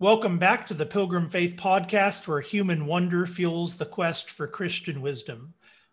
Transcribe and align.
Welcome 0.00 0.38
back 0.38 0.66
to 0.68 0.72
the 0.72 0.86
Pilgrim 0.86 1.28
Faith 1.28 1.56
Podcast, 1.56 2.26
where 2.26 2.40
human 2.40 2.86
wonder 2.86 3.26
fuels 3.26 3.76
the 3.76 3.84
quest 3.84 4.30
for 4.30 4.46
Christian 4.46 5.02
wisdom. 5.02 5.52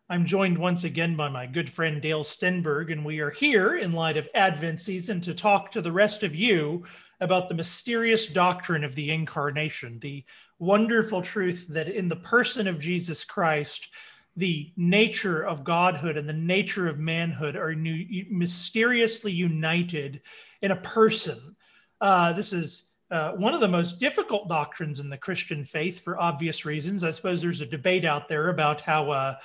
I'm 0.09 0.25
joined 0.25 0.57
once 0.57 0.85
again 0.85 1.17
by 1.17 1.27
my 1.27 1.45
good 1.45 1.69
friend 1.69 2.01
Dale 2.01 2.23
Stenberg, 2.23 2.89
and 2.89 3.03
we 3.03 3.19
are 3.19 3.31
here 3.31 3.75
in 3.75 3.91
light 3.91 4.15
of 4.15 4.29
Advent 4.33 4.79
season 4.79 5.19
to 5.19 5.33
talk 5.33 5.71
to 5.71 5.81
the 5.81 5.91
rest 5.91 6.23
of 6.23 6.33
you 6.33 6.85
about 7.19 7.49
the 7.49 7.55
mysterious 7.55 8.27
doctrine 8.27 8.85
of 8.85 8.95
the 8.95 9.11
incarnation, 9.11 9.99
the 9.99 10.23
wonderful 10.57 11.21
truth 11.21 11.67
that 11.67 11.89
in 11.89 12.07
the 12.07 12.15
person 12.15 12.69
of 12.69 12.79
Jesus 12.79 13.25
Christ, 13.25 13.89
the 14.37 14.71
nature 14.77 15.41
of 15.45 15.65
godhood 15.65 16.15
and 16.15 16.29
the 16.29 16.33
nature 16.33 16.87
of 16.87 16.97
manhood 16.97 17.57
are 17.57 17.75
new, 17.75 18.25
mysteriously 18.31 19.33
united 19.33 20.21
in 20.61 20.71
a 20.71 20.77
person. 20.77 21.57
Uh, 21.99 22.31
this 22.31 22.53
is 22.53 22.93
uh, 23.09 23.31
one 23.33 23.53
of 23.53 23.61
the 23.61 23.67
most 23.67 23.99
difficult 23.99 24.49
doctrines 24.49 24.99
in 24.99 25.09
the 25.09 25.17
Christian 25.17 25.63
faith 25.63 26.03
for 26.03 26.19
obvious 26.19 26.65
reasons. 26.65 27.03
I 27.03 27.11
suppose 27.11 27.41
there's 27.41 27.61
a 27.61 27.65
debate 27.65 28.03
out 28.03 28.27
there 28.27 28.49
about 28.49 28.81
how 28.81 29.11
uh, 29.11 29.37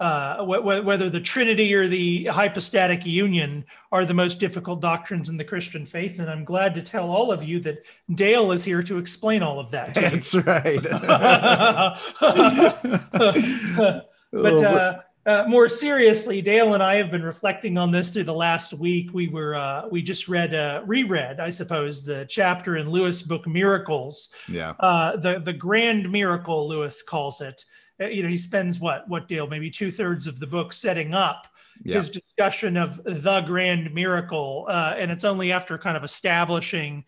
uh, 0.00 0.38
wh- 0.38 0.84
whether 0.84 1.10
the 1.10 1.20
Trinity 1.20 1.74
or 1.74 1.86
the 1.86 2.24
hypostatic 2.26 3.04
union 3.04 3.64
are 3.92 4.06
the 4.06 4.14
most 4.14 4.40
difficult 4.40 4.80
doctrines 4.80 5.28
in 5.28 5.36
the 5.36 5.44
Christian 5.44 5.84
faith. 5.84 6.18
And 6.18 6.30
I'm 6.30 6.44
glad 6.44 6.74
to 6.76 6.82
tell 6.82 7.10
all 7.10 7.30
of 7.30 7.42
you 7.42 7.60
that 7.60 7.84
Dale 8.14 8.52
is 8.52 8.64
here 8.64 8.82
to 8.82 8.96
explain 8.96 9.42
all 9.42 9.60
of 9.60 9.70
that. 9.72 9.94
That's 9.94 10.34
right. 10.34 10.82
but 14.32 14.64
uh, 14.64 15.00
uh, 15.26 15.44
more 15.48 15.68
seriously, 15.68 16.40
Dale 16.40 16.74
and 16.74 16.82
I 16.82 16.96
have 16.96 17.10
been 17.10 17.22
reflecting 17.22 17.76
on 17.76 17.90
this 17.90 18.10
through 18.12 18.24
the 18.24 18.34
last 18.34 18.72
week. 18.72 19.12
We 19.12 19.28
were 19.28 19.54
uh, 19.54 19.86
we 19.88 20.00
just 20.00 20.28
read 20.28 20.54
uh, 20.54 20.82
reread, 20.86 21.40
I 21.40 21.50
suppose, 21.50 22.04
the 22.04 22.24
chapter 22.28 22.78
in 22.78 22.88
Lewis' 22.88 23.22
book 23.22 23.46
Miracles. 23.46 24.34
Yeah. 24.48 24.70
Uh, 24.80 25.16
the 25.16 25.38
the 25.38 25.52
grand 25.52 26.10
miracle 26.10 26.68
Lewis 26.68 27.02
calls 27.02 27.40
it. 27.40 27.64
Uh, 28.00 28.06
you 28.06 28.22
know, 28.22 28.28
he 28.30 28.36
spends 28.36 28.80
what 28.80 29.06
what 29.08 29.28
Dale 29.28 29.46
maybe 29.46 29.70
two 29.70 29.90
thirds 29.90 30.26
of 30.26 30.40
the 30.40 30.46
book 30.46 30.72
setting 30.72 31.12
up 31.12 31.46
yeah. 31.82 31.98
his 31.98 32.10
discussion 32.10 32.76
of 32.76 33.02
the 33.04 33.42
grand 33.46 33.92
miracle, 33.94 34.66
uh, 34.68 34.94
and 34.96 35.10
it's 35.10 35.24
only 35.24 35.52
after 35.52 35.78
kind 35.78 35.96
of 35.96 36.04
establishing, 36.04 37.04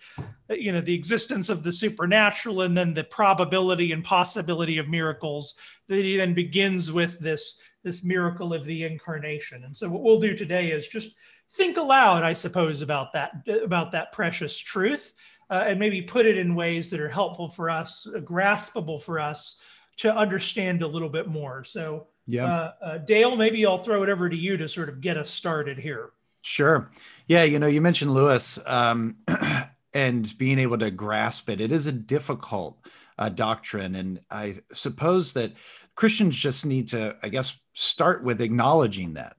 you 0.48 0.72
know, 0.72 0.80
the 0.80 0.94
existence 0.94 1.48
of 1.48 1.62
the 1.62 1.72
supernatural 1.72 2.62
and 2.62 2.76
then 2.76 2.94
the 2.94 3.04
probability 3.04 3.92
and 3.92 4.04
possibility 4.04 4.78
of 4.78 4.88
miracles 4.88 5.58
that 5.88 6.04
he 6.04 6.16
then 6.16 6.34
begins 6.34 6.90
with 6.90 7.18
this 7.20 7.60
this 7.82 8.04
miracle 8.04 8.52
of 8.52 8.64
the 8.64 8.84
incarnation. 8.84 9.64
And 9.64 9.74
so 9.74 9.88
what 9.88 10.02
we'll 10.02 10.20
do 10.20 10.34
today 10.34 10.70
is 10.70 10.88
just 10.88 11.16
think 11.52 11.76
aloud, 11.76 12.22
I 12.22 12.32
suppose, 12.32 12.82
about 12.82 13.12
that 13.12 13.32
about 13.62 13.92
that 13.92 14.12
precious 14.12 14.56
truth, 14.56 15.14
uh, 15.50 15.64
and 15.66 15.78
maybe 15.78 16.02
put 16.02 16.26
it 16.26 16.38
in 16.38 16.54
ways 16.54 16.90
that 16.90 17.00
are 17.00 17.08
helpful 17.08 17.48
for 17.48 17.70
us, 17.70 18.06
uh, 18.06 18.20
graspable 18.20 19.00
for 19.00 19.20
us 19.20 19.60
to 19.98 20.14
understand 20.14 20.82
a 20.82 20.86
little 20.86 21.10
bit 21.10 21.28
more. 21.28 21.64
So, 21.64 22.06
yeah, 22.26 22.46
uh, 22.46 22.72
uh, 22.82 22.98
Dale, 22.98 23.36
maybe 23.36 23.66
I'll 23.66 23.78
throw 23.78 24.02
it 24.02 24.08
over 24.08 24.28
to 24.28 24.36
you 24.36 24.56
to 24.56 24.68
sort 24.68 24.88
of 24.88 25.00
get 25.00 25.16
us 25.16 25.30
started 25.30 25.78
here. 25.78 26.10
Sure. 26.42 26.90
Yeah, 27.28 27.44
you 27.44 27.60
know, 27.60 27.68
you 27.68 27.80
mentioned 27.80 28.12
Lewis 28.12 28.58
um, 28.66 29.16
and 29.94 30.36
being 30.38 30.58
able 30.58 30.78
to 30.78 30.90
grasp 30.90 31.50
it. 31.50 31.60
It 31.60 31.72
is 31.72 31.86
a 31.86 31.92
difficult 31.92 32.78
uh, 33.18 33.28
doctrine, 33.28 33.94
and 33.94 34.20
I 34.30 34.56
suppose 34.72 35.32
that 35.34 35.52
Christians 35.94 36.36
just 36.36 36.64
need 36.64 36.88
to, 36.88 37.16
I 37.22 37.28
guess, 37.28 37.60
start 37.74 38.24
with 38.24 38.40
acknowledging 38.40 39.14
that. 39.14 39.36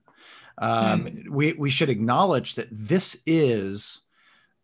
Um, 0.58 1.06
hmm. 1.06 1.34
we, 1.34 1.52
we 1.54 1.70
should 1.70 1.90
acknowledge 1.90 2.54
that 2.54 2.68
this 2.70 3.20
is, 3.26 4.00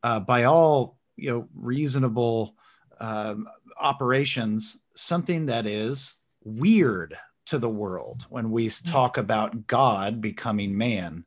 uh, 0.03 0.20
by 0.20 0.44
all 0.44 0.98
you 1.16 1.31
know, 1.31 1.48
reasonable 1.54 2.54
um, 3.00 3.48
operations, 3.78 4.82
something 4.94 5.47
that 5.47 5.66
is 5.66 6.16
weird 6.44 7.16
to 7.47 7.59
the 7.59 7.69
world 7.69 8.26
when 8.31 8.50
we 8.50 8.69
hmm. 8.69 8.88
talk 8.88 9.19
about 9.19 9.66
God 9.66 10.20
becoming 10.20 10.76
man. 10.76 11.25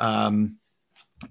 Um, 0.00 0.58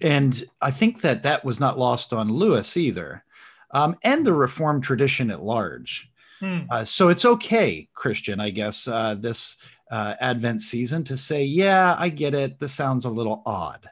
and 0.02 0.44
I 0.62 0.72
think 0.72 1.02
that 1.02 1.24
that 1.24 1.46
was 1.46 1.60
not 1.60 1.80
lost 1.80 2.14
on 2.14 2.32
Lewis 2.32 2.78
either, 2.78 3.24
um, 3.72 3.96
and 4.04 4.26
the 4.26 4.34
Reformed 4.34 4.84
tradition 4.84 5.32
at 5.32 5.44
large. 5.44 6.10
Hmm. 6.40 6.62
Uh, 6.70 6.84
so 6.84 7.10
it's 7.10 7.26
okay, 7.26 7.88
Christian, 7.94 8.40
I 8.40 8.50
guess, 8.50 8.88
uh, 8.88 9.16
this 9.16 9.58
uh, 9.92 10.16
Advent 10.20 10.62
season 10.62 11.04
to 11.06 11.18
say, 11.18 11.44
yeah, 11.44 11.96
I 11.98 12.10
get 12.10 12.34
it. 12.34 12.60
This 12.60 12.74
sounds 12.74 13.06
a 13.06 13.10
little 13.10 13.44
odd. 13.46 13.90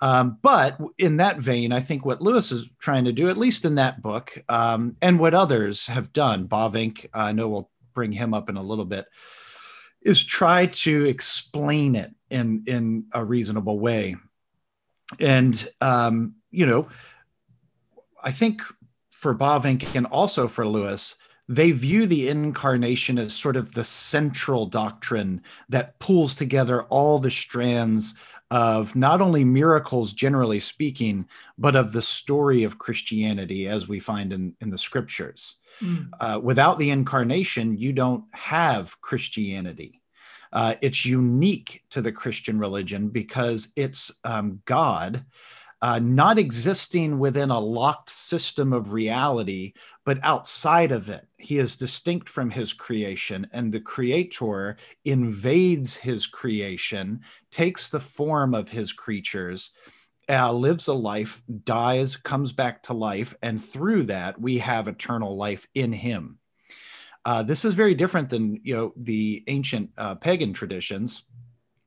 Um, 0.00 0.38
but 0.42 0.78
in 0.98 1.16
that 1.18 1.38
vein, 1.38 1.72
I 1.72 1.80
think 1.80 2.04
what 2.04 2.20
Lewis 2.20 2.52
is 2.52 2.68
trying 2.78 3.04
to 3.04 3.12
do, 3.12 3.30
at 3.30 3.38
least 3.38 3.64
in 3.64 3.76
that 3.76 4.02
book, 4.02 4.36
um, 4.48 4.96
and 5.00 5.18
what 5.18 5.34
others 5.34 5.86
have 5.86 6.12
done, 6.12 6.48
Bavinck, 6.48 7.06
I 7.14 7.32
know 7.32 7.48
we'll 7.48 7.70
bring 7.94 8.12
him 8.12 8.34
up 8.34 8.50
in 8.50 8.56
a 8.56 8.62
little 8.62 8.84
bit, 8.84 9.06
is 10.02 10.22
try 10.22 10.66
to 10.66 11.04
explain 11.04 11.96
it 11.96 12.14
in 12.30 12.62
in 12.66 13.06
a 13.12 13.24
reasonable 13.24 13.78
way. 13.78 14.16
And 15.20 15.68
um, 15.80 16.34
you 16.50 16.66
know, 16.66 16.88
I 18.22 18.32
think 18.32 18.62
for 19.10 19.34
Bavinck 19.34 19.94
and 19.94 20.06
also 20.06 20.48
for 20.48 20.66
Lewis, 20.66 21.16
they 21.48 21.70
view 21.70 22.06
the 22.06 22.28
incarnation 22.28 23.18
as 23.18 23.32
sort 23.32 23.56
of 23.56 23.72
the 23.72 23.84
central 23.84 24.66
doctrine 24.66 25.42
that 25.68 25.98
pulls 25.98 26.34
together 26.34 26.82
all 26.84 27.18
the 27.18 27.30
strands 27.30 28.14
of 28.50 28.94
not 28.94 29.20
only 29.20 29.44
miracles 29.44 30.12
generally 30.12 30.60
speaking 30.60 31.26
but 31.58 31.74
of 31.74 31.92
the 31.92 32.02
story 32.02 32.62
of 32.62 32.78
christianity 32.78 33.66
as 33.66 33.88
we 33.88 33.98
find 33.98 34.32
in, 34.32 34.54
in 34.60 34.70
the 34.70 34.78
scriptures 34.78 35.56
mm. 35.80 36.08
uh, 36.20 36.38
without 36.40 36.78
the 36.78 36.90
incarnation 36.90 37.76
you 37.76 37.92
don't 37.92 38.24
have 38.30 39.00
christianity 39.00 40.00
uh, 40.52 40.74
it's 40.82 41.04
unique 41.04 41.82
to 41.90 42.02
the 42.02 42.12
christian 42.12 42.58
religion 42.58 43.08
because 43.08 43.72
it's 43.76 44.12
um, 44.24 44.60
god 44.64 45.24
uh, 45.82 45.98
not 45.98 46.38
existing 46.38 47.18
within 47.18 47.50
a 47.50 47.60
locked 47.60 48.08
system 48.08 48.72
of 48.72 48.92
reality, 48.92 49.74
but 50.04 50.18
outside 50.22 50.90
of 50.90 51.10
it. 51.10 51.26
He 51.36 51.58
is 51.58 51.76
distinct 51.76 52.28
from 52.28 52.50
his 52.50 52.72
creation, 52.72 53.46
and 53.52 53.70
the 53.70 53.80
creator 53.80 54.76
invades 55.04 55.96
his 55.96 56.26
creation, 56.26 57.20
takes 57.50 57.88
the 57.88 58.00
form 58.00 58.54
of 58.54 58.70
his 58.70 58.92
creatures. 58.92 59.70
Uh, 60.28 60.52
lives 60.52 60.88
a 60.88 60.94
life, 60.94 61.42
dies, 61.62 62.16
comes 62.16 62.52
back 62.52 62.82
to 62.82 62.92
life, 62.92 63.34
and 63.42 63.62
through 63.62 64.02
that 64.02 64.40
we 64.40 64.58
have 64.58 64.88
eternal 64.88 65.36
life 65.36 65.68
in 65.74 65.92
him. 65.92 66.38
Uh, 67.26 67.42
this 67.42 67.64
is 67.64 67.74
very 67.74 67.92
different 67.92 68.30
than 68.30 68.60
you 68.62 68.74
know 68.74 68.92
the 68.96 69.42
ancient 69.48 69.90
uh, 69.98 70.14
pagan 70.14 70.52
traditions, 70.52 71.24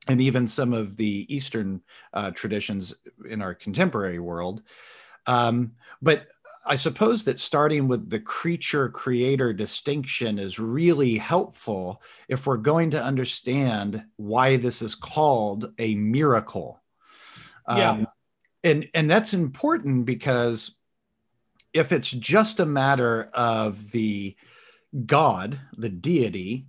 and 0.10 0.20
even 0.20 0.46
some 0.46 0.74
of 0.74 0.98
the 0.98 1.26
Eastern 1.34 1.82
uh, 2.14 2.30
traditions 2.32 2.94
in 3.30 3.42
our 3.42 3.56
contemporary 3.56 4.20
world. 4.20 4.62
Um, 5.28 5.72
but 6.02 6.28
I 6.68 6.76
suppose 6.76 7.24
that 7.24 7.40
starting 7.40 7.88
with 7.88 8.10
the 8.10 8.20
creature 8.20 8.90
creator 8.90 9.54
distinction 9.54 10.40
is 10.40 10.60
really 10.60 11.16
helpful 11.16 12.02
if 12.28 12.46
we're 12.46 12.58
going 12.58 12.92
to 12.92 13.02
understand 13.02 14.04
why 14.18 14.58
this 14.58 14.82
is 14.82 14.94
called 14.94 15.74
a 15.80 15.96
miracle. 15.96 16.82
Yeah. 17.68 17.92
Um, 17.92 18.08
and, 18.64 18.90
and 18.94 19.10
that's 19.10 19.34
important 19.34 20.06
because 20.06 20.76
if 21.74 21.94
it's 21.94 22.12
just 22.12 22.60
a 22.60 22.66
matter 22.66 23.30
of 23.34 23.92
the 23.92 24.36
God, 25.06 25.60
the 25.78 25.90
deity, 25.90 26.68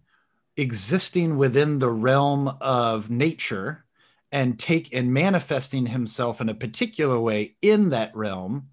existing 0.57 1.37
within 1.37 1.79
the 1.79 1.91
realm 1.91 2.49
of 2.61 3.11
nature 3.11 3.85
and 4.33 4.59
take 4.59 4.95
and 4.95 5.13
manifesting 5.13 5.87
himself 5.87 6.41
in 6.41 6.49
a 6.49 6.55
particular 6.55 7.19
way 7.19 7.57
in 7.63 7.91
that 7.91 8.15
realm 8.15 8.69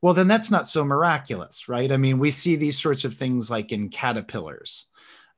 well 0.00 0.14
then 0.14 0.28
that's 0.28 0.50
not 0.50 0.66
so 0.66 0.84
miraculous 0.84 1.68
right? 1.68 1.90
I 1.90 1.96
mean 1.96 2.18
we 2.18 2.30
see 2.30 2.56
these 2.56 2.78
sorts 2.78 3.04
of 3.04 3.14
things 3.14 3.50
like 3.50 3.72
in 3.72 3.88
caterpillars. 3.88 4.86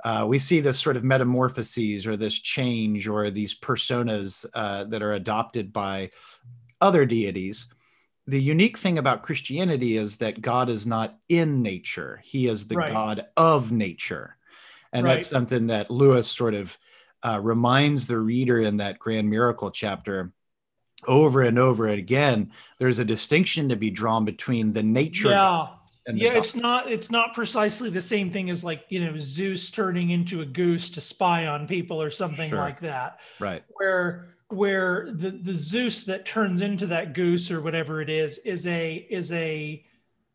Uh, 0.03 0.27
we 0.29 0.39
see 0.39 0.61
this 0.61 0.79
sort 0.79 0.97
of 0.97 1.05
metamorphoses 1.05 2.07
or 2.07 2.17
this 2.17 2.39
change 2.39 3.09
or 3.09 3.31
these 3.31 3.59
personas 3.59 4.45
uh, 4.55 4.85
that 4.85 5.03
are 5.03 5.15
adopted 5.15 5.73
by 5.73 6.11
other 6.81 7.07
deities 7.07 7.74
the 8.27 8.41
unique 8.41 8.79
thing 8.79 8.99
about 8.99 9.23
christianity 9.23 9.97
is 9.97 10.17
that 10.17 10.41
god 10.41 10.69
is 10.69 10.87
not 10.87 11.19
in 11.29 11.63
nature 11.63 12.21
he 12.25 12.47
is 12.47 12.67
the 12.67 12.77
right. 12.77 12.91
god 12.91 13.27
of 13.37 13.73
nature 13.73 14.37
and 14.93 15.05
right. 15.05 15.15
that's 15.15 15.29
something 15.29 15.69
that 15.69 15.91
lewis 15.91 16.31
sort 16.31 16.55
of 16.55 16.77
uh, 17.23 17.41
reminds 17.43 18.07
the 18.07 18.19
reader 18.19 18.61
in 18.61 18.79
that 18.79 18.99
grand 18.99 19.29
miracle 19.29 19.71
chapter 19.71 20.33
over 21.07 21.43
and 21.43 21.59
over 21.59 21.89
again 21.89 22.51
there's 22.79 22.99
a 22.99 23.05
distinction 23.05 23.69
to 23.69 23.77
be 23.77 23.91
drawn 23.91 24.25
between 24.25 24.73
the 24.73 24.83
nature 24.83 25.31
yeah 25.31 25.67
yeah 26.13 26.29
God. 26.31 26.39
it's 26.39 26.55
not 26.55 26.93
it's 26.93 27.11
not 27.11 27.35
precisely 27.35 27.91
the 27.91 28.01
same 28.01 28.31
thing 28.31 28.51
as 28.51 28.65
like 28.65 28.85
you 28.89 29.05
know 29.05 29.15
zeus 29.19 29.71
turning 29.71 30.11
into 30.11 30.41
a 30.41 30.47
goose 30.47 30.91
to 30.91 31.01
spy 31.01 31.47
on 31.47 31.67
people 31.67 32.01
or 32.01 32.11
something 32.11 32.51
sure. 32.51 32.59
like 32.59 32.81
that 32.81 33.21
right 33.41 33.65
where 33.69 34.34
where 34.49 35.09
the 35.13 35.31
the 35.31 35.55
zeus 35.55 36.05
that 36.05 36.27
turns 36.27 36.61
into 36.61 36.87
that 36.87 37.15
goose 37.15 37.51
or 37.51 37.61
whatever 37.61 38.01
it 38.01 38.11
is 38.11 38.39
is 38.39 38.67
a 38.67 38.95
is 39.11 39.33
a 39.33 39.85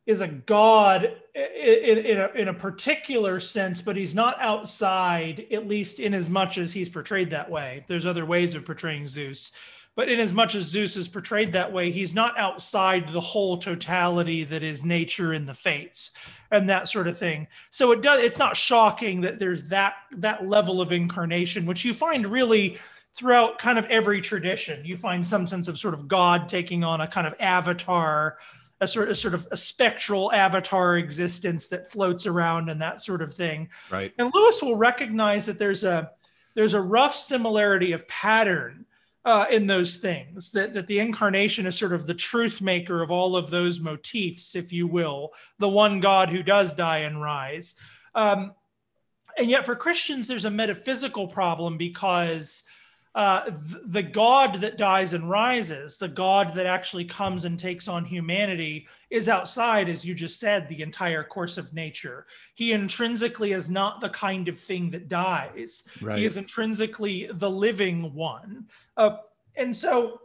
is 0.06 0.22
a 0.22 0.28
god 0.28 1.16
in, 1.36 1.98
in, 2.00 2.18
a, 2.18 2.28
in 2.30 2.48
a 2.48 2.54
particular 2.54 3.40
sense, 3.40 3.82
but 3.82 3.96
he's 3.96 4.16
not 4.16 4.40
outside, 4.40 5.46
at 5.52 5.68
least 5.68 6.00
in 6.00 6.16
as 6.16 6.30
much 6.30 6.58
as 6.58 6.74
he's 6.74 6.90
portrayed 6.90 7.30
that 7.30 7.52
way. 7.52 7.86
There's 7.88 8.08
other 8.08 8.26
ways 8.26 8.56
of 8.56 8.66
portraying 8.66 9.08
Zeus. 9.08 9.52
But 9.96 10.10
in 10.10 10.20
as 10.20 10.32
much 10.32 10.56
as 10.56 10.64
Zeus 10.64 10.96
is 10.96 11.08
portrayed 11.08 11.52
that 11.54 11.74
way, 11.74 11.92
he's 11.92 12.14
not 12.14 12.38
outside 12.38 13.12
the 13.12 13.20
whole 13.20 13.58
totality 13.58 14.46
that 14.46 14.64
is 14.64 14.86
nature 14.86 15.34
and 15.34 15.48
the 15.48 15.54
fates 15.54 16.12
and 16.52 16.70
that 16.70 16.88
sort 16.88 17.08
of 17.08 17.18
thing. 17.18 17.48
So 17.70 17.92
it 17.92 18.02
does 18.02 18.22
it's 18.22 18.40
not 18.40 18.56
shocking 18.56 19.22
that 19.22 19.40
there's 19.40 19.70
that 19.70 19.96
that 20.18 20.48
level 20.48 20.80
of 20.80 20.92
incarnation, 20.92 21.66
which 21.66 21.84
you 21.84 21.94
find 21.94 22.26
really 22.26 22.80
throughout 23.16 23.60
kind 23.60 23.78
of 23.78 23.86
every 23.86 24.22
tradition. 24.22 24.86
You 24.86 24.98
find 24.98 25.26
some 25.26 25.48
sense 25.48 25.68
of 25.68 25.78
sort 25.78 25.94
of 25.94 26.08
God 26.08 26.48
taking 26.48 26.84
on 26.84 27.02
a 27.02 27.08
kind 27.08 27.28
of 27.28 27.36
avatar 27.40 28.38
a 28.82 28.88
sort 28.88 29.10
of 29.10 29.18
sort 29.18 29.34
of 29.34 29.48
a 29.52 29.58
spectral 29.58 30.32
avatar 30.32 30.98
existence 30.98 31.68
that 31.68 31.88
floats 31.88 32.26
around 32.26 32.70
and 32.70 32.82
that 32.82 33.02
sort 33.02 33.22
of 33.22 33.34
thing. 33.34 33.70
Right. 33.92 34.14
And 34.18 34.32
Lewis 34.34 34.62
will 34.62 34.78
recognize 34.78 35.46
that 35.48 35.60
there's 35.60 35.84
a 35.84 36.12
there's 36.56 36.74
a 36.74 36.82
rough 36.82 37.16
similarity 37.16 37.92
of 37.92 38.08
pattern 38.08 38.86
uh, 39.26 39.46
in 39.52 39.68
those 39.68 39.98
things. 39.98 40.52
That 40.52 40.74
that 40.74 40.88
the 40.88 41.00
incarnation 41.00 41.66
is 41.66 41.78
sort 41.78 41.94
of 41.94 42.08
the 42.08 42.14
truth 42.14 42.62
maker 42.62 43.02
of 43.02 43.12
all 43.12 43.36
of 43.36 43.50
those 43.50 43.80
motifs, 43.82 44.56
if 44.56 44.72
you 44.72 44.88
will, 44.88 45.34
the 45.58 45.70
one 45.70 46.00
God 46.00 46.30
who 46.30 46.42
does 46.42 46.74
die 46.74 47.00
and 47.00 47.22
rise. 47.22 47.76
Um, 48.16 48.54
and 49.38 49.50
yet, 49.50 49.66
for 49.66 49.76
Christians, 49.76 50.28
there's 50.28 50.46
a 50.46 50.50
metaphysical 50.50 51.28
problem 51.28 51.78
because 51.78 52.64
uh, 53.16 53.46
th- 53.46 53.84
the 53.86 54.04
God 54.04 54.56
that 54.56 54.78
dies 54.78 55.14
and 55.14 55.30
rises, 55.30 55.98
the 55.98 56.08
God 56.08 56.54
that 56.54 56.66
actually 56.66 57.06
comes 57.06 57.46
and 57.46 57.58
takes 57.58 57.88
on 57.88 58.06
humanity, 58.06 58.88
is 59.10 59.28
outside, 59.28 59.90
as 59.90 60.06
you 60.06 60.14
just 60.14 60.40
said, 60.40 60.70
the 60.70 60.82
entire 60.82 61.24
course 61.24 61.58
of 61.58 61.74
nature. 61.74 62.28
He 62.54 62.72
intrinsically 62.72 63.52
is 63.52 63.70
not 63.70 64.00
the 64.00 64.10
kind 64.10 64.48
of 64.48 64.60
thing 64.60 64.92
that 64.92 65.08
dies, 65.08 65.88
right. 66.02 66.20
he 66.20 66.26
is 66.26 66.38
intrinsically 66.38 67.30
the 67.34 67.50
living 67.50 68.14
one. 68.14 68.68
Uh, 68.96 69.18
and 69.56 69.76
so, 69.76 70.22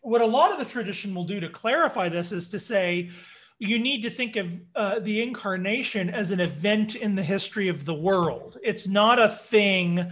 what 0.00 0.22
a 0.22 0.26
lot 0.26 0.52
of 0.52 0.58
the 0.58 0.64
tradition 0.64 1.14
will 1.14 1.24
do 1.24 1.40
to 1.40 1.48
clarify 1.48 2.08
this 2.08 2.32
is 2.32 2.48
to 2.50 2.58
say, 2.58 3.10
you 3.58 3.78
need 3.78 4.02
to 4.02 4.10
think 4.10 4.36
of 4.36 4.60
uh, 4.74 4.98
the 4.98 5.22
incarnation 5.22 6.10
as 6.10 6.30
an 6.30 6.40
event 6.40 6.94
in 6.94 7.14
the 7.14 7.22
history 7.22 7.68
of 7.68 7.84
the 7.84 7.94
world. 7.94 8.58
It's 8.62 8.86
not 8.86 9.18
a 9.18 9.28
thing 9.28 10.10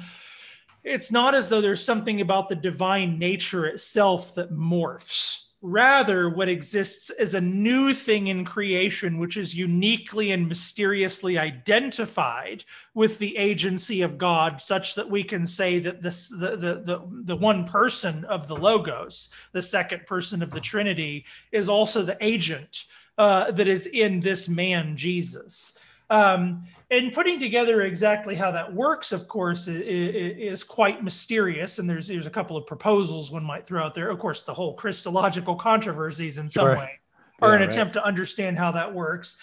it's 0.85 1.11
not 1.11 1.35
as 1.35 1.49
though 1.49 1.61
there's 1.61 1.85
something 1.85 2.21
about 2.21 2.49
the 2.49 2.55
divine 2.55 3.19
nature 3.19 3.67
itself 3.67 4.35
that 4.35 4.53
morphs. 4.53 5.41
Rather, 5.67 6.29
what 6.29 6.51
exists 6.51 7.09
is 7.09 7.35
a 7.35 7.41
new 7.41 7.95
thing 7.95 8.27
in 8.27 8.45
creation, 8.45 9.17
which 9.17 9.39
is 9.39 9.55
uniquely 9.55 10.31
and 10.31 10.47
mysteriously 10.47 11.39
identified 11.39 12.63
with 12.93 13.19
the 13.19 13.35
agency 13.39 14.03
of 14.03 14.19
God, 14.19 14.61
such 14.61 14.95
that 14.95 15.09
we 15.09 15.25
can 15.25 15.47
say 15.47 15.79
that 15.79 16.03
this, 16.03 16.29
the, 16.29 16.51
the, 16.51 16.75
the, 16.85 17.01
the 17.25 17.37
one 17.37 17.65
person 17.65 18.27
of 18.27 18.47
the 18.47 18.57
Logos, 18.57 19.31
the 19.53 19.63
second 19.63 20.05
person 20.07 20.43
of 20.43 20.51
the 20.51 20.61
Trinity, 20.61 21.25
is 21.51 21.67
also 21.67 22.03
the 22.03 22.19
agent 22.21 22.85
uh, 23.17 23.51
that 23.53 23.67
is 23.67 23.87
in 23.87 24.21
this 24.21 24.51
man, 24.51 24.99
Jesus. 24.99 25.79
Um, 26.11 26.65
and 26.95 27.13
putting 27.13 27.41
together 27.41 27.83
exactly 27.83 28.35
how 28.35 28.51
that 28.53 28.73
works, 28.73 29.13
of 29.13 29.27
course, 29.27 29.67
is, 29.69 29.83
is, 29.83 30.65
quite 30.65 31.03
mysterious. 31.03 31.79
And 31.79 31.89
there's 31.89 32.07
there's 32.07 32.27
a 32.27 32.31
couple 32.31 32.57
of 32.57 32.67
proposals 32.67 33.31
one 33.31 33.45
might 33.45 33.67
throw 33.67 33.83
out 33.83 33.95
there. 33.95 34.11
Of 34.11 34.19
course, 34.19 34.43
the 34.43 34.55
whole 34.55 34.75
Christological 34.75 35.57
controversies 35.57 36.39
in 36.39 36.49
some 36.49 36.67
sure. 36.67 36.77
way 36.77 37.01
are 37.43 37.51
yeah, 37.51 37.55
an 37.57 37.61
right. 37.61 37.69
attempt 37.69 37.95
to 37.95 38.05
understand 38.05 38.59
how 38.59 38.73
that 38.73 38.95
works. 38.95 39.37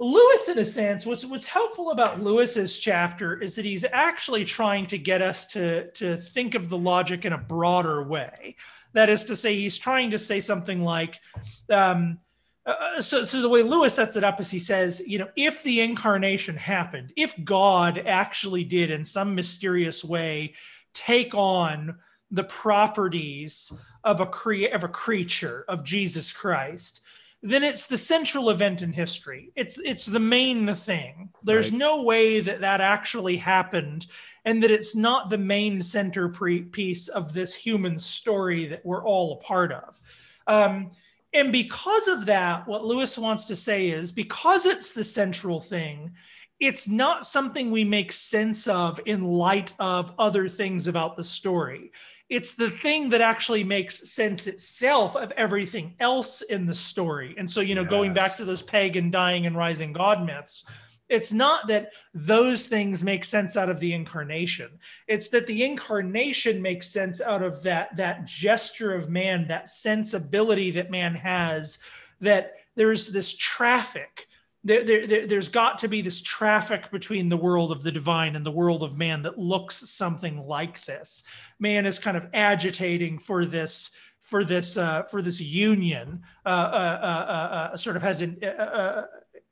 Lewis, 0.00 0.48
in 0.48 0.58
a 0.58 0.64
sense, 0.64 1.06
what's 1.06 1.24
what's 1.24 1.46
helpful 1.46 1.90
about 1.90 2.20
Lewis's 2.20 2.78
chapter 2.78 3.40
is 3.40 3.54
that 3.56 3.64
he's 3.64 3.84
actually 3.92 4.44
trying 4.44 4.86
to 4.86 4.98
get 4.98 5.22
us 5.22 5.46
to 5.48 5.90
to 5.92 6.16
think 6.16 6.54
of 6.54 6.68
the 6.68 6.78
logic 6.78 7.24
in 7.24 7.32
a 7.32 7.38
broader 7.38 8.02
way. 8.02 8.56
That 8.94 9.08
is 9.08 9.24
to 9.24 9.36
say, 9.36 9.54
he's 9.56 9.76
trying 9.76 10.10
to 10.12 10.18
say 10.18 10.40
something 10.40 10.82
like. 10.82 11.20
Um, 11.68 12.18
uh, 12.66 13.00
so, 13.00 13.24
so 13.24 13.42
the 13.42 13.48
way 13.48 13.62
Lewis 13.62 13.94
sets 13.94 14.16
it 14.16 14.24
up 14.24 14.40
is 14.40 14.50
he 14.50 14.58
says, 14.58 15.02
you 15.06 15.18
know, 15.18 15.28
if 15.36 15.62
the 15.62 15.80
incarnation 15.80 16.56
happened, 16.56 17.12
if 17.16 17.34
God 17.44 17.98
actually 17.98 18.64
did 18.64 18.90
in 18.90 19.04
some 19.04 19.34
mysterious 19.34 20.04
way 20.04 20.54
take 20.94 21.34
on 21.34 21.98
the 22.30 22.44
properties 22.44 23.72
of 24.02 24.20
a 24.20 24.26
crea- 24.26 24.70
of 24.70 24.82
a 24.82 24.88
creature 24.88 25.64
of 25.68 25.84
Jesus 25.84 26.32
Christ, 26.32 27.02
then 27.42 27.62
it's 27.62 27.86
the 27.86 27.98
central 27.98 28.48
event 28.48 28.80
in 28.80 28.92
history. 28.94 29.52
It's 29.54 29.78
it's 29.78 30.06
the 30.06 30.18
main 30.18 30.74
thing. 30.74 31.28
There's 31.42 31.70
right. 31.70 31.78
no 31.78 32.02
way 32.02 32.40
that 32.40 32.60
that 32.60 32.80
actually 32.80 33.36
happened, 33.36 34.06
and 34.46 34.62
that 34.62 34.70
it's 34.70 34.96
not 34.96 35.28
the 35.28 35.38
main 35.38 35.82
center 35.82 36.30
pre- 36.30 36.62
piece 36.62 37.08
of 37.08 37.34
this 37.34 37.54
human 37.54 37.98
story 37.98 38.68
that 38.68 38.84
we're 38.86 39.04
all 39.04 39.34
a 39.34 39.44
part 39.44 39.72
of. 39.72 40.00
Um, 40.46 40.92
and 41.34 41.50
because 41.50 42.06
of 42.06 42.26
that, 42.26 42.66
what 42.68 42.84
Lewis 42.84 43.18
wants 43.18 43.46
to 43.46 43.56
say 43.56 43.90
is 43.90 44.12
because 44.12 44.66
it's 44.66 44.92
the 44.92 45.04
central 45.04 45.60
thing, 45.60 46.12
it's 46.60 46.88
not 46.88 47.26
something 47.26 47.70
we 47.70 47.84
make 47.84 48.12
sense 48.12 48.68
of 48.68 49.00
in 49.04 49.24
light 49.24 49.74
of 49.80 50.12
other 50.18 50.48
things 50.48 50.86
about 50.86 51.16
the 51.16 51.22
story. 51.24 51.90
It's 52.30 52.54
the 52.54 52.70
thing 52.70 53.10
that 53.10 53.20
actually 53.20 53.64
makes 53.64 54.10
sense 54.12 54.46
itself 54.46 55.16
of 55.16 55.32
everything 55.32 55.94
else 56.00 56.40
in 56.42 56.66
the 56.66 56.74
story. 56.74 57.34
And 57.36 57.50
so, 57.50 57.60
you 57.60 57.74
know, 57.74 57.82
yes. 57.82 57.90
going 57.90 58.14
back 58.14 58.36
to 58.36 58.44
those 58.44 58.62
pagan 58.62 59.10
dying 59.10 59.44
and 59.46 59.56
rising 59.56 59.92
God 59.92 60.24
myths, 60.24 60.64
it's 61.08 61.32
not 61.32 61.66
that 61.68 61.92
those 62.14 62.66
things 62.66 63.04
make 63.04 63.24
sense 63.24 63.56
out 63.56 63.68
of 63.68 63.80
the 63.80 63.92
incarnation. 63.92 64.78
It's 65.06 65.28
that 65.30 65.46
the 65.46 65.62
incarnation 65.62 66.62
makes 66.62 66.88
sense 66.88 67.20
out 67.20 67.42
of 67.42 67.62
that, 67.64 67.96
that 67.96 68.24
gesture 68.24 68.94
of 68.94 69.10
man, 69.10 69.48
that 69.48 69.68
sensibility 69.68 70.70
that 70.72 70.90
man 70.90 71.14
has, 71.14 71.78
that 72.20 72.54
there's 72.74 73.12
this 73.12 73.36
traffic. 73.36 74.26
There, 74.64 74.82
there, 74.82 75.26
there's 75.26 75.50
got 75.50 75.80
to 75.80 75.88
be 75.88 76.00
this 76.00 76.22
traffic 76.22 76.90
between 76.90 77.28
the 77.28 77.36
world 77.36 77.70
of 77.70 77.82
the 77.82 77.92
divine 77.92 78.34
and 78.34 78.46
the 78.46 78.50
world 78.50 78.82
of 78.82 78.96
man 78.96 79.22
that 79.22 79.38
looks 79.38 79.90
something 79.90 80.38
like 80.38 80.84
this. 80.86 81.22
Man 81.58 81.84
is 81.84 81.98
kind 81.98 82.16
of 82.16 82.28
agitating 82.32 83.18
for 83.18 83.44
this 83.44 83.94
for 84.22 84.42
this 84.42 84.78
uh, 84.78 85.02
for 85.02 85.20
this 85.20 85.38
union. 85.38 86.22
Uh, 86.46 86.48
uh, 86.48 86.98
uh, 87.02 87.72
uh 87.74 87.76
sort 87.76 87.94
of 87.94 88.02
has 88.02 88.22
an 88.22 88.42
uh, 88.42 89.02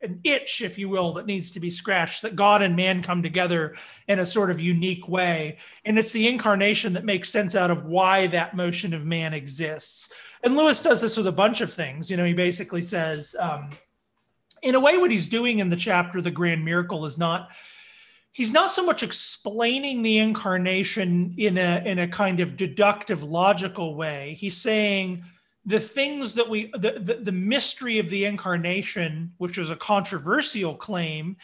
an 0.02 0.20
itch, 0.24 0.62
if 0.62 0.78
you 0.78 0.88
will, 0.88 1.12
that 1.12 1.26
needs 1.26 1.52
to 1.52 1.60
be 1.60 1.70
scratched, 1.70 2.22
that 2.22 2.36
God 2.36 2.62
and 2.62 2.74
man 2.74 3.02
come 3.02 3.22
together 3.22 3.76
in 4.08 4.18
a 4.18 4.26
sort 4.26 4.50
of 4.50 4.60
unique 4.60 5.08
way. 5.08 5.58
And 5.84 5.98
it's 5.98 6.12
the 6.12 6.28
incarnation 6.28 6.92
that 6.94 7.04
makes 7.04 7.30
sense 7.30 7.54
out 7.54 7.70
of 7.70 7.84
why 7.84 8.26
that 8.28 8.56
motion 8.56 8.94
of 8.94 9.04
man 9.04 9.32
exists. 9.32 10.12
And 10.42 10.56
Lewis 10.56 10.82
does 10.82 11.00
this 11.00 11.16
with 11.16 11.26
a 11.26 11.32
bunch 11.32 11.60
of 11.60 11.72
things. 11.72 12.10
You 12.10 12.16
know, 12.16 12.24
he 12.24 12.34
basically 12.34 12.82
says, 12.82 13.36
um, 13.38 13.70
in 14.62 14.74
a 14.74 14.80
way, 14.80 14.98
what 14.98 15.10
he's 15.10 15.28
doing 15.28 15.58
in 15.58 15.70
the 15.70 15.76
chapter, 15.76 16.20
The 16.20 16.30
Grand 16.30 16.64
Miracle, 16.64 17.04
is 17.04 17.18
not. 17.18 17.50
He's 18.34 18.52
not 18.52 18.70
so 18.70 18.86
much 18.86 19.02
explaining 19.02 20.02
the 20.02 20.16
incarnation 20.18 21.34
in 21.36 21.58
a 21.58 21.82
in 21.84 21.98
a 21.98 22.08
kind 22.08 22.40
of 22.40 22.56
deductive, 22.56 23.22
logical 23.22 23.94
way. 23.94 24.36
He's 24.38 24.56
saying, 24.56 25.24
the 25.64 25.80
things 25.80 26.34
that 26.34 26.48
we 26.48 26.70
the, 26.72 26.98
the, 26.98 27.14
the 27.22 27.32
mystery 27.32 27.98
of 27.98 28.08
the 28.10 28.24
incarnation 28.24 29.32
which 29.38 29.58
was 29.58 29.70
a 29.70 29.76
controversial 29.76 30.74
claim 30.74 31.36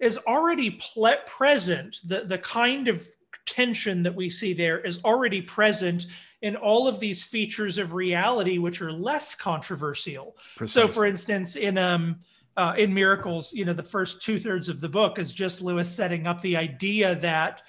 is 0.00 0.18
already 0.26 0.70
ple- 0.70 1.16
present. 1.26 1.96
The 2.04 2.24
the 2.24 2.38
kind 2.38 2.88
of 2.88 3.06
tension 3.44 4.02
that 4.02 4.14
we 4.14 4.28
see 4.28 4.52
there 4.52 4.80
is 4.80 5.04
already 5.04 5.40
present 5.40 6.06
in 6.42 6.56
all 6.56 6.88
of 6.88 7.00
these 7.00 7.24
features 7.24 7.78
of 7.78 7.92
reality 7.92 8.58
which 8.58 8.80
are 8.82 8.92
less 8.92 9.34
controversial. 9.34 10.36
Precisely. 10.56 10.88
so 10.88 10.92
for 10.92 11.06
instance 11.06 11.56
in 11.56 11.78
um 11.78 12.16
uh, 12.56 12.74
in 12.78 12.92
miracles 12.92 13.52
you 13.52 13.66
know 13.66 13.74
the 13.74 13.82
first 13.82 14.22
two-thirds 14.22 14.70
of 14.70 14.80
the 14.80 14.88
book 14.88 15.18
is 15.18 15.32
just 15.32 15.60
lewis 15.60 15.94
setting 15.94 16.26
up 16.26 16.40
the 16.40 16.56
idea 16.56 17.14
that 17.14 17.62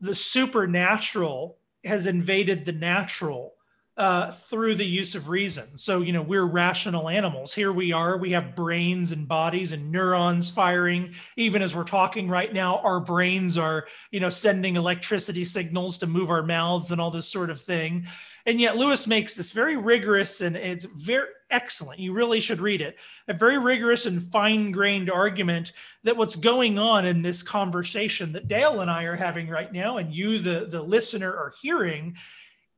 the 0.00 0.14
supernatural 0.14 1.58
has 1.84 2.08
invaded 2.08 2.64
the 2.64 2.72
natural 2.72 3.54
uh, 4.00 4.30
through 4.30 4.74
the 4.74 4.86
use 4.86 5.14
of 5.14 5.28
reason. 5.28 5.76
So, 5.76 6.00
you 6.00 6.14
know, 6.14 6.22
we're 6.22 6.46
rational 6.46 7.10
animals. 7.10 7.52
Here 7.52 7.70
we 7.70 7.92
are, 7.92 8.16
we 8.16 8.32
have 8.32 8.56
brains 8.56 9.12
and 9.12 9.28
bodies 9.28 9.72
and 9.72 9.92
neurons 9.92 10.48
firing. 10.48 11.14
Even 11.36 11.60
as 11.60 11.76
we're 11.76 11.84
talking 11.84 12.26
right 12.26 12.50
now, 12.50 12.78
our 12.78 12.98
brains 12.98 13.58
are, 13.58 13.86
you 14.10 14.18
know, 14.18 14.30
sending 14.30 14.76
electricity 14.76 15.44
signals 15.44 15.98
to 15.98 16.06
move 16.06 16.30
our 16.30 16.42
mouths 16.42 16.90
and 16.90 16.98
all 16.98 17.10
this 17.10 17.28
sort 17.28 17.50
of 17.50 17.60
thing. 17.60 18.06
And 18.46 18.58
yet, 18.58 18.78
Lewis 18.78 19.06
makes 19.06 19.34
this 19.34 19.52
very 19.52 19.76
rigorous 19.76 20.40
and 20.40 20.56
it's 20.56 20.86
very 20.86 21.28
excellent. 21.50 22.00
You 22.00 22.14
really 22.14 22.40
should 22.40 22.60
read 22.60 22.80
it. 22.80 22.98
A 23.28 23.34
very 23.34 23.58
rigorous 23.58 24.06
and 24.06 24.22
fine 24.22 24.72
grained 24.72 25.10
argument 25.10 25.72
that 26.04 26.16
what's 26.16 26.36
going 26.36 26.78
on 26.78 27.04
in 27.04 27.20
this 27.20 27.42
conversation 27.42 28.32
that 28.32 28.48
Dale 28.48 28.80
and 28.80 28.90
I 28.90 29.02
are 29.02 29.16
having 29.16 29.46
right 29.50 29.70
now, 29.70 29.98
and 29.98 30.10
you, 30.14 30.38
the, 30.38 30.64
the 30.70 30.80
listener, 30.80 31.30
are 31.30 31.52
hearing, 31.60 32.16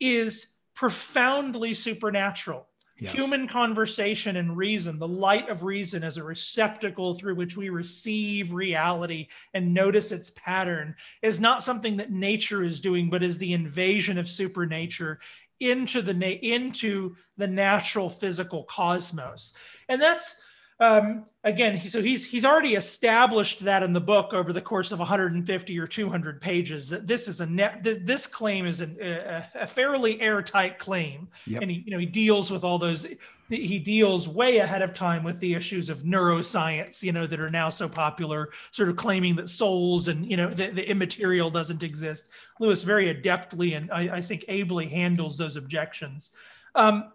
is 0.01 0.57
profoundly 0.83 1.73
supernatural. 1.73 2.67
Yes. 2.99 3.13
Human 3.13 3.47
conversation 3.47 4.35
and 4.35 4.57
reason, 4.57 4.99
the 4.99 5.07
light 5.07 5.49
of 5.49 5.63
reason 5.63 6.03
as 6.03 6.17
a 6.17 6.25
receptacle 6.25 7.15
through 7.15 7.37
which 7.37 7.57
we 7.57 7.69
receive 7.69 8.53
reality 8.53 9.29
and 9.55 9.73
notice 9.73 10.11
its 10.11 10.31
pattern, 10.31 10.97
is 11.23 11.39
not 11.39 11.63
something 11.63 11.99
that 11.99 12.11
nature 12.11 12.65
is 12.65 12.81
doing, 12.81 13.11
but 13.11 13.23
is 13.23 13.39
the 13.39 13.53
invasion 13.53 14.19
of 14.19 14.29
supernature 14.29 15.21
into 15.61 16.03
the 16.03 16.15
na- 16.15 16.27
into 16.27 17.15
the 17.37 17.47
natural 17.47 18.11
physical 18.11 18.65
cosmos. 18.65 19.57
And 19.89 20.03
that's 20.03 20.43
um, 20.83 21.27
again, 21.45 21.77
he, 21.77 21.89
so 21.89 22.03
he's 22.03 22.29
he's 22.29 22.45
already 22.45 22.75
established 22.75 23.61
that 23.61 23.83
in 23.83 23.93
the 23.93 24.01
book 24.01 24.35
over 24.35 24.53
the 24.53 24.61
course 24.61 24.91
of 24.91 24.99
150 24.99 25.79
or 25.79 25.87
200 25.87 26.41
pages 26.41 26.89
that 26.89 27.07
this 27.07 27.29
is 27.29 27.41
a 27.41 27.47
net 27.47 27.83
this 27.83 28.27
claim 28.27 28.67
is 28.67 28.81
an, 28.81 28.97
a, 29.01 29.45
a, 29.55 29.67
fairly 29.67 30.21
airtight 30.21 30.79
claim, 30.79 31.29
yep. 31.47 31.63
and 31.63 31.71
he 31.71 31.85
you 31.87 31.93
know 31.93 31.99
he 31.99 32.07
deals 32.07 32.51
with 32.51 32.65
all 32.65 32.79
those 32.79 33.07
he 33.49 33.79
deals 33.79 34.29
way 34.29 34.59
ahead 34.59 34.83
of 34.83 34.93
time 34.93 35.23
with 35.23 35.39
the 35.41 35.55
issues 35.55 35.91
of 35.91 36.05
neuroscience, 36.05 37.03
you 37.03 37.13
know, 37.13 37.27
that 37.27 37.39
are 37.39 37.51
now 37.51 37.69
so 37.69 37.87
popular, 37.87 38.49
sort 38.71 38.89
of 38.89 38.97
claiming 38.97 39.37
that 39.37 39.49
souls 39.49 40.09
and 40.09 40.29
you 40.29 40.37
know 40.37 40.49
the, 40.49 40.71
the 40.71 40.89
immaterial 40.89 41.51
doesn't 41.51 41.83
exist. 41.83 42.29
Lewis 42.59 42.83
very 42.83 43.15
adeptly 43.15 43.77
and 43.77 43.91
I, 43.93 44.17
I 44.17 44.21
think 44.21 44.45
ably 44.49 44.89
handles 44.89 45.39
those 45.39 45.57
objections. 45.57 46.33
Um, 46.75 47.13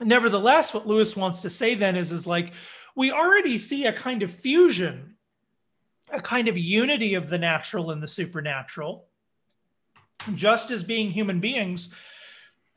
nevertheless, 0.00 0.74
what 0.74 0.86
Lewis 0.86 1.16
wants 1.16 1.42
to 1.42 1.50
say 1.50 1.74
then 1.74 1.96
is, 1.96 2.12
is 2.12 2.26
like, 2.26 2.52
we 2.94 3.12
already 3.12 3.58
see 3.58 3.86
a 3.86 3.92
kind 3.92 4.22
of 4.22 4.30
fusion, 4.30 5.16
a 6.10 6.20
kind 6.20 6.48
of 6.48 6.56
unity 6.56 7.14
of 7.14 7.28
the 7.28 7.38
natural 7.38 7.90
and 7.90 8.02
the 8.02 8.08
supernatural, 8.08 9.06
just 10.34 10.70
as 10.70 10.82
being 10.82 11.10
human 11.10 11.40
beings, 11.40 11.94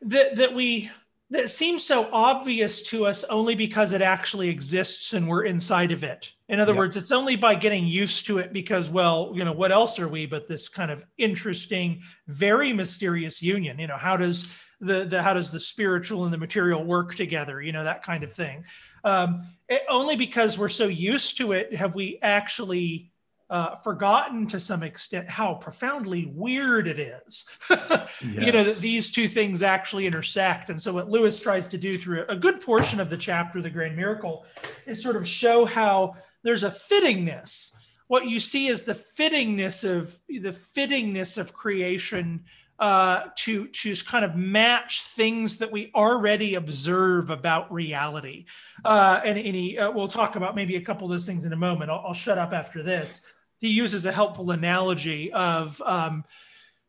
that, 0.01 0.35
that 0.35 0.53
we 0.53 0.89
that 1.31 1.49
seems 1.49 1.83
so 1.83 2.09
obvious 2.11 2.81
to 2.81 3.05
us 3.05 3.23
only 3.25 3.53
because 3.53 3.93
it 3.93 4.01
actually 4.01 4.49
exists 4.49 5.13
and 5.13 5.27
we're 5.27 5.43
inside 5.43 5.91
of 5.91 6.03
it. 6.03 6.33
In 6.47 6.59
other 6.59 6.71
yep. 6.71 6.79
words, 6.79 6.97
it's 6.97 7.11
only 7.11 7.35
by 7.35 7.53
getting 7.53 7.85
used 7.85 8.25
to 8.27 8.39
it 8.39 8.51
because, 8.51 8.89
well, 8.89 9.31
you 9.35 9.45
know, 9.45 9.51
what 9.51 9.71
else 9.71 9.99
are 9.99 10.07
we 10.07 10.25
but 10.25 10.47
this 10.47 10.67
kind 10.67 10.89
of 10.89 11.05
interesting, 11.19 12.01
very 12.27 12.73
mysterious 12.73 13.43
union? 13.43 13.77
You 13.77 13.85
know, 13.85 13.97
how 13.97 14.17
does 14.17 14.59
the, 14.81 15.05
the 15.05 15.21
how 15.21 15.33
does 15.33 15.51
the 15.51 15.59
spiritual 15.59 16.23
and 16.25 16.33
the 16.33 16.37
material 16.37 16.83
work 16.83 17.15
together 17.15 17.61
you 17.61 17.71
know 17.71 17.83
that 17.83 18.03
kind 18.03 18.23
of 18.23 18.31
thing. 18.31 18.63
Um, 19.03 19.47
it, 19.67 19.81
only 19.89 20.15
because 20.15 20.57
we're 20.57 20.69
so 20.69 20.87
used 20.87 21.37
to 21.37 21.51
it 21.53 21.75
have 21.75 21.95
we 21.95 22.19
actually 22.21 23.11
uh, 23.49 23.75
forgotten 23.75 24.45
to 24.45 24.59
some 24.59 24.83
extent 24.83 25.27
how 25.27 25.55
profoundly 25.55 26.31
weird 26.35 26.87
it 26.87 26.99
is. 26.99 27.49
Yes. 27.69 28.21
you 28.21 28.51
know 28.51 28.63
that 28.63 28.77
these 28.77 29.11
two 29.11 29.27
things 29.27 29.63
actually 29.63 30.05
intersect. 30.05 30.69
And 30.69 30.79
so 30.79 30.93
what 30.93 31.09
lewis 31.09 31.39
tries 31.39 31.67
to 31.69 31.77
do 31.77 31.93
through 31.93 32.25
a 32.29 32.35
good 32.35 32.61
portion 32.61 32.99
of 32.99 33.09
the 33.09 33.17
chapter 33.17 33.61
the 33.61 33.69
great 33.69 33.95
miracle 33.95 34.45
is 34.85 35.01
sort 35.01 35.15
of 35.15 35.27
show 35.27 35.65
how 35.65 36.15
there's 36.43 36.63
a 36.63 36.69
fittingness. 36.69 37.75
What 38.07 38.27
you 38.27 38.39
see 38.39 38.67
is 38.67 38.85
the 38.85 38.93
fittingness 38.93 39.83
of 39.83 40.19
the 40.27 40.51
fittingness 40.51 41.37
of 41.37 41.53
creation 41.53 42.43
uh, 42.79 43.23
to 43.35 43.67
to 43.67 43.93
kind 44.05 44.23
of 44.23 44.35
match 44.35 45.01
things 45.03 45.57
that 45.57 45.71
we 45.71 45.91
already 45.93 46.55
observe 46.55 47.29
about 47.29 47.71
reality. 47.71 48.45
Uh, 48.85 49.19
and, 49.25 49.37
he, 49.37 49.77
uh, 49.77 49.91
we'll 49.91 50.07
talk 50.07 50.35
about 50.37 50.55
maybe 50.55 50.77
a 50.77 50.81
couple 50.81 51.05
of 51.05 51.11
those 51.11 51.25
things 51.25 51.45
in 51.45 51.53
a 51.53 51.57
moment. 51.57 51.91
I'll, 51.91 52.03
I'll 52.07 52.13
shut 52.13 52.37
up 52.37 52.53
after 52.53 52.81
this. 52.81 53.33
He 53.59 53.69
uses 53.69 54.05
a 54.05 54.11
helpful 54.11 54.51
analogy 54.51 55.33
of, 55.33 55.81
um, 55.81 56.23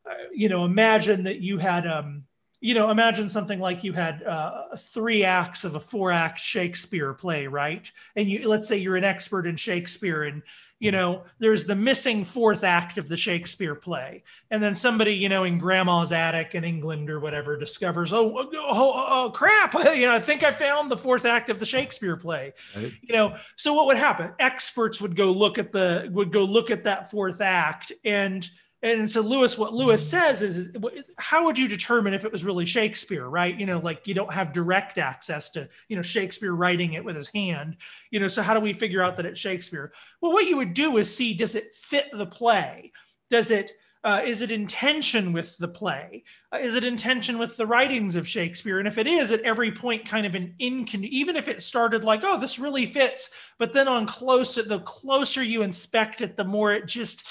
uh, 0.08 0.14
you 0.32 0.48
know, 0.48 0.64
imagine 0.64 1.24
that 1.24 1.40
you 1.40 1.58
had, 1.58 1.86
um, 1.86 2.24
you 2.60 2.74
know, 2.74 2.90
imagine 2.90 3.28
something 3.28 3.58
like 3.58 3.82
you 3.82 3.92
had 3.92 4.22
uh, 4.22 4.76
three 4.78 5.24
acts 5.24 5.64
of 5.64 5.74
a 5.74 5.80
four 5.80 6.12
act 6.12 6.38
Shakespeare 6.38 7.12
play, 7.14 7.48
right? 7.48 7.90
And 8.14 8.30
you, 8.30 8.48
let's 8.48 8.68
say 8.68 8.76
you're 8.76 8.96
an 8.96 9.04
expert 9.04 9.46
in 9.46 9.56
Shakespeare 9.56 10.22
and 10.22 10.42
you 10.80 10.90
know, 10.90 11.24
there's 11.38 11.64
the 11.64 11.76
missing 11.76 12.24
fourth 12.24 12.64
act 12.64 12.96
of 12.96 13.06
the 13.06 13.16
Shakespeare 13.16 13.74
play. 13.74 14.24
And 14.50 14.62
then 14.62 14.74
somebody, 14.74 15.14
you 15.14 15.28
know, 15.28 15.44
in 15.44 15.58
grandma's 15.58 16.10
attic 16.10 16.54
in 16.54 16.64
England 16.64 17.10
or 17.10 17.20
whatever 17.20 17.58
discovers, 17.58 18.14
oh, 18.14 18.36
oh, 18.36 18.48
oh, 18.54 19.04
oh 19.26 19.30
crap, 19.30 19.74
you 19.94 20.06
know, 20.06 20.14
I 20.14 20.20
think 20.20 20.42
I 20.42 20.50
found 20.50 20.90
the 20.90 20.96
fourth 20.96 21.26
act 21.26 21.50
of 21.50 21.60
the 21.60 21.66
Shakespeare 21.66 22.16
play. 22.16 22.54
Right. 22.74 22.92
You 23.02 23.14
know, 23.14 23.36
so 23.56 23.74
what 23.74 23.86
would 23.86 23.98
happen? 23.98 24.32
Experts 24.38 25.00
would 25.02 25.14
go 25.14 25.30
look 25.30 25.58
at 25.58 25.70
the, 25.70 26.08
would 26.10 26.32
go 26.32 26.44
look 26.44 26.70
at 26.70 26.84
that 26.84 27.10
fourth 27.10 27.42
act 27.42 27.92
and, 28.04 28.48
and 28.82 29.08
so 29.08 29.20
Lewis, 29.20 29.58
what 29.58 29.74
Lewis 29.74 30.08
says 30.08 30.42
is, 30.42 30.74
how 31.18 31.44
would 31.44 31.58
you 31.58 31.68
determine 31.68 32.14
if 32.14 32.24
it 32.24 32.32
was 32.32 32.44
really 32.44 32.64
Shakespeare, 32.64 33.28
right? 33.28 33.58
You 33.58 33.66
know, 33.66 33.78
like 33.78 34.06
you 34.06 34.14
don't 34.14 34.32
have 34.32 34.52
direct 34.52 34.96
access 34.96 35.50
to, 35.50 35.68
you 35.88 35.96
know, 35.96 36.02
Shakespeare 36.02 36.54
writing 36.54 36.94
it 36.94 37.04
with 37.04 37.16
his 37.16 37.28
hand, 37.28 37.76
you 38.10 38.20
know, 38.20 38.26
so 38.26 38.42
how 38.42 38.54
do 38.54 38.60
we 38.60 38.72
figure 38.72 39.02
out 39.02 39.16
that 39.16 39.26
it's 39.26 39.38
Shakespeare? 39.38 39.92
Well, 40.22 40.32
what 40.32 40.46
you 40.46 40.56
would 40.56 40.72
do 40.72 40.96
is 40.96 41.14
see, 41.14 41.34
does 41.34 41.54
it 41.54 41.74
fit 41.74 42.06
the 42.12 42.26
play? 42.26 42.92
Does 43.28 43.50
it, 43.50 43.72
uh, 44.02 44.22
is 44.24 44.40
it 44.40 44.50
in 44.50 44.66
tension 44.66 45.34
with 45.34 45.58
the 45.58 45.68
play? 45.68 46.24
Uh, 46.50 46.56
is 46.56 46.74
it 46.74 46.84
in 46.84 46.96
tension 46.96 47.38
with 47.38 47.58
the 47.58 47.66
writings 47.66 48.16
of 48.16 48.26
Shakespeare? 48.26 48.78
And 48.78 48.88
if 48.88 48.96
it 48.96 49.06
is, 49.06 49.30
at 49.30 49.42
every 49.42 49.72
point, 49.72 50.08
kind 50.08 50.24
of 50.24 50.34
an 50.34 50.54
incon, 50.58 51.04
even 51.04 51.36
if 51.36 51.48
it 51.48 51.60
started 51.60 52.02
like, 52.02 52.22
oh, 52.24 52.40
this 52.40 52.58
really 52.58 52.86
fits, 52.86 53.52
but 53.58 53.74
then 53.74 53.88
on 53.88 54.06
close, 54.06 54.54
the 54.54 54.78
closer 54.80 55.42
you 55.42 55.60
inspect 55.60 56.22
it, 56.22 56.38
the 56.38 56.44
more 56.44 56.72
it 56.72 56.86
just, 56.86 57.28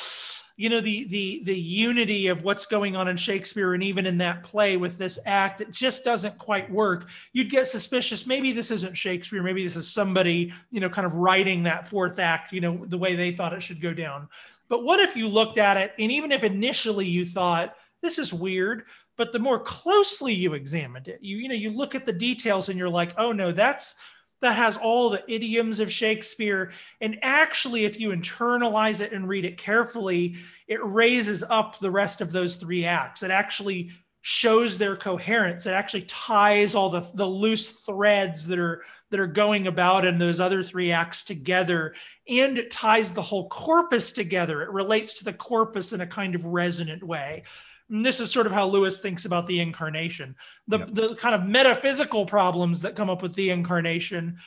you 0.59 0.67
know 0.67 0.81
the 0.81 1.05
the 1.05 1.41
the 1.45 1.55
unity 1.55 2.27
of 2.27 2.43
what's 2.43 2.65
going 2.65 2.97
on 2.97 3.07
in 3.07 3.15
Shakespeare 3.15 3.75
and 3.75 3.81
even 3.81 4.05
in 4.05 4.17
that 4.17 4.43
play 4.43 4.75
with 4.75 4.97
this 4.97 5.17
act 5.25 5.61
it 5.61 5.71
just 5.71 6.03
doesn't 6.03 6.37
quite 6.37 6.69
work. 6.69 7.07
You'd 7.31 7.49
get 7.49 7.65
suspicious 7.65 8.27
maybe 8.27 8.51
this 8.51 8.69
isn't 8.69 8.97
Shakespeare 8.97 9.41
maybe 9.41 9.63
this 9.63 9.77
is 9.77 9.89
somebody 9.89 10.51
you 10.69 10.81
know 10.81 10.89
kind 10.89 11.05
of 11.05 11.15
writing 11.15 11.63
that 11.63 11.87
fourth 11.87 12.19
act 12.19 12.51
you 12.51 12.59
know 12.59 12.85
the 12.87 12.97
way 12.97 13.15
they 13.15 13.31
thought 13.31 13.53
it 13.53 13.63
should 13.63 13.79
go 13.79 13.93
down. 13.93 14.27
But 14.67 14.83
what 14.83 14.99
if 14.99 15.15
you 15.15 15.29
looked 15.29 15.57
at 15.57 15.77
it 15.77 15.93
and 15.97 16.11
even 16.11 16.33
if 16.33 16.43
initially 16.43 17.07
you 17.07 17.25
thought 17.25 17.75
this 18.01 18.19
is 18.19 18.33
weird 18.33 18.83
but 19.15 19.31
the 19.31 19.39
more 19.39 19.59
closely 19.59 20.33
you 20.33 20.55
examined 20.55 21.07
it 21.07 21.19
you 21.21 21.37
you 21.37 21.47
know 21.47 21.55
you 21.55 21.69
look 21.69 21.95
at 21.95 22.05
the 22.05 22.13
details 22.13 22.67
and 22.67 22.77
you're 22.77 22.89
like 22.89 23.13
oh 23.17 23.31
no 23.31 23.53
that's 23.53 23.95
that 24.41 24.55
has 24.55 24.77
all 24.77 25.10
the 25.10 25.24
idioms 25.27 25.79
of 25.79 25.91
Shakespeare. 25.91 26.72
And 27.01 27.19
actually, 27.22 27.86
if 27.86 28.00
you 28.00 28.10
internalize 28.10 29.01
it 29.01 29.12
and 29.12 29.27
read 29.27 29.46
it 29.46 29.58
carefully, 29.58 30.36
it 30.67 30.84
raises 30.84 31.43
up 31.43 31.79
the 31.79 31.91
rest 31.91 32.22
of 32.22 32.31
those 32.31 32.55
three 32.55 32.86
acts. 32.86 33.24
It 33.24 33.31
actually 33.31 33.91
shows 34.22 34.77
their 34.77 34.96
coherence. 34.96 35.65
It 35.65 35.72
actually 35.72 36.03
ties 36.03 36.75
all 36.75 36.89
the, 36.89 37.10
the 37.13 37.25
loose 37.25 37.69
threads 37.69 38.48
that 38.48 38.60
are 38.60 38.84
that 39.12 39.19
are 39.19 39.27
going 39.27 39.65
about 39.65 40.05
in 40.05 40.17
those 40.19 40.39
other 40.39 40.62
three 40.62 40.91
acts 40.91 41.24
together. 41.24 41.93
And 42.27 42.58
it 42.58 42.69
ties 42.69 43.12
the 43.12 43.22
whole 43.22 43.50
corpus 43.50 44.12
together. 44.12 44.62
It 44.62 44.72
relates 44.72 45.15
to 45.15 45.25
the 45.25 45.34
corpus 45.34 45.93
in 45.93 46.01
a 46.01 46.08
kind 46.08 46.36
of 46.36 46.46
resonant 46.46 47.03
way. 47.03 47.43
And 47.89 48.05
this 48.05 48.19
is 48.19 48.31
sort 48.31 48.46
of 48.46 48.51
how 48.51 48.67
Lewis 48.67 49.00
thinks 49.00 49.25
about 49.25 49.48
the 49.48 49.60
incarnation. 49.60 50.36
The, 50.67 50.79
yep. 50.79 50.89
the 50.91 51.15
kind 51.15 51.36
of 51.36 51.46
metaphysical 51.46 52.25
problems 52.25 52.81
that 52.84 52.96
come 52.96 53.10
up 53.10 53.22
with 53.22 53.34
the 53.34 53.50
incarnation, 53.50 54.38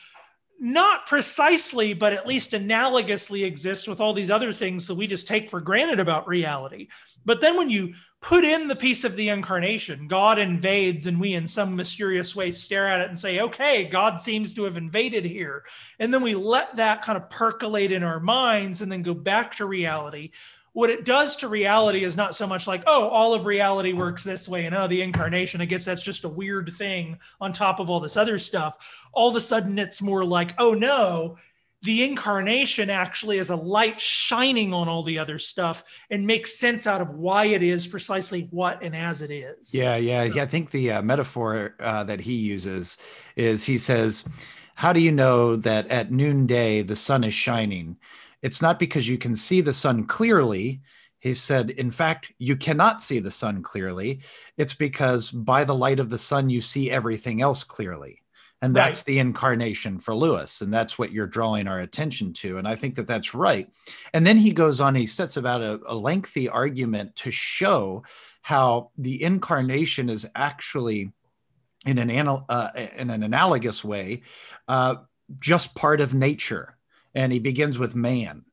not 0.59 1.05
precisely, 1.07 1.93
but 1.93 2.13
at 2.13 2.27
least 2.27 2.51
analogously 2.51 3.43
exist 3.43 3.87
with 3.87 3.99
all 3.99 4.13
these 4.13 4.31
other 4.31 4.53
things 4.53 4.87
that 4.87 4.95
we 4.95 5.07
just 5.07 5.27
take 5.27 5.49
for 5.49 5.59
granted 5.59 5.99
about 5.99 6.27
reality. 6.27 6.87
But 7.25 7.41
then 7.41 7.57
when 7.57 7.69
you 7.69 7.93
put 8.21 8.45
in 8.45 8.69
the 8.69 8.75
piece 8.75 9.03
of 9.03 9.17
the 9.17 9.27
incarnation, 9.27 10.07
God 10.07 10.39
invades, 10.39 11.07
and 11.07 11.19
we 11.19 11.33
in 11.33 11.45
some 11.45 11.75
mysterious 11.75 12.33
way 12.33 12.51
stare 12.51 12.87
at 12.87 13.01
it 13.01 13.09
and 13.09 13.19
say, 13.19 13.41
okay, 13.41 13.83
God 13.83 14.21
seems 14.21 14.53
to 14.53 14.63
have 14.63 14.77
invaded 14.77 15.25
here. 15.25 15.65
And 15.99 16.13
then 16.13 16.21
we 16.21 16.33
let 16.33 16.75
that 16.75 17.01
kind 17.01 17.17
of 17.17 17.29
percolate 17.29 17.91
in 17.91 18.03
our 18.03 18.21
minds 18.21 18.81
and 18.81 18.89
then 18.89 19.01
go 19.01 19.13
back 19.13 19.55
to 19.57 19.65
reality 19.65 20.31
what 20.73 20.89
it 20.89 21.05
does 21.05 21.35
to 21.37 21.47
reality 21.47 22.03
is 22.03 22.17
not 22.17 22.35
so 22.35 22.47
much 22.47 22.67
like, 22.67 22.83
oh, 22.87 23.07
all 23.07 23.33
of 23.33 23.45
reality 23.45 23.93
works 23.93 24.23
this 24.23 24.49
way, 24.49 24.65
and 24.65 24.75
oh, 24.75 24.87
the 24.87 25.01
incarnation, 25.01 25.61
I 25.61 25.65
guess 25.65 25.85
that's 25.85 26.03
just 26.03 26.23
a 26.23 26.29
weird 26.29 26.71
thing 26.73 27.19
on 27.39 27.53
top 27.53 27.79
of 27.79 27.89
all 27.89 27.99
this 27.99 28.17
other 28.17 28.37
stuff. 28.39 29.05
All 29.13 29.29
of 29.29 29.35
a 29.35 29.41
sudden, 29.41 29.77
it's 29.77 30.01
more 30.01 30.25
like, 30.25 30.55
oh 30.57 30.73
no, 30.73 31.37
the 31.83 32.03
incarnation 32.03 32.89
actually 32.89 33.37
is 33.37 33.49
a 33.49 33.55
light 33.55 33.99
shining 33.99 34.73
on 34.73 34.87
all 34.87 35.03
the 35.03 35.19
other 35.19 35.37
stuff 35.37 35.83
and 36.09 36.25
makes 36.25 36.57
sense 36.57 36.87
out 36.87 37.01
of 37.01 37.13
why 37.13 37.45
it 37.45 37.61
is 37.61 37.85
precisely 37.85 38.47
what 38.51 38.81
and 38.81 38.95
as 38.95 39.21
it 39.21 39.29
is. 39.29 39.75
Yeah, 39.75 39.97
yeah. 39.97 40.23
yeah 40.23 40.43
I 40.43 40.45
think 40.47 40.71
the 40.71 40.93
uh, 40.93 41.01
metaphor 41.01 41.75
uh, 41.79 42.05
that 42.05 42.21
he 42.21 42.33
uses 42.33 42.97
is 43.35 43.65
he 43.65 43.77
says, 43.77 44.23
How 44.75 44.93
do 44.93 45.01
you 45.01 45.11
know 45.11 45.57
that 45.57 45.87
at 45.89 46.09
noonday 46.09 46.83
the 46.83 46.95
sun 46.95 47.25
is 47.25 47.33
shining? 47.33 47.97
It's 48.43 48.61
not 48.61 48.77
because 48.77 49.07
you 49.07 49.17
can 49.17 49.33
see 49.33 49.61
the 49.61 49.73
sun 49.73 50.05
clearly. 50.05 50.81
He 51.19 51.33
said, 51.33 51.71
in 51.71 51.89
fact, 51.89 52.31
you 52.37 52.55
cannot 52.55 53.01
see 53.01 53.19
the 53.19 53.31
sun 53.31 53.63
clearly. 53.63 54.19
It's 54.57 54.73
because 54.73 55.31
by 55.31 55.63
the 55.63 55.73
light 55.73 55.99
of 55.99 56.09
the 56.11 56.17
sun, 56.17 56.49
you 56.49 56.61
see 56.61 56.91
everything 56.91 57.41
else 57.41 57.63
clearly. 57.63 58.19
And 58.61 58.73
that's 58.73 59.03
the 59.03 59.19
incarnation 59.19 59.99
for 59.99 60.15
Lewis. 60.15 60.61
And 60.61 60.73
that's 60.73 60.97
what 60.97 61.11
you're 61.11 61.27
drawing 61.27 61.67
our 61.67 61.79
attention 61.79 62.31
to. 62.33 62.57
And 62.59 62.65
I 62.65 62.77
think 62.77 62.95
that 62.95 63.07
that's 63.07 63.33
right. 63.33 63.69
And 64.13 64.25
then 64.25 64.37
he 64.37 64.53
goes 64.53 64.79
on, 64.79 64.95
he 64.95 65.05
sets 65.05 65.35
about 65.35 65.61
a, 65.61 65.81
a 65.85 65.93
lengthy 65.93 66.47
argument 66.47 67.13
to 67.17 67.31
show 67.31 68.03
how 68.41 68.91
the 68.97 69.21
incarnation 69.21 70.09
is 70.09 70.25
actually 70.33 71.11
in 71.85 71.97
an, 71.97 72.09
anal- 72.09 72.45
uh, 72.47 72.69
in 72.75 73.09
an 73.09 73.23
analogous 73.23 73.83
way, 73.83 74.21
uh, 74.69 74.95
just 75.39 75.75
part 75.75 75.99
of 75.99 76.13
nature. 76.13 76.72
And 77.15 77.31
he 77.31 77.39
begins 77.39 77.77
with 77.77 77.95
man. 77.95 78.43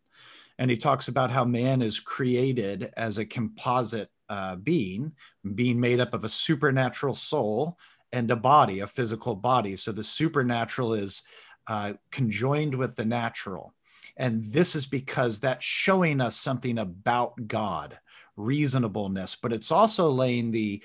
And 0.58 0.70
he 0.70 0.76
talks 0.76 1.08
about 1.08 1.30
how 1.30 1.44
man 1.44 1.80
is 1.80 1.98
created 1.98 2.92
as 2.96 3.16
a 3.16 3.24
composite 3.24 4.10
uh, 4.28 4.56
being, 4.56 5.12
being 5.54 5.80
made 5.80 6.00
up 6.00 6.12
of 6.12 6.24
a 6.24 6.28
supernatural 6.28 7.14
soul 7.14 7.78
and 8.12 8.30
a 8.30 8.36
body, 8.36 8.80
a 8.80 8.86
physical 8.86 9.34
body. 9.34 9.76
So 9.76 9.92
the 9.92 10.04
supernatural 10.04 10.94
is 10.94 11.22
uh, 11.66 11.94
conjoined 12.10 12.74
with 12.74 12.96
the 12.96 13.04
natural. 13.04 13.74
And 14.16 14.44
this 14.44 14.74
is 14.74 14.86
because 14.86 15.40
that's 15.40 15.64
showing 15.64 16.20
us 16.20 16.36
something 16.36 16.78
about 16.78 17.46
God, 17.46 17.98
reasonableness, 18.36 19.36
but 19.36 19.52
it's 19.52 19.70
also 19.70 20.10
laying 20.10 20.50
the 20.50 20.82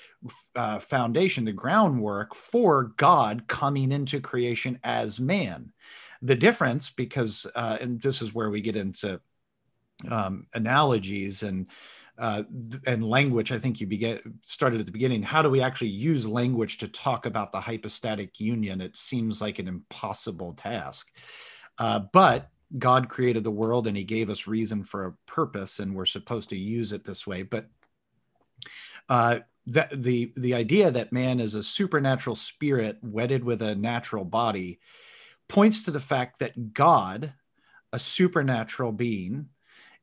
uh, 0.56 0.80
foundation, 0.80 1.46
the 1.46 1.52
groundwork 1.52 2.36
for 2.36 2.94
God 2.98 3.48
coming 3.48 3.92
into 3.92 4.22
creation 4.22 4.80
as 4.84 5.20
man. 5.20 5.72
The 6.26 6.36
difference, 6.36 6.90
because, 6.90 7.46
uh, 7.56 7.78
and 7.80 8.02
this 8.02 8.22
is 8.22 8.34
where 8.34 8.50
we 8.50 8.62
get 8.62 8.76
into 8.76 9.22
um, 10.10 10.48
analogies 10.56 11.44
and 11.44 11.68
uh, 12.18 12.44
and 12.88 13.08
language. 13.08 13.52
I 13.52 13.60
think 13.60 13.80
you 13.80 13.88
began 13.88 14.20
started 14.42 14.80
at 14.80 14.86
the 14.86 14.92
beginning. 14.92 15.22
How 15.22 15.42
do 15.42 15.50
we 15.50 15.62
actually 15.62 15.90
use 15.90 16.28
language 16.28 16.80
to 16.80 16.88
talk 16.88 17.26
about 17.26 17.52
the 17.52 17.60
hypostatic 17.60 18.40
union? 18.40 18.82
It 18.82 18.98
seems 18.98 19.42
like 19.42 19.60
an 19.60 19.68
impossible 19.68 20.54
task, 20.54 21.12
uh, 21.78 22.00
but 22.12 22.50
God 22.80 23.10
created 23.10 23.44
the 23.44 23.52
world 23.52 23.86
and 23.86 23.96
He 23.96 24.04
gave 24.04 24.30
us 24.30 24.48
reason 24.48 24.84
for 24.84 25.06
a 25.06 25.14
purpose, 25.32 25.80
and 25.80 25.94
we're 25.94 26.06
supposed 26.06 26.50
to 26.50 26.58
use 26.58 26.92
it 26.92 27.04
this 27.04 27.28
way. 27.28 27.44
But 27.44 27.68
uh, 29.10 29.40
the 29.68 29.88
the 29.94 30.34
the 30.36 30.56
idea 30.56 30.90
that 30.90 31.14
man 31.14 31.40
is 31.40 31.54
a 31.54 31.62
supernatural 31.62 32.36
spirit 32.36 32.98
wedded 33.04 33.44
with 33.44 33.62
a 33.62 33.76
natural 33.76 34.26
body 34.26 34.80
points 35.48 35.84
to 35.84 35.92
the 35.92 36.00
fact 36.00 36.40
that 36.40 36.74
God, 36.74 37.34
a 37.94 38.00
supernatural 38.00 38.92
being, 38.92 39.50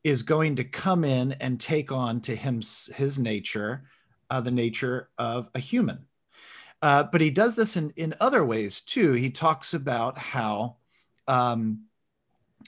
is 0.05 0.23
going 0.23 0.57
to 0.57 0.65
come 0.65 1.05
in 1.05 1.33
and 1.33 1.61
take 1.61 1.93
on 1.93 2.21
to 2.23 2.35
him 2.35 2.61
his 2.95 3.19
nature, 3.19 3.85
uh, 4.31 4.41
the 4.41 4.51
nature 4.51 5.11
of 5.19 5.49
a 5.55 5.59
human. 5.59 6.07
Uh, 6.81 7.05
but 7.05 7.21
he 7.21 7.31
does 7.31 7.55
this 7.55 7.77
in, 7.77 7.91
in 7.97 8.15
other 8.21 8.45
ways 8.45 8.81
too. 8.81 9.13
He 9.13 9.31
talks 9.31 9.75
about 9.75 10.19
how 10.19 10.77
um, 11.29 11.85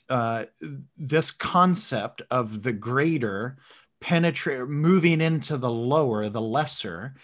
uh, 0.08 0.44
this 0.96 1.32
concept 1.32 2.22
of 2.30 2.62
the 2.62 2.72
greater 2.72 3.58
penetrate, 4.00 4.68
moving 4.68 5.20
into 5.20 5.56
the 5.56 5.70
lower, 5.70 6.28
the 6.28 6.40
lesser, 6.40 7.14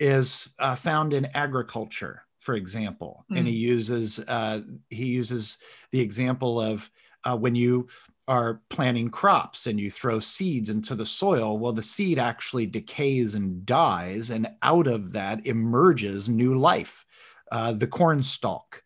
is 0.00 0.48
uh, 0.58 0.74
found 0.74 1.12
in 1.12 1.26
agriculture, 1.26 2.24
for 2.42 2.56
example. 2.56 3.24
Mm. 3.30 3.38
And 3.38 3.46
he 3.46 3.54
uses 3.54 4.20
uh, 4.26 4.60
he 4.90 5.06
uses 5.06 5.58
the 5.92 6.00
example 6.00 6.60
of 6.60 6.90
uh, 7.24 7.36
when 7.36 7.54
you 7.54 7.86
are 8.28 8.60
planting 8.68 9.10
crops 9.10 9.66
and 9.66 9.78
you 9.80 9.90
throw 9.90 10.18
seeds 10.18 10.68
into 10.68 10.94
the 10.94 11.06
soil, 11.06 11.58
well, 11.58 11.72
the 11.72 11.82
seed 11.82 12.18
actually 12.18 12.66
decays 12.66 13.34
and 13.34 13.64
dies, 13.64 14.30
and 14.30 14.48
out 14.62 14.86
of 14.86 15.12
that 15.12 15.46
emerges 15.46 16.28
new 16.28 16.58
life, 16.58 17.04
uh, 17.52 17.72
the 17.72 17.86
corn 17.86 18.22
stalk. 18.22 18.82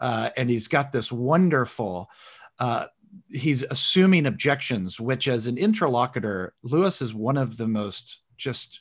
Uh, 0.00 0.30
and 0.36 0.48
he's 0.48 0.68
got 0.68 0.92
this 0.92 1.12
wonderful, 1.12 2.10
uh, 2.58 2.86
he's 3.30 3.62
assuming 3.64 4.26
objections, 4.26 5.00
which 5.00 5.28
as 5.28 5.46
an 5.46 5.58
interlocutor, 5.58 6.54
Lewis 6.62 7.02
is 7.02 7.12
one 7.14 7.36
of 7.36 7.56
the 7.56 7.68
most 7.68 8.22
just 8.36 8.80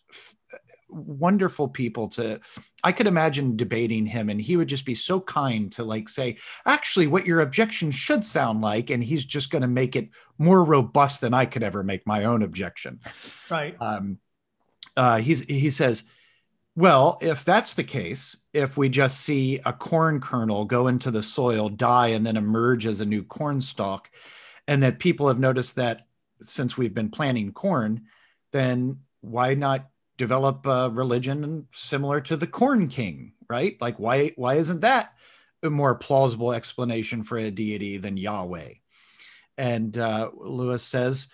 wonderful 0.90 1.68
people 1.68 2.08
to 2.08 2.40
i 2.84 2.92
could 2.92 3.08
imagine 3.08 3.56
debating 3.56 4.06
him 4.06 4.30
and 4.30 4.42
he 4.42 4.58
would 4.58 4.68
just 4.68 4.86
be 4.86 4.96
so 4.96 5.20
kind 5.20 5.72
to 5.72 5.84
like 5.84 6.10
say 6.10 6.36
actually 6.66 7.06
what 7.06 7.26
your 7.26 7.42
objection 7.42 7.92
should 7.92 8.26
sound 8.26 8.62
like 8.62 8.90
and 8.90 9.04
he's 9.04 9.24
just 9.24 9.52
going 9.52 9.62
to 9.62 9.68
make 9.68 9.96
it 9.96 10.10
more 10.38 10.64
robust 10.64 11.22
than 11.22 11.34
i 11.34 11.46
could 11.46 11.64
ever 11.64 11.84
make 11.84 12.06
my 12.08 12.26
own 12.26 12.42
objection. 12.44 13.00
Right. 13.50 13.76
Um, 13.80 14.20
uh, 14.98 15.18
he's 15.18 15.42
he 15.42 15.70
says 15.70 16.04
well 16.76 17.18
if 17.22 17.46
that's 17.46 17.74
the 17.74 17.84
case 17.84 18.38
if 18.54 18.78
we 18.78 18.90
just 18.90 19.22
see 19.22 19.60
a 19.66 19.74
corn 19.74 20.20
kernel 20.20 20.66
go 20.66 20.88
into 20.88 21.12
the 21.12 21.24
soil 21.24 21.70
die 21.70 22.08
and 22.10 22.26
then 22.26 22.38
emerge 22.38 22.86
as 22.86 23.02
a 23.02 23.06
new 23.06 23.24
corn 23.24 23.62
stalk 23.62 24.10
and 24.68 24.84
that 24.84 25.00
people 25.00 25.28
have 25.28 25.40
noticed 25.40 25.76
that 25.76 26.08
since 26.42 26.78
we've 26.78 26.94
been 26.94 27.10
planting 27.10 27.52
corn 27.52 28.02
then 28.52 29.00
why 29.22 29.54
not 29.54 29.90
develop 30.20 30.68
a 30.68 30.92
religion 30.92 31.66
similar 31.72 32.22
to 32.22 32.38
the 32.38 32.46
corn 32.46 32.88
king 32.88 33.32
right? 33.50 33.76
Like 33.82 33.98
why 33.98 34.32
why 34.36 34.56
isn't 34.56 34.82
that 34.82 35.14
a 35.64 35.70
more 35.70 35.96
plausible 35.96 36.54
explanation 36.54 37.24
for 37.24 37.38
a 37.38 37.52
deity 37.52 37.98
than 37.98 38.16
yahweh? 38.16 38.74
And 39.58 39.98
uh, 39.98 40.30
lewis 40.38 40.84
says 40.84 41.28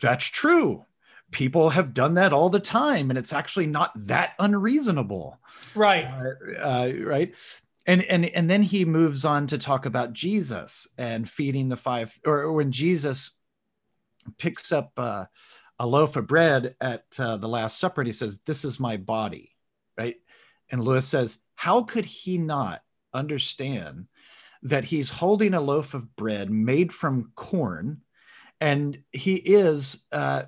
that's 0.00 0.26
true. 0.26 0.84
People 1.30 1.70
have 1.70 1.94
done 1.94 2.14
that 2.14 2.32
all 2.32 2.50
the 2.50 2.60
time 2.60 3.10
and 3.10 3.18
it's 3.18 3.32
actually 3.32 3.66
not 3.66 3.92
that 4.06 4.34
unreasonable. 4.38 5.38
Right. 5.74 6.04
Uh, 6.04 6.60
uh, 6.60 6.92
right? 7.04 7.34
And 7.86 8.02
and 8.02 8.26
and 8.26 8.50
then 8.50 8.62
he 8.62 8.84
moves 8.84 9.24
on 9.24 9.46
to 9.46 9.58
talk 9.58 9.86
about 9.86 10.12
jesus 10.12 10.88
and 10.98 11.28
feeding 11.28 11.68
the 11.68 11.76
five 11.76 12.18
or 12.26 12.52
when 12.52 12.72
jesus 12.72 13.36
picks 14.38 14.72
up 14.72 14.90
uh, 14.96 15.26
a 15.78 15.86
loaf 15.86 16.16
of 16.16 16.26
bread 16.26 16.74
at 16.80 17.04
uh, 17.18 17.36
the 17.36 17.48
Last 17.48 17.78
Supper 17.78 18.00
and 18.00 18.08
he 18.08 18.12
says, 18.12 18.38
This 18.38 18.64
is 18.64 18.80
my 18.80 18.96
body, 18.96 19.54
right? 19.98 20.16
And 20.70 20.82
Lewis 20.82 21.06
says, 21.06 21.38
How 21.54 21.82
could 21.82 22.04
he 22.04 22.38
not 22.38 22.82
understand 23.12 24.06
that 24.62 24.84
he's 24.84 25.10
holding 25.10 25.54
a 25.54 25.60
loaf 25.60 25.94
of 25.94 26.16
bread 26.16 26.50
made 26.50 26.92
from 26.92 27.32
corn 27.34 28.00
and 28.60 29.00
he 29.12 29.36
is 29.36 30.06
uh, 30.12 30.44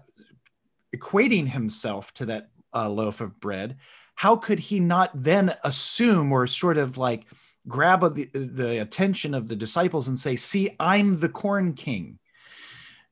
equating 0.96 1.46
himself 1.46 2.12
to 2.14 2.26
that 2.26 2.48
uh, 2.74 2.88
loaf 2.88 3.20
of 3.20 3.38
bread? 3.38 3.76
How 4.14 4.34
could 4.36 4.58
he 4.58 4.80
not 4.80 5.10
then 5.14 5.54
assume 5.62 6.32
or 6.32 6.46
sort 6.46 6.78
of 6.78 6.98
like 6.98 7.26
grab 7.68 8.14
the, 8.14 8.24
the 8.32 8.80
attention 8.80 9.34
of 9.34 9.46
the 9.46 9.56
disciples 9.56 10.08
and 10.08 10.18
say, 10.18 10.36
See, 10.36 10.74
I'm 10.80 11.20
the 11.20 11.28
corn 11.28 11.74
king? 11.74 12.18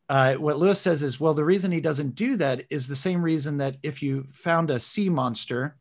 Uh, 0.09 0.35
what 0.35 0.59
Lewis 0.59 0.81
says 0.81 1.03
is, 1.03 1.19
well, 1.19 1.35
the 1.35 1.45
reason 1.45 1.73
he 1.73 1.81
doesn't 1.81 2.14
do 2.14 2.37
that 2.37 2.64
is 2.71 2.87
the 2.87 2.97
same 2.97 3.23
reason 3.23 3.59
that 3.59 3.77
if 3.83 4.03
you 4.03 4.27
found 4.33 4.71
a 4.71 4.79
sea 4.79 5.09
monster, 5.09 5.77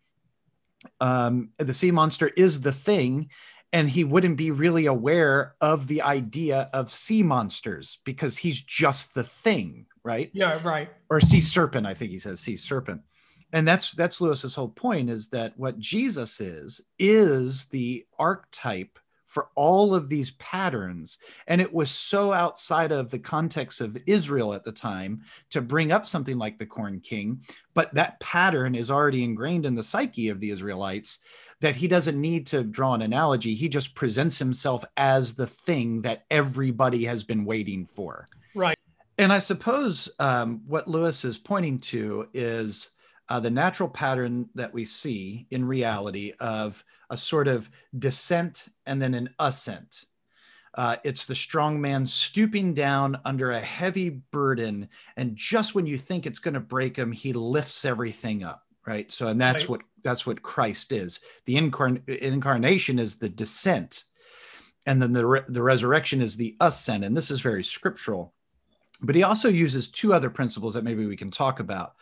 um, 0.99 1.49
the 1.57 1.73
sea 1.73 1.91
monster 1.91 2.29
is 2.35 2.61
the 2.61 2.71
thing, 2.71 3.29
and 3.71 3.89
he 3.89 4.03
wouldn't 4.03 4.37
be 4.37 4.51
really 4.51 4.87
aware 4.87 5.55
of 5.61 5.87
the 5.87 6.01
idea 6.01 6.69
of 6.73 6.91
sea 6.91 7.21
monsters 7.21 7.99
because 8.03 8.37
he's 8.37 8.61
just 8.61 9.13
the 9.13 9.23
thing, 9.23 9.85
right? 10.03 10.31
Yeah, 10.33 10.59
right. 10.63 10.89
Or 11.09 11.21
sea 11.21 11.41
serpent, 11.41 11.85
I 11.85 11.93
think 11.93 12.11
he 12.11 12.19
says 12.19 12.39
sea 12.39 12.57
serpent. 12.57 13.01
And 13.53 13.67
that's 13.67 13.91
that's 13.91 14.21
Lewis's 14.21 14.55
whole 14.55 14.69
point 14.69 15.09
is 15.09 15.29
that 15.29 15.53
what 15.57 15.79
Jesus 15.79 16.41
is 16.41 16.81
is 16.97 17.67
the 17.67 18.05
archetype 18.17 18.97
for 19.35 19.49
all 19.55 19.93
of 19.93 20.07
these 20.07 20.31
patterns. 20.31 21.17
And 21.47 21.59
it 21.59 21.73
was 21.73 21.91
so 21.91 22.31
outside 22.31 22.93
of 22.93 23.11
the 23.11 23.19
context 23.19 23.81
of 23.81 23.97
Israel 24.07 24.53
at 24.53 24.63
the 24.63 24.71
time 24.71 25.23
to 25.49 25.59
bring 25.59 25.91
up 25.91 26.07
something 26.07 26.37
like 26.37 26.57
the 26.57 26.65
corn 26.65 27.01
king. 27.01 27.41
But 27.73 27.93
that 27.95 28.17
pattern 28.21 28.75
is 28.75 28.89
already 28.89 29.25
ingrained 29.25 29.65
in 29.65 29.75
the 29.75 29.83
psyche 29.83 30.29
of 30.29 30.39
the 30.39 30.51
Israelites 30.51 31.19
that 31.59 31.75
he 31.75 31.85
doesn't 31.85 32.19
need 32.19 32.47
to 32.47 32.63
draw 32.63 32.93
an 32.93 33.01
analogy. 33.01 33.55
He 33.55 33.67
just 33.67 33.93
presents 33.93 34.39
himself 34.39 34.85
as 34.95 35.35
the 35.35 35.47
thing 35.47 36.01
that 36.03 36.23
everybody 36.31 37.03
has 37.03 37.25
been 37.25 37.43
waiting 37.43 37.85
for. 37.87 38.27
Right. 38.55 38.79
And 39.17 39.33
I 39.33 39.39
suppose 39.39 40.09
um, 40.19 40.61
what 40.65 40.87
Lewis 40.87 41.25
is 41.25 41.37
pointing 41.37 41.79
to 41.79 42.29
is 42.33 42.91
uh, 43.27 43.41
the 43.41 43.49
natural 43.49 43.89
pattern 43.89 44.47
that 44.55 44.73
we 44.73 44.85
see 44.85 45.45
in 45.51 45.65
reality 45.65 46.31
of 46.39 46.85
a 47.09 47.17
sort 47.17 47.47
of 47.47 47.69
descent 47.97 48.67
and 48.85 49.01
then 49.01 49.13
an 49.13 49.29
ascent. 49.39 50.05
Uh, 50.73 50.97
it's 51.03 51.25
the 51.25 51.35
strong 51.35 51.79
man 51.79 52.05
stooping 52.05 52.73
down 52.73 53.17
under 53.23 53.51
a 53.51 53.61
heavy 53.61 54.09
burden, 54.09 54.89
and 55.15 55.35
just 55.35 55.73
when 55.73 55.85
you 55.85 55.97
think 55.97 56.25
it's 56.25 56.39
going 56.39 56.53
to 56.53 56.59
break 56.59 56.97
him, 56.97 57.11
he 57.11 57.31
lifts 57.31 57.85
everything 57.85 58.43
up. 58.43 58.63
Right. 58.85 59.11
So, 59.11 59.27
and 59.27 59.41
that's 59.41 59.63
right. 59.63 59.69
what 59.69 59.81
that's 60.03 60.27
what 60.27 60.43
Christ 60.43 60.91
is. 60.91 61.21
The 61.45 61.55
incarn- 61.55 62.07
incarnation 62.07 62.99
is 62.99 63.17
the 63.17 63.29
descent, 63.29 64.03
and 64.85 65.01
then 65.01 65.13
the 65.13 65.25
re- 65.25 65.43
the 65.47 65.63
resurrection 65.63 66.21
is 66.21 66.37
the 66.37 66.55
ascent. 66.59 67.03
And 67.03 67.15
this 67.15 67.31
is 67.31 67.39
very 67.39 67.63
scriptural. 67.63 68.33
But 69.01 69.15
he 69.15 69.23
also 69.23 69.49
uses 69.49 69.87
two 69.87 70.13
other 70.13 70.29
principles 70.29 70.73
that 70.73 70.83
maybe 70.83 71.05
we 71.05 71.17
can 71.17 71.31
talk 71.31 71.59
about 71.59 71.95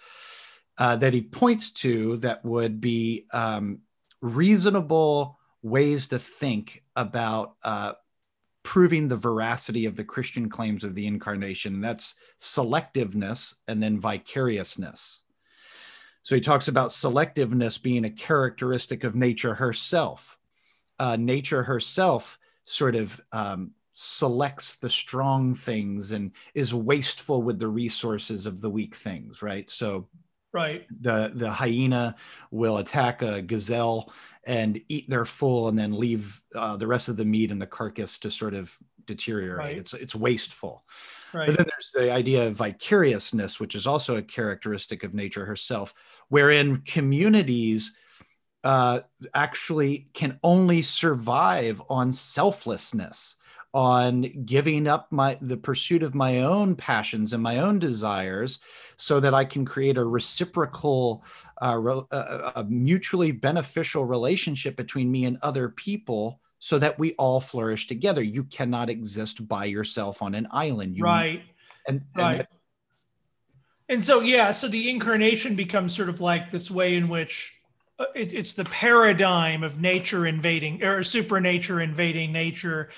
uh, 0.78 0.96
that 0.98 1.13
he 1.13 1.22
points 1.22 1.72
to 1.72 2.18
that 2.18 2.44
would 2.44 2.82
be 2.82 3.26
um, 3.34 3.80
reasonable 4.24 5.38
ways 5.62 6.08
to 6.08 6.18
think 6.18 6.84
about 6.96 7.56
uh, 7.64 7.94
proving 8.64 9.10
the 9.10 9.18
veracity 9.18 9.86
of 9.86 9.96
the 9.98 10.06
Christian 10.06 10.50
claims 10.50 10.84
of 10.86 10.96
the 10.96 11.06
incarnation. 11.06 11.82
That's 11.82 12.16
selectiveness 12.40 13.56
and 13.68 13.84
then 13.84 14.00
vicariousness. 14.00 15.20
So 16.24 16.36
he 16.36 16.42
talks 16.42 16.70
about 16.70 16.92
selectiveness 16.92 17.84
being 17.84 18.06
a 18.06 18.10
characteristic 18.10 19.04
of 19.04 19.16
nature 19.16 19.56
herself. 19.56 20.40
uh, 21.00 21.16
nature 21.18 21.64
herself 21.64 22.38
sort 22.66 22.96
of 22.96 23.20
um, 23.32 23.72
selects 23.94 24.76
the 24.76 24.90
strong 24.90 25.54
things 25.54 26.12
and 26.12 26.32
is 26.54 26.74
wasteful 26.74 27.42
with 27.42 27.60
the 27.60 27.68
resources 27.68 28.46
of 28.46 28.62
the 28.62 28.70
weak 28.70 28.96
things, 28.96 29.42
right? 29.42 29.70
So 29.70 30.08
right 30.54 30.86
the 31.02 31.32
the 31.36 31.50
hyena 31.50 32.16
will 32.52 32.78
attack 32.78 33.22
a 33.22 33.42
gazelle 33.42 34.12
and 34.46 34.82
eat 34.89 35.10
their 35.10 35.26
full 35.26 35.68
and 35.68 35.78
then 35.78 35.98
leave 35.98 36.42
uh, 36.56 36.76
the 36.76 36.88
rest 36.88 37.10
of 37.10 37.18
the 37.18 37.26
meat 37.26 37.52
and 37.52 37.62
the 37.62 37.68
carcass 37.68 38.18
to 38.18 38.30
sort 38.30 38.54
of 38.54 38.76
deteriorate 39.06 39.58
right. 39.58 39.78
it's 39.78 39.94
it's 39.94 40.16
wasteful 40.16 40.84
right. 41.34 41.48
but 41.48 41.58
then 41.58 41.66
there's 41.70 41.92
the 41.92 42.12
idea 42.12 42.48
of 42.48 42.56
vicariousness 42.56 43.60
which 43.60 43.76
is 43.76 43.86
also 43.86 44.16
a 44.16 44.22
characteristic 44.22 45.04
of 45.04 45.13
nature 45.13 45.46
herself 45.46 45.94
wherein 46.30 46.78
communities 46.82 47.98
uh, 48.63 49.02
actually 49.34 50.08
can 50.13 50.39
only 50.42 50.82
survive 50.82 51.82
on 51.89 52.13
selflessness 52.13 53.36
on 53.74 54.46
giving 54.46 54.88
up 54.88 55.12
my 55.12 55.38
the 55.42 55.58
pursuit 55.58 56.04
of 56.04 56.14
my 56.14 56.42
own 56.42 56.76
passions 56.76 57.34
and 57.34 57.42
my 57.42 57.58
own 57.58 57.80
desires 57.80 58.60
so 58.98 59.20
that 59.20 59.34
i 59.34 59.44
can 59.44 59.66
create 59.66 59.98
a 59.98 60.04
reciprocal 60.04 61.24
uh, 61.62 62.02
a, 62.12 62.52
a 62.58 62.64
mutually 62.66 63.32
beneficial 63.32 64.06
relationship 64.06 64.76
between 64.76 65.12
me 65.12 65.26
and 65.26 65.38
other 65.42 65.70
people 65.70 66.40
so 66.64 66.80
that 66.80 66.98
we 66.98 67.12
all 67.16 67.42
flourish 67.42 67.88
together. 67.88 68.24
You 68.24 68.46
cannot 68.46 68.90
exist 68.90 69.46
by 69.50 69.66
yourself 69.66 70.22
on 70.22 70.34
an 70.34 70.48
island. 70.50 70.96
You, 70.96 71.04
right. 71.04 71.42
and, 71.90 72.04
right. 72.16 72.40
And, 72.40 72.48
and 73.90 74.04
so 74.04 74.22
yeah 74.22 74.52
so 74.54 74.70
the 74.70 74.90
incarnation 74.90 75.56
becomes 75.56 75.94
sort 75.94 76.08
of 76.08 76.22
like 76.22 76.52
this 76.52 76.72
way 76.72 76.96
in 76.96 77.10
which 77.10 77.62
uh, 78.00 78.06
it, 78.16 78.34
it's 78.34 78.54
the 78.54 78.64
paradigm 78.64 79.62
of 79.62 79.82
nature 79.82 80.26
invading 80.26 80.82
or 80.84 81.04
supernature 81.04 81.82
invading 81.82 82.32
nature 82.32 82.90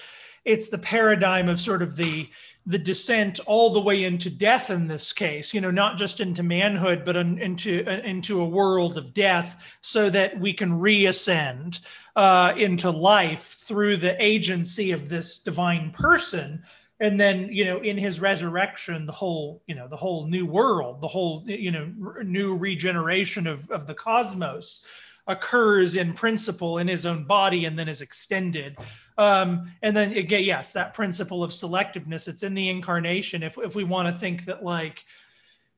it's 0.45 0.69
the 0.69 0.77
paradigm 0.77 1.49
of 1.49 1.59
sort 1.59 1.81
of 1.81 1.95
the 1.95 2.29
the 2.67 2.79
descent 2.79 3.39
all 3.45 3.71
the 3.71 3.79
way 3.79 4.05
into 4.05 4.29
death 4.29 4.71
in 4.71 4.87
this 4.87 5.13
case 5.13 5.53
you 5.53 5.61
know 5.61 5.71
not 5.71 5.97
just 5.97 6.19
into 6.19 6.41
manhood 6.41 7.03
but 7.05 7.15
in, 7.15 7.37
into 7.39 7.83
uh, 7.85 8.01
into 8.03 8.41
a 8.41 8.45
world 8.45 8.97
of 8.97 9.13
death 9.13 9.77
so 9.81 10.09
that 10.09 10.39
we 10.39 10.53
can 10.53 10.71
reascend 10.71 11.79
uh, 12.15 12.53
into 12.55 12.89
life 12.89 13.43
through 13.43 13.97
the 13.97 14.21
agency 14.23 14.91
of 14.91 15.09
this 15.09 15.39
divine 15.39 15.91
person. 15.91 16.63
And 17.01 17.19
then 17.19 17.49
you 17.51 17.65
know 17.65 17.81
in 17.81 17.97
his 17.97 18.21
resurrection 18.21 19.05
the 19.05 19.11
whole 19.11 19.61
you 19.67 19.75
know 19.75 19.89
the 19.89 19.97
whole 19.97 20.27
new 20.27 20.45
world 20.45 21.01
the 21.01 21.09
whole 21.09 21.43
you 21.45 21.69
know 21.69 21.91
new 22.23 22.55
regeneration 22.55 23.47
of, 23.47 23.69
of 23.69 23.85
the 23.85 23.93
cosmos 23.93 24.85
occurs 25.27 25.95
in 25.95 26.13
principle 26.13 26.77
in 26.77 26.87
his 26.87 27.05
own 27.05 27.23
body 27.25 27.65
and 27.65 27.77
then 27.77 27.87
is 27.87 28.01
extended. 28.01 28.75
Um, 29.17 29.71
and 29.81 29.95
then 29.95 30.11
again, 30.11 30.43
yes, 30.43 30.73
that 30.73 30.93
principle 30.93 31.43
of 31.43 31.51
selectiveness, 31.51 32.27
it's 32.27 32.43
in 32.43 32.53
the 32.53 32.69
incarnation. 32.69 33.43
If, 33.43 33.57
if 33.57 33.75
we 33.75 33.83
want 33.83 34.13
to 34.13 34.19
think 34.19 34.45
that 34.45 34.63
like, 34.63 35.03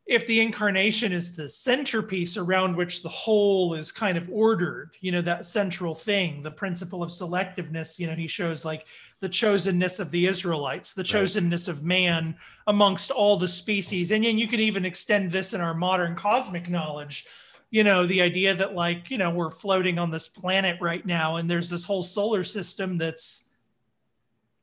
if 0.05 0.25
the 0.25 0.39
incarnation 0.39 1.11
is 1.11 1.35
the 1.35 1.49
centerpiece 1.49 2.37
around 2.37 2.77
which 2.77 3.03
the 3.03 3.09
whole 3.09 3.73
is 3.73 3.91
kind 3.91 4.17
of 4.17 4.29
ordered, 4.31 4.91
you 5.01 5.11
know, 5.11 5.21
that 5.21 5.45
central 5.45 5.93
thing, 5.93 6.41
the 6.41 6.51
principle 6.51 7.03
of 7.03 7.09
selectiveness, 7.09 7.99
you 7.99 8.07
know, 8.07 8.15
he 8.15 8.25
shows 8.25 8.63
like 8.63 8.87
the 9.19 9.27
chosenness 9.27 9.99
of 9.99 10.09
the 10.11 10.25
Israelites, 10.25 10.93
the 10.93 11.03
chosenness 11.03 11.67
right. 11.67 11.77
of 11.77 11.83
man 11.83 12.37
amongst 12.67 13.11
all 13.11 13.35
the 13.35 13.49
species. 13.49 14.11
And, 14.11 14.23
and 14.23 14.39
you 14.39 14.47
can 14.47 14.61
even 14.61 14.85
extend 14.85 15.29
this 15.29 15.53
in 15.53 15.59
our 15.59 15.73
modern 15.73 16.15
cosmic 16.15 16.69
knowledge 16.69 17.25
you 17.69 17.83
know 17.83 18.05
the 18.05 18.21
idea 18.21 18.53
that 18.53 18.73
like 18.73 19.09
you 19.11 19.17
know 19.17 19.29
we're 19.29 19.51
floating 19.51 19.99
on 19.99 20.11
this 20.11 20.27
planet 20.27 20.77
right 20.81 21.05
now 21.05 21.35
and 21.37 21.49
there's 21.49 21.69
this 21.69 21.85
whole 21.85 22.01
solar 22.01 22.43
system 22.43 22.97
that's 22.97 23.49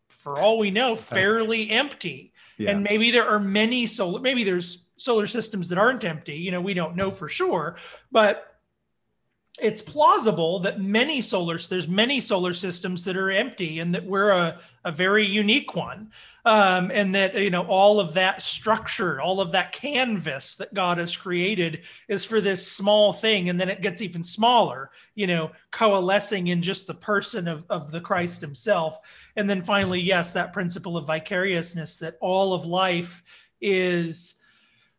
for 0.08 0.40
all 0.40 0.58
we 0.58 0.70
know 0.70 0.96
fairly 0.96 1.70
empty 1.70 2.32
yeah. 2.56 2.70
and 2.70 2.82
maybe 2.82 3.10
there 3.10 3.28
are 3.28 3.40
many 3.40 3.86
solar 3.86 4.20
maybe 4.20 4.44
there's 4.44 4.86
solar 4.96 5.26
systems 5.26 5.68
that 5.68 5.78
aren't 5.78 6.04
empty 6.04 6.36
you 6.36 6.50
know 6.50 6.60
we 6.60 6.74
don't 6.74 6.96
know 6.96 7.10
for 7.10 7.28
sure 7.28 7.76
but 8.10 8.53
it's 9.60 9.80
plausible 9.80 10.58
that 10.60 10.80
many 10.80 11.20
solar 11.20 11.56
there's 11.58 11.86
many 11.86 12.18
solar 12.18 12.52
systems 12.52 13.04
that 13.04 13.16
are 13.16 13.30
empty 13.30 13.78
and 13.78 13.94
that 13.94 14.04
we're 14.04 14.30
a, 14.30 14.58
a 14.84 14.90
very 14.90 15.24
unique 15.24 15.76
one. 15.76 16.10
Um, 16.44 16.90
and 16.92 17.14
that 17.14 17.34
you 17.34 17.48
know 17.48 17.62
all 17.62 18.00
of 18.00 18.14
that 18.14 18.42
structure 18.42 19.18
all 19.18 19.40
of 19.40 19.52
that 19.52 19.72
canvas 19.72 20.56
that 20.56 20.74
god 20.74 20.98
has 20.98 21.16
created 21.16 21.84
is 22.06 22.24
for 22.24 22.40
this 22.40 22.70
small 22.70 23.12
thing. 23.12 23.48
And 23.48 23.58
then 23.58 23.68
it 23.68 23.80
gets 23.80 24.02
even 24.02 24.24
smaller 24.24 24.90
you 25.14 25.26
know 25.28 25.52
coalescing 25.70 26.48
in 26.48 26.60
just 26.60 26.86
the 26.86 26.94
person 26.94 27.46
of, 27.46 27.64
of 27.70 27.92
the 27.92 28.00
christ 28.00 28.40
himself. 28.40 29.30
And 29.36 29.48
then 29.48 29.62
finally 29.62 30.00
yes 30.00 30.32
that 30.32 30.52
principle 30.52 30.96
of 30.96 31.06
vicariousness 31.06 31.96
that 31.98 32.18
all 32.20 32.54
of 32.54 32.66
life 32.66 33.22
is 33.60 34.40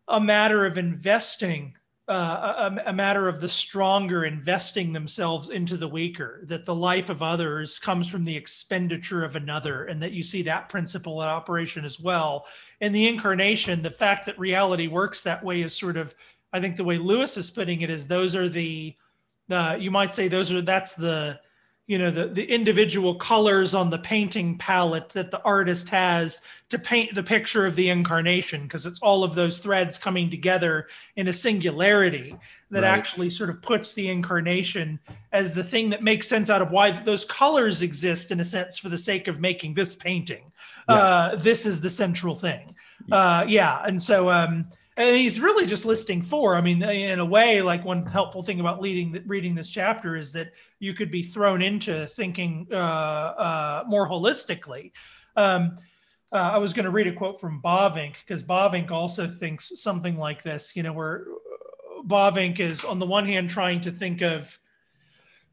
a 0.08 0.22
matter 0.22 0.66
of 0.66 0.78
investing 0.78 1.76
uh, 2.08 2.70
a, 2.86 2.90
a, 2.90 2.94
matter 2.94 3.28
of 3.28 3.40
the 3.40 3.50
stronger 3.50 4.26
investing 4.26 4.94
themselves 4.94 5.50
into 5.50 5.76
the 5.76 5.88
weaker, 5.88 6.42
that 6.44 6.64
the 6.64 6.76
life 6.76 7.10
of 7.10 7.24
others 7.24 7.80
comes 7.80 8.08
from 8.08 8.24
the 8.24 8.36
expenditure 8.36 9.24
of 9.24 9.36
another, 9.36 9.86
and 9.86 10.04
that 10.04 10.12
you 10.12 10.22
see 10.22 10.44
that 10.44 10.70
principle 10.70 11.24
in 11.24 11.28
operation 11.28 11.84
as 11.84 12.00
well. 12.00 12.46
In 12.80 12.94
the 12.94 13.08
incarnation, 13.08 13.82
the 13.82 13.90
fact 13.90 14.28
that 14.28 14.38
reality 14.38 14.88
works 14.88 15.24
that 15.24 15.44
way 15.44 15.64
is 15.64 15.76
sort 15.76 15.98
of, 15.98 16.14
I 16.54 16.60
think 16.60 16.76
the 16.76 16.84
way 16.84 17.00
Lewis 17.00 17.38
is 17.38 17.50
putting 17.50 17.82
it 17.82 17.90
is 17.90 18.06
those 18.06 18.36
are 18.36 18.50
the, 18.50 18.96
the 19.48 19.78
you 19.80 19.90
might 19.90 20.14
say 20.14 20.28
those 20.28 20.54
are 20.54 20.62
that's 20.62 20.94
the 20.94 21.40
you 21.88 22.00
know 22.00 22.10
the, 22.10 22.28
the 22.28 22.44
individual 22.44 23.16
colors 23.16 23.76
on 23.76 23.90
the 23.90 23.98
painting 23.98 24.58
palette 24.58 25.10
that 25.10 25.30
the 25.30 25.42
artist 25.44 25.90
has 25.90 26.42
to 26.70 26.80
paint 26.80 27.14
the 27.14 27.22
picture 27.22 27.66
of 27.66 27.76
the 27.76 27.90
incarnation 27.90 28.64
because 28.64 28.86
it's 28.86 29.00
all 29.02 29.24
of 29.24 29.36
those 29.36 29.60
threads 29.60 29.98
coming 29.98 30.30
together 30.30 30.88
in 31.16 31.28
a 31.28 31.34
singularity 31.34 32.36
that 32.72 32.82
right. 32.82 32.98
actually 32.98 33.30
sort 33.30 33.50
of 33.50 33.62
puts 33.62 33.94
the 33.94 34.08
incarnation 34.08 35.00
as 35.32 35.54
the 35.54 35.64
thing 35.64 35.90
that 35.90 36.02
makes 36.02 36.28
sense 36.28 36.50
out 36.50 36.62
of 36.62 36.72
why 36.72 36.90
those 36.90 37.24
colors 37.26 37.84
exist 37.84 38.32
in 38.32 38.40
a 38.40 38.44
sense 38.44 38.80
for 38.80 38.90
the 38.90 38.98
sake 38.98 39.28
of 39.28 39.40
making 39.40 39.74
this 39.74 39.96
painting 39.96 40.52
yes. 40.90 41.10
uh, 41.10 41.36
this 41.42 41.68
is 41.68 41.82
the 41.82 41.90
central 41.90 42.34
thing 42.34 42.74
uh, 43.12 43.46
yeah 43.48 43.84
and 43.86 44.02
so 44.02 44.32
um, 44.32 44.66
and 44.98 45.16
he's 45.16 45.42
really 45.42 45.66
just 45.66 45.86
listing 45.86 46.22
four. 46.22 46.56
I 46.56 46.62
mean, 46.62 46.82
in 46.82 47.20
a 47.20 47.26
way, 47.26 47.62
like 47.62 47.84
one 47.84 48.06
helpful 48.06 48.42
thing 48.42 48.60
about 48.60 48.82
leading 48.82 49.22
reading 49.26 49.54
this 49.54 49.70
chapter 49.70 50.16
is 50.16 50.32
that 50.34 50.54
you 50.80 50.94
could 50.94 51.12
be 51.12 51.22
thrown 51.22 51.62
into 51.62 52.08
thinking 52.08 52.68
uh, 52.72 52.76
uh, 52.76 53.84
more 53.88 54.08
holistically. 54.08 54.96
Um, 55.36 55.74
uh, 56.32 56.38
I 56.38 56.58
was 56.58 56.74
going 56.74 56.86
to 56.86 56.92
read 56.92 57.08
a 57.08 57.14
quote 57.14 57.40
from 57.40 57.62
Bavinck 57.62 58.20
because 58.20 58.42
Bavinck 58.42 58.92
also 58.92 59.28
thinks 59.28 59.82
something 59.82 60.18
like 60.18 60.44
this. 60.44 60.76
You 60.76 60.84
know, 60.84 60.94
where 60.94 61.26
Bavinck 62.08 62.60
is 62.60 62.86
on 62.86 63.00
the 63.00 63.06
one 63.06 63.26
hand 63.26 63.50
trying 63.50 63.82
to 63.82 63.92
think 63.92 64.22
of 64.22 64.58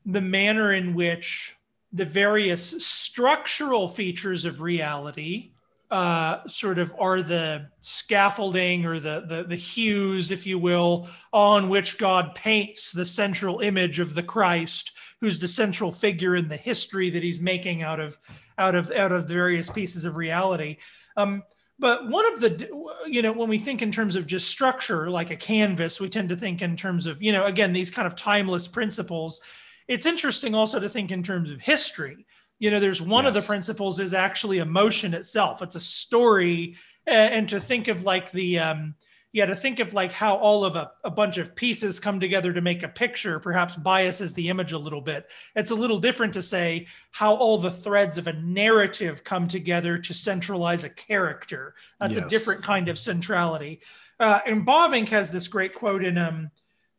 the 0.06 0.20
manner 0.20 0.72
in 0.72 0.94
which 0.94 1.56
the 1.92 2.04
various 2.04 2.84
structural 2.84 3.86
features 3.88 4.44
of 4.44 4.60
reality 4.60 5.51
uh, 5.92 6.42
sort 6.48 6.78
of 6.78 6.94
are 6.98 7.22
the 7.22 7.66
scaffolding 7.82 8.86
or 8.86 8.98
the, 8.98 9.24
the, 9.28 9.44
the 9.46 9.56
hues, 9.56 10.30
if 10.30 10.46
you 10.46 10.58
will, 10.58 11.06
on 11.34 11.68
which 11.68 11.98
God 11.98 12.34
paints 12.34 12.92
the 12.92 13.04
central 13.04 13.60
image 13.60 14.00
of 14.00 14.14
the 14.14 14.22
Christ, 14.22 14.92
who's 15.20 15.38
the 15.38 15.46
central 15.46 15.92
figure 15.92 16.34
in 16.34 16.48
the 16.48 16.56
history 16.56 17.10
that 17.10 17.22
He's 17.22 17.42
making 17.42 17.82
out 17.82 18.00
of 18.00 18.18
out 18.56 18.74
of 18.74 18.90
out 18.90 19.12
of 19.12 19.28
the 19.28 19.34
various 19.34 19.68
pieces 19.68 20.06
of 20.06 20.16
reality. 20.16 20.78
Um, 21.14 21.42
but 21.78 22.08
one 22.08 22.24
of 22.32 22.40
the 22.40 22.68
you 23.06 23.20
know 23.20 23.32
when 23.32 23.50
we 23.50 23.58
think 23.58 23.82
in 23.82 23.92
terms 23.92 24.16
of 24.16 24.26
just 24.26 24.48
structure 24.48 25.10
like 25.10 25.30
a 25.30 25.36
canvas 25.36 26.00
we 26.00 26.08
tend 26.08 26.30
to 26.30 26.36
think 26.36 26.62
in 26.62 26.74
terms 26.74 27.06
of 27.06 27.20
you 27.20 27.32
know 27.32 27.44
again 27.44 27.72
these 27.72 27.90
kind 27.90 28.06
of 28.06 28.14
timeless 28.14 28.68
principles 28.68 29.40
it's 29.88 30.06
interesting 30.06 30.54
also 30.54 30.78
to 30.78 30.88
think 30.88 31.10
in 31.10 31.22
terms 31.22 31.50
of 31.50 31.60
history 31.60 32.24
you 32.62 32.70
know 32.70 32.78
there's 32.78 33.02
one 33.02 33.24
yes. 33.24 33.34
of 33.34 33.42
the 33.42 33.46
principles 33.46 33.98
is 33.98 34.14
actually 34.14 34.58
emotion 34.58 35.14
itself 35.14 35.62
it's 35.62 35.74
a 35.74 35.80
story 35.80 36.76
and 37.08 37.48
to 37.48 37.58
think 37.58 37.88
of 37.88 38.04
like 38.04 38.30
the 38.30 38.60
um 38.60 38.94
yeah 39.32 39.46
to 39.46 39.56
think 39.56 39.80
of 39.80 39.94
like 39.94 40.12
how 40.12 40.36
all 40.36 40.64
of 40.64 40.76
a, 40.76 40.92
a 41.02 41.10
bunch 41.10 41.38
of 41.38 41.56
pieces 41.56 41.98
come 41.98 42.20
together 42.20 42.52
to 42.52 42.60
make 42.60 42.84
a 42.84 42.88
picture 42.88 43.40
perhaps 43.40 43.74
biases 43.74 44.32
the 44.34 44.48
image 44.48 44.70
a 44.70 44.78
little 44.78 45.00
bit 45.00 45.26
it's 45.56 45.72
a 45.72 45.74
little 45.74 45.98
different 45.98 46.32
to 46.32 46.40
say 46.40 46.86
how 47.10 47.34
all 47.34 47.58
the 47.58 47.70
threads 47.70 48.16
of 48.16 48.28
a 48.28 48.32
narrative 48.34 49.24
come 49.24 49.48
together 49.48 49.98
to 49.98 50.14
centralize 50.14 50.84
a 50.84 50.90
character 50.90 51.74
that's 51.98 52.16
yes. 52.16 52.24
a 52.24 52.28
different 52.28 52.62
kind 52.62 52.88
of 52.88 52.96
centrality 52.96 53.80
uh, 54.20 54.38
and 54.46 54.64
Bavinck 54.64 55.08
has 55.08 55.32
this 55.32 55.48
great 55.48 55.74
quote 55.74 56.04
in 56.04 56.16
um 56.16 56.48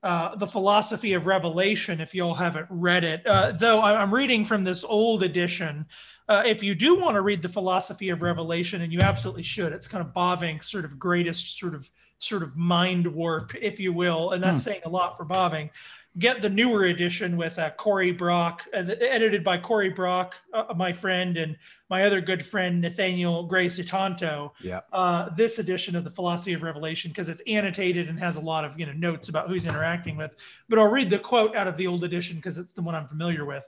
uh, 0.03 0.35
the 0.35 0.47
philosophy 0.47 1.13
of 1.13 1.25
revelation 1.25 2.01
if 2.01 2.13
you 2.13 2.23
all 2.23 2.33
haven't 2.33 2.67
read 2.69 3.03
it 3.03 3.25
uh, 3.25 3.51
though 3.51 3.81
i'm 3.81 4.13
reading 4.13 4.43
from 4.45 4.63
this 4.63 4.83
old 4.83 5.23
edition 5.23 5.85
uh, 6.29 6.43
if 6.45 6.63
you 6.63 6.75
do 6.75 6.99
want 6.99 7.15
to 7.15 7.21
read 7.21 7.41
the 7.41 7.49
philosophy 7.49 8.09
of 8.09 8.21
revelation 8.21 8.81
and 8.81 8.93
you 8.93 8.99
absolutely 9.01 9.43
should 9.43 9.73
it's 9.73 9.87
kind 9.87 10.05
of 10.05 10.13
Bavinck's 10.13 10.69
sort 10.69 10.85
of 10.85 10.99
greatest 10.99 11.57
sort 11.57 11.73
of 11.73 11.89
sort 12.23 12.43
of 12.43 12.55
mind 12.55 13.05
warp, 13.05 13.53
if 13.61 13.79
you 13.79 13.91
will, 13.91 14.31
and 14.31 14.41
that's 14.41 14.63
hmm. 14.63 14.71
saying 14.71 14.81
a 14.85 14.89
lot 14.89 15.17
for 15.17 15.25
Bavinck. 15.25 15.71
Get 16.19 16.41
the 16.41 16.49
newer 16.49 16.83
edition 16.85 17.37
with 17.37 17.57
uh, 17.57 17.71
Cory 17.71 18.11
Brock, 18.11 18.67
uh, 18.71 18.83
edited 19.01 19.43
by 19.43 19.57
Cory 19.57 19.89
Brock, 19.89 20.35
uh, 20.53 20.71
my 20.75 20.93
friend, 20.93 21.37
and 21.37 21.57
my 21.89 22.03
other 22.05 22.21
good 22.21 22.45
friend 22.45 22.81
Nathaniel 22.81 23.47
Gray 23.47 23.65
Sutanto. 23.65 24.51
Yeah. 24.61 24.81
Uh, 24.91 25.29
this 25.35 25.57
edition 25.57 25.95
of 25.95 26.03
the 26.03 26.11
Philosophy 26.11 26.53
of 26.53 26.61
Revelation 26.61 27.09
because 27.09 27.29
it's 27.29 27.41
annotated 27.41 28.09
and 28.09 28.19
has 28.19 28.35
a 28.35 28.41
lot 28.41 28.63
of 28.63 28.79
you 28.79 28.85
know 28.85 28.93
notes 28.93 29.29
about 29.29 29.49
who's 29.49 29.65
interacting 29.65 30.15
with. 30.15 30.35
But 30.69 30.77
I'll 30.77 30.87
read 30.87 31.09
the 31.09 31.17
quote 31.17 31.55
out 31.55 31.67
of 31.67 31.77
the 31.77 31.87
old 31.87 32.03
edition 32.03 32.35
because 32.35 32.59
it's 32.59 32.73
the 32.73 32.83
one 32.83 32.93
I'm 32.93 33.07
familiar 33.07 33.43
with. 33.43 33.65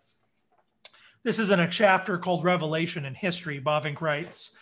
This 1.23 1.39
is 1.39 1.49
in 1.49 1.60
a 1.60 1.67
chapter 1.67 2.19
called 2.19 2.43
Revelation 2.43 3.05
and 3.05 3.17
History. 3.17 3.60
Bavinck 3.60 4.01
writes. 4.01 4.55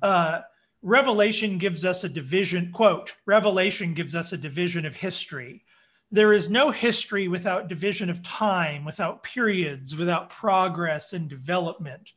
Uh, 0.00 0.42
Revelation 0.84 1.56
gives 1.56 1.86
us 1.86 2.04
a 2.04 2.10
division, 2.10 2.70
quote, 2.70 3.16
Revelation 3.24 3.94
gives 3.94 4.14
us 4.14 4.34
a 4.34 4.36
division 4.36 4.84
of 4.84 4.94
history. 4.94 5.64
There 6.14 6.32
is 6.32 6.48
no 6.48 6.70
history 6.70 7.26
without 7.26 7.66
division 7.66 8.08
of 8.08 8.22
time, 8.22 8.84
without 8.84 9.24
periods, 9.24 9.96
without 9.96 10.30
progress 10.30 11.12
and 11.12 11.28
development. 11.28 12.12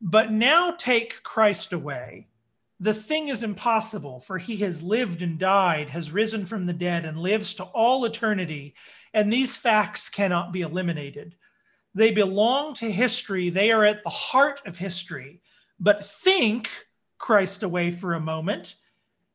But 0.00 0.32
now 0.32 0.70
take 0.70 1.22
Christ 1.22 1.74
away. 1.74 2.28
The 2.80 2.94
thing 2.94 3.28
is 3.28 3.42
impossible, 3.42 4.20
for 4.20 4.38
he 4.38 4.56
has 4.58 4.82
lived 4.82 5.20
and 5.20 5.38
died, 5.38 5.90
has 5.90 6.10
risen 6.10 6.46
from 6.46 6.64
the 6.64 6.72
dead, 6.72 7.04
and 7.04 7.18
lives 7.18 7.52
to 7.56 7.64
all 7.64 8.06
eternity. 8.06 8.74
And 9.12 9.30
these 9.30 9.54
facts 9.54 10.08
cannot 10.08 10.50
be 10.50 10.62
eliminated. 10.62 11.34
They 11.94 12.12
belong 12.12 12.72
to 12.76 12.90
history, 12.90 13.50
they 13.50 13.70
are 13.70 13.84
at 13.84 14.02
the 14.02 14.08
heart 14.08 14.62
of 14.64 14.78
history. 14.78 15.42
But 15.78 16.06
think 16.06 16.70
Christ 17.18 17.62
away 17.62 17.90
for 17.90 18.14
a 18.14 18.18
moment, 18.18 18.76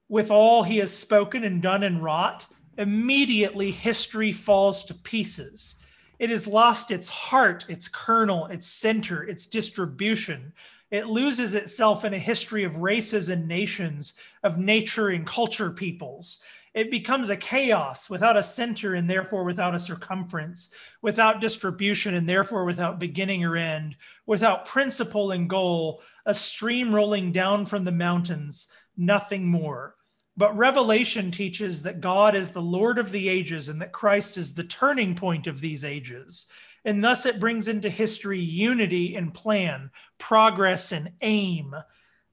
with 0.10 0.32
all 0.32 0.64
he 0.64 0.78
has 0.78 0.92
spoken 0.92 1.44
and 1.44 1.62
done 1.62 1.84
and 1.84 2.04
wrought, 2.04 2.48
immediately 2.78 3.72
history 3.72 4.32
falls 4.32 4.84
to 4.86 4.94
pieces. 4.94 5.86
It 6.20 6.30
has 6.30 6.48
lost 6.48 6.92
its 6.92 7.10
heart, 7.10 7.66
its 7.68 7.88
kernel, 7.88 8.46
its 8.48 8.68
center, 8.68 9.24
its 9.24 9.46
distribution. 9.46 10.54
It 10.92 11.08
loses 11.08 11.56
itself 11.56 12.06
in 12.06 12.14
a 12.14 12.20
history 12.20 12.64
of 12.64 12.78
races 12.78 13.30
and 13.30 13.48
nations, 13.48 14.20
of 14.44 14.58
nature 14.58 15.10
and 15.10 15.26
culture 15.26 15.72
peoples 15.72 16.42
it 16.74 16.90
becomes 16.90 17.30
a 17.30 17.36
chaos 17.36 18.10
without 18.10 18.38
a 18.38 18.44
center 18.44 18.96
and 18.96 19.10
therefore 19.10 19.44
without 19.44 19.76
a 19.76 19.80
circumference, 19.80 20.74
without 21.02 21.42
distribution 21.42 22.16
and 22.16 22.28
therefore 22.28 22.64
without 22.64 23.00
beginning 23.00 23.44
or 23.44 23.58
end, 23.58 23.98
without 24.26 24.66
principle 24.66 25.32
and 25.32 25.50
goal, 25.50 26.02
a 26.26 26.34
stream 26.34 26.96
rolling 26.96 27.32
down 27.34 27.66
from 27.66 27.84
the 27.84 27.92
mountains, 27.92 28.70
nothing 28.96 29.46
more. 29.46 29.96
But 30.38 30.56
Revelation 30.58 31.32
teaches 31.32 31.84
that 31.84 32.02
God 32.02 32.36
is 32.36 32.52
the 32.52 32.62
Lord 32.62 32.98
of 32.98 33.12
the 33.12 33.30
ages 33.30 33.70
and 33.70 33.82
that 33.82 33.92
Christ 33.92 34.38
is 34.38 34.54
the 34.54 34.64
turning 34.64 35.16
point 35.16 35.48
of 35.48 35.62
these 35.62 35.86
ages. 35.86 36.48
And 36.86 37.04
thus 37.04 37.26
it 37.26 37.40
brings 37.40 37.68
into 37.68 37.90
history 37.90 38.40
unity 38.40 39.16
and 39.16 39.34
plan, 39.34 39.92
progress 40.18 40.92
and 40.92 41.12
aim 41.22 41.76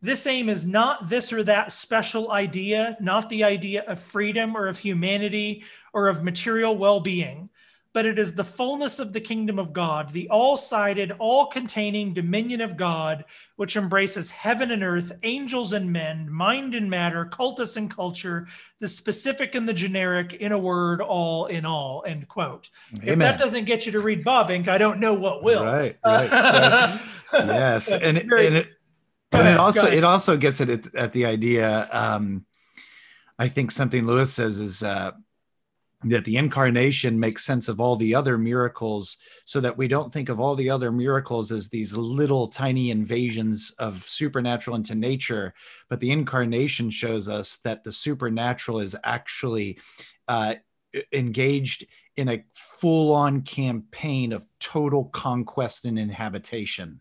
this 0.01 0.27
aim 0.29 0.49
is 0.49 0.65
not 0.67 1.09
this 1.09 1.33
or 1.33 1.43
that 1.45 1.73
special 1.73 2.31
idea, 2.31 2.97
not 3.01 3.29
the 3.29 3.43
idea 3.43 3.83
of 3.83 3.99
freedom 3.99 4.57
or 4.57 4.69
of 4.69 4.79
humanity 4.79 5.65
or 5.93 6.07
of 6.07 6.23
material 6.23 6.77
well 6.77 7.01
being, 7.01 7.51
but 7.99 8.07
it 8.07 8.17
is 8.17 8.33
the 8.33 8.45
fullness 8.45 9.01
of 9.01 9.13
the 9.13 9.21
kingdom 9.21 9.59
of 9.59 9.73
God, 9.73 10.11
the 10.11 10.29
all 10.29 10.57
sided, 10.57 11.11
all 11.19 11.47
containing 11.47 12.13
dominion 12.13 12.61
of 12.61 12.77
God, 12.77 13.25
which 13.57 13.75
embraces 13.75 14.31
heaven 14.31 14.71
and 14.71 14.85
earth, 14.85 15.11
angels 15.25 15.73
and 15.73 15.93
men, 15.93 16.31
mind 16.31 16.77
and 16.77 16.89
matter, 16.89 17.25
cultus 17.25 17.77
and 17.77 17.91
culture, 17.91 18.47
the 18.79 18.87
specific 18.87 19.57
and 19.57 19.69
the 19.69 19.75
generic, 19.75 20.35
in 20.35 20.53
a 20.53 20.59
word, 20.59 21.01
all 21.01 21.47
in 21.47 21.67
all. 21.67 22.05
End 22.07 22.29
quote. 22.29 22.71
Amen. 23.03 23.09
If 23.15 23.19
that 23.19 23.37
doesn't 23.37 23.65
get 23.65 23.85
you 23.85 23.91
to 23.91 24.01
read 24.01 24.25
Bavinck, 24.25 24.69
I 24.69 24.79
don't 24.79 25.01
know 25.01 25.15
what 25.15 25.43
will. 25.43 25.65
Right. 25.65 25.99
right, 26.05 26.31
right. 26.31 27.01
yes. 27.33 27.91
And, 27.91 28.17
and 28.19 28.33
it, 28.33 28.69
and 29.33 29.49
it 29.49 29.59
also 29.59 29.89
it 29.89 30.05
also 30.05 30.37
gets 30.37 30.61
at 30.61 30.95
at 30.95 31.13
the 31.13 31.27
idea. 31.27 31.89
Um, 31.91 32.47
I 33.41 33.49
think 33.49 33.73
something 33.73 34.07
Lewis 34.07 34.33
says 34.33 34.61
is 34.61 34.85
uh, 34.85 35.11
that 36.05 36.25
the 36.25 36.37
incarnation 36.37 37.19
makes 37.19 37.45
sense 37.45 37.69
of 37.69 37.81
all 37.81 37.97
the 37.97 38.15
other 38.15 38.39
miracles, 38.39 39.17
so 39.45 39.61
that 39.61 39.77
we 39.77 39.89
don't 39.89 40.13
think 40.13 40.29
of 40.29 40.39
all 40.39 40.55
the 40.55 40.71
other 40.71 40.93
miracles 40.93 41.51
as 41.51 41.69
these 41.69 41.97
little 41.97 42.49
tiny 42.49 42.91
invasions 42.91 43.73
of 43.79 44.03
supernatural 44.03 44.77
into 44.77 44.95
nature, 44.95 45.53
but 45.89 46.01
the 46.01 46.11
incarnation 46.11 46.91
shows 46.91 47.29
us 47.29 47.59
that 47.59 47.83
the 47.83 47.93
supernatural 47.93 48.79
is 48.79 48.97
actually 49.03 49.79
uh, 50.29 50.55
engaged 51.13 51.85
in 52.17 52.29
a 52.29 52.45
full-on 52.55 53.43
campaign 53.43 54.33
of 54.33 54.45
total 54.61 55.05
conquest 55.07 55.85
and 55.85 55.99
inhabitation 55.99 57.01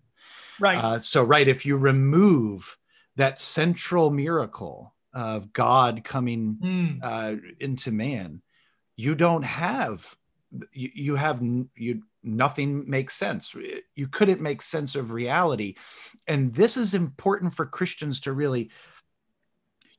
Right. 0.60 0.78
Uh, 0.78 1.00
so, 1.00 1.24
right, 1.24 1.48
if 1.48 1.66
you 1.66 1.78
remove 1.78 2.78
that 3.16 3.40
central 3.40 4.10
miracle 4.10 4.94
of 5.14 5.54
God 5.54 6.04
coming 6.04 6.58
mm. 6.62 7.00
uh, 7.02 7.36
into 7.60 7.92
man, 7.92 8.42
you 8.98 9.16
don't 9.16 9.44
have 9.44 10.16
you, 10.74 10.90
you 10.94 11.16
have 11.16 11.42
you 11.76 12.04
nothing 12.24 12.90
makes 12.90 13.16
sense 13.16 13.56
you 13.96 14.08
couldn't 14.08 14.42
make 14.42 14.62
sense 14.62 14.96
of 14.96 15.12
reality 15.12 15.76
and 16.28 16.54
this 16.54 16.76
is 16.76 16.94
important 16.94 17.54
for 17.54 17.66
christians 17.66 18.20
to 18.20 18.34
really 18.34 18.70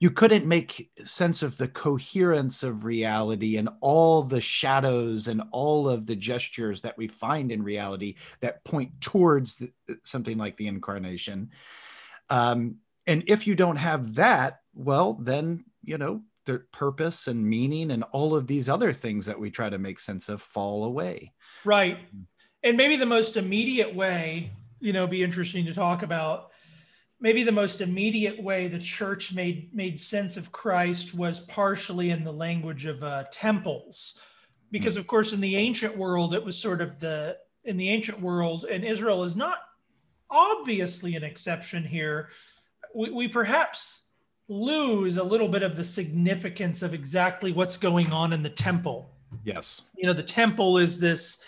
you 0.01 0.11
couldn't 0.11 0.47
make 0.47 0.91
sense 1.05 1.43
of 1.43 1.57
the 1.57 1.69
coherence 1.69 2.63
of 2.63 2.85
reality 2.85 3.57
and 3.57 3.69
all 3.81 4.23
the 4.23 4.41
shadows 4.41 5.27
and 5.27 5.43
all 5.51 5.89
of 5.89 6.07
the 6.07 6.15
gestures 6.15 6.83
that 6.83 6.97
we 6.97 7.09
find 7.09 7.51
in 7.51 7.63
reality 7.63 8.15
that 8.41 8.65
point 8.65 9.01
towards 9.01 9.67
something 10.05 10.39
like 10.39 10.57
the 10.57 10.69
incarnation. 10.69 11.51
Um, 12.31 12.77
and 13.07 13.25
if 13.27 13.47
you 13.47 13.57
don't 13.57 13.77
have 13.77 14.15
that, 14.17 14.61
well, 14.73 15.15
then, 15.15 15.65
you 15.83 15.99
know, 15.99 16.23
purpose 16.73 17.27
and 17.27 17.45
meaning 17.45 17.91
and 17.91 18.05
all 18.13 18.35
of 18.35 18.47
these 18.47 18.69
other 18.69 18.93
things 18.93 19.27
that 19.27 19.39
we 19.39 19.51
try 19.51 19.69
to 19.69 19.79
make 19.79 20.01
sense 20.01 20.29
of 20.29 20.41
fall 20.41 20.85
away. 20.85 21.33
Right. 21.65 21.99
And 22.63 22.77
maybe 22.77 22.97
the 22.97 23.07
most 23.07 23.37
immediate 23.37 23.95
way, 23.95 24.51
you 24.81 24.93
know, 24.93 25.07
be 25.07 25.23
interesting 25.23 25.67
to 25.67 25.75
talk 25.75 26.03
about 26.03 26.51
maybe 27.21 27.43
the 27.43 27.53
most 27.53 27.81
immediate 27.81 28.43
way 28.43 28.69
the 28.69 28.79
church 28.79 29.35
made 29.35 29.75
made 29.75 29.99
sense 29.99 30.37
of 30.37 30.53
Christ 30.53 31.15
was 31.15 31.41
partially 31.41 32.11
in 32.11 32.25
the 32.25 32.33
language 32.33 32.87
of 32.87 33.03
uh, 33.03 33.25
temples, 33.31 34.21
because 34.71 34.97
of 34.97 35.07
course 35.07 35.33
in 35.33 35.41
the 35.41 35.57
ancient 35.57 35.97
world 35.97 36.35
it 36.35 36.45
was 36.45 36.59
sort 36.59 36.81
of 36.81 36.99
the 37.01 37.37
in 37.65 37.77
the 37.77 37.91
ancient 37.91 38.21
world, 38.21 38.65
and 38.65 38.85
Israel 38.85 39.25
is 39.25 39.37
not 39.37 39.59
obviously 40.31 41.17
an 41.17 41.25
exception 41.25 41.85
here. 41.85 42.29
We, 42.95 43.11
we 43.11 43.29
perhaps 43.29 44.03
lose 44.49 45.19
a 45.19 45.25
little 45.25 45.49
bit 45.49 45.63
of 45.63 45.77
the 45.77 45.85
significance 45.85 46.83
of 46.83 46.95
exactly 46.95 47.53
what's 47.53 47.77
going 47.77 48.13
on 48.13 48.33
in 48.33 48.43
the 48.43 48.51
temple. 48.51 49.11
Yes, 49.45 49.83
you 49.97 50.07
know 50.07 50.15
the 50.15 50.23
temple 50.23 50.79
is 50.79 50.99
this 50.99 51.45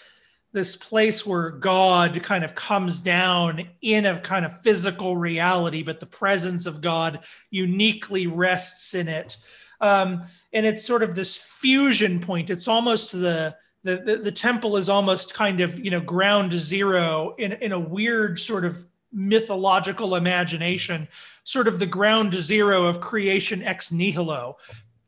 this 0.52 0.76
place 0.76 1.24
where 1.24 1.50
God 1.50 2.20
kind 2.22 2.44
of 2.44 2.54
comes 2.54 3.00
down 3.00 3.68
in 3.82 4.06
a 4.06 4.18
kind 4.18 4.44
of 4.44 4.60
physical 4.62 5.16
reality, 5.16 5.82
but 5.82 6.00
the 6.00 6.06
presence 6.06 6.66
of 6.66 6.80
God 6.80 7.24
uniquely 7.50 8.26
rests 8.26 8.94
in 8.94 9.08
it. 9.08 9.36
Um, 9.80 10.22
and 10.52 10.66
it's 10.66 10.84
sort 10.84 11.02
of 11.02 11.14
this 11.14 11.36
fusion 11.36 12.20
point. 12.20 12.50
It's 12.50 12.66
almost 12.66 13.12
the, 13.12 13.54
the, 13.84 14.02
the, 14.04 14.16
the 14.16 14.32
temple 14.32 14.76
is 14.76 14.88
almost 14.88 15.34
kind 15.34 15.60
of, 15.60 15.78
you 15.78 15.90
know, 15.90 16.00
ground 16.00 16.52
zero 16.52 17.34
in, 17.38 17.52
in 17.52 17.72
a 17.72 17.78
weird 17.78 18.38
sort 18.38 18.64
of 18.64 18.76
mythological 19.12 20.14
imagination, 20.14 21.08
sort 21.44 21.68
of 21.68 21.78
the 21.78 21.86
ground 21.86 22.34
zero 22.34 22.86
of 22.86 23.00
creation 23.00 23.62
ex 23.62 23.90
nihilo. 23.90 24.56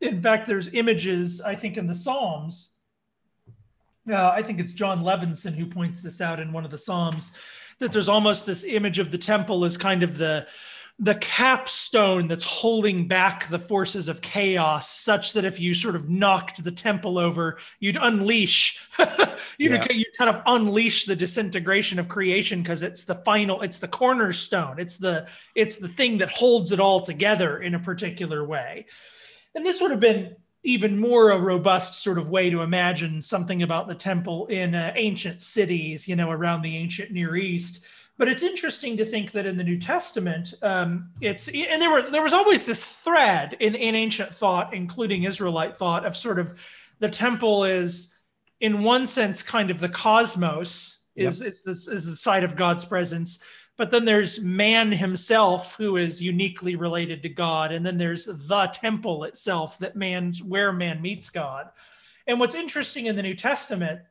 In 0.01 0.21
fact, 0.21 0.47
there's 0.47 0.75
images, 0.75 1.41
I 1.41 1.55
think, 1.55 1.77
in 1.77 1.87
the 1.87 1.95
Psalms 1.95 2.73
uh, 4.11 4.31
I 4.31 4.43
think 4.43 4.61
it's 4.61 4.73
Jon 4.73 5.03
Levenson 5.05 5.55
who 5.55 5.67
points 5.67 6.03
this 6.03 6.21
out 6.21 6.41
in 6.41 6.53
one 6.53 6.65
of 6.65 6.71
the 6.71 6.79
Psalms 6.79 7.33
that 7.79 7.93
there's 7.93 8.09
almost 8.09 8.47
this 8.47 8.65
image 8.65 8.99
of 8.99 9.11
the 9.11 9.19
temple 9.19 9.65
as 9.65 9.77
kind 9.77 10.03
of 10.03 10.19
the 10.19 10.47
the 11.03 11.17
capstone 11.17 12.29
that's 12.29 12.45
holding 12.45 13.09
back 13.09 13.49
the 13.49 13.59
forces 13.59 14.09
of 14.09 14.23
chaos 14.23 14.89
such 14.89 15.33
that 15.33 15.45
if 15.45 15.59
you 15.59 15.75
sort 15.75 15.97
of 15.97 16.09
knocked 16.09 16.63
the 16.63 16.71
temple 16.71 17.19
over 17.19 17.59
you'd 17.81 17.99
unleash 18.01 18.89
you 19.59 19.69
yeah. 19.69 19.85
you 19.91 20.05
kind 20.17 20.31
of 20.31 20.41
unleash 20.47 21.05
the 21.05 21.17
disintegration 21.17 21.99
of 21.99 22.09
creation 22.09 22.63
because 22.63 22.83
it's 22.83 23.05
the 23.05 23.17
final 23.17 23.63
it's 23.63 23.81
the 23.81 23.89
cornerstone 23.89 24.79
it's 24.79 24.97
the 24.97 25.29
it's 25.57 25.79
the 25.79 25.89
thing 25.89 26.19
that 26.19 26.31
holds 26.31 26.71
it 26.71 26.79
all 26.79 27.01
together 27.01 27.59
in 27.59 27.75
a 27.75 27.81
particular 27.81 28.45
way 28.45 28.87
and 29.57 29.67
this 29.67 29.81
would 29.81 29.91
have 29.91 30.01
been 30.01 30.37
even 30.65 30.97
more 30.97 31.31
a 31.31 31.39
robust 31.39 32.01
sort 32.01 32.19
of 32.19 32.29
way 32.29 32.49
to 32.49 32.63
imagine 32.63 33.21
something 33.21 33.63
about 33.65 33.89
the 33.89 33.95
temple 33.97 34.47
in 34.47 34.77
uh, 34.77 34.93
ancient 34.95 35.43
cities, 35.43 36.07
you 36.07 36.15
know, 36.15 36.31
around 36.31 36.63
the 36.63 36.77
ancient 36.77 37.11
Near 37.11 37.35
East. 37.35 37.85
But 38.23 38.29
it's 38.29 38.45
interesting 38.45 38.97
to 38.99 39.05
think 39.05 39.33
that 39.33 39.47
in 39.47 39.57
the 39.57 39.65
New 39.65 39.77
Testament, 39.77 40.55
um, 40.63 41.11
it's 41.21 41.49
and 41.49 41.83
there 41.83 41.91
were 41.91 42.03
there 42.03 42.23
was 42.23 42.33
always 42.33 42.65
this 42.65 42.87
thread 42.87 43.57
in, 43.59 43.75
in 43.75 43.97
ancient 43.97 44.33
thought, 44.33 44.73
including 44.73 45.25
Israelite 45.25 45.77
thought, 45.77 46.07
of 46.07 46.17
sort 46.17 46.39
of 46.39 46.55
the 47.01 47.11
temple 47.11 47.65
is, 47.65 48.17
in 48.61 48.85
one 48.85 49.07
sense, 49.07 49.43
kind 49.43 49.73
of 49.73 49.81
the 49.81 49.89
cosmos 49.89 51.03
is 51.17 51.41
yep. 51.41 51.49
is, 51.49 51.63
this, 51.65 51.89
is 51.89 52.07
the 52.07 52.15
site 52.15 52.45
of 52.45 52.55
God's 52.55 52.85
presence 52.85 53.43
but 53.77 53.91
then 53.91 54.05
there's 54.05 54.41
man 54.41 54.93
himself 54.93 55.75
who 55.75 55.97
is 55.97 56.23
uniquely 56.23 56.77
related 56.77 57.25
to 57.25 57.29
God. 57.29 57.73
And 57.73 57.85
then 57.85 57.99
there's 57.99 58.27
the 58.27 58.71
temple 58.73 59.25
itself 59.25 59.79
that 59.79 59.97
man's 59.97 60.41
where 60.41 60.73
man 60.73 61.03
meets 61.03 61.31
God. 61.31 61.71
And 62.29 62.39
what's 62.39 62.55
interesting 62.55 63.07
in 63.07 63.17
the 63.17 63.23
New 63.23 63.35
Testament, 63.35 64.03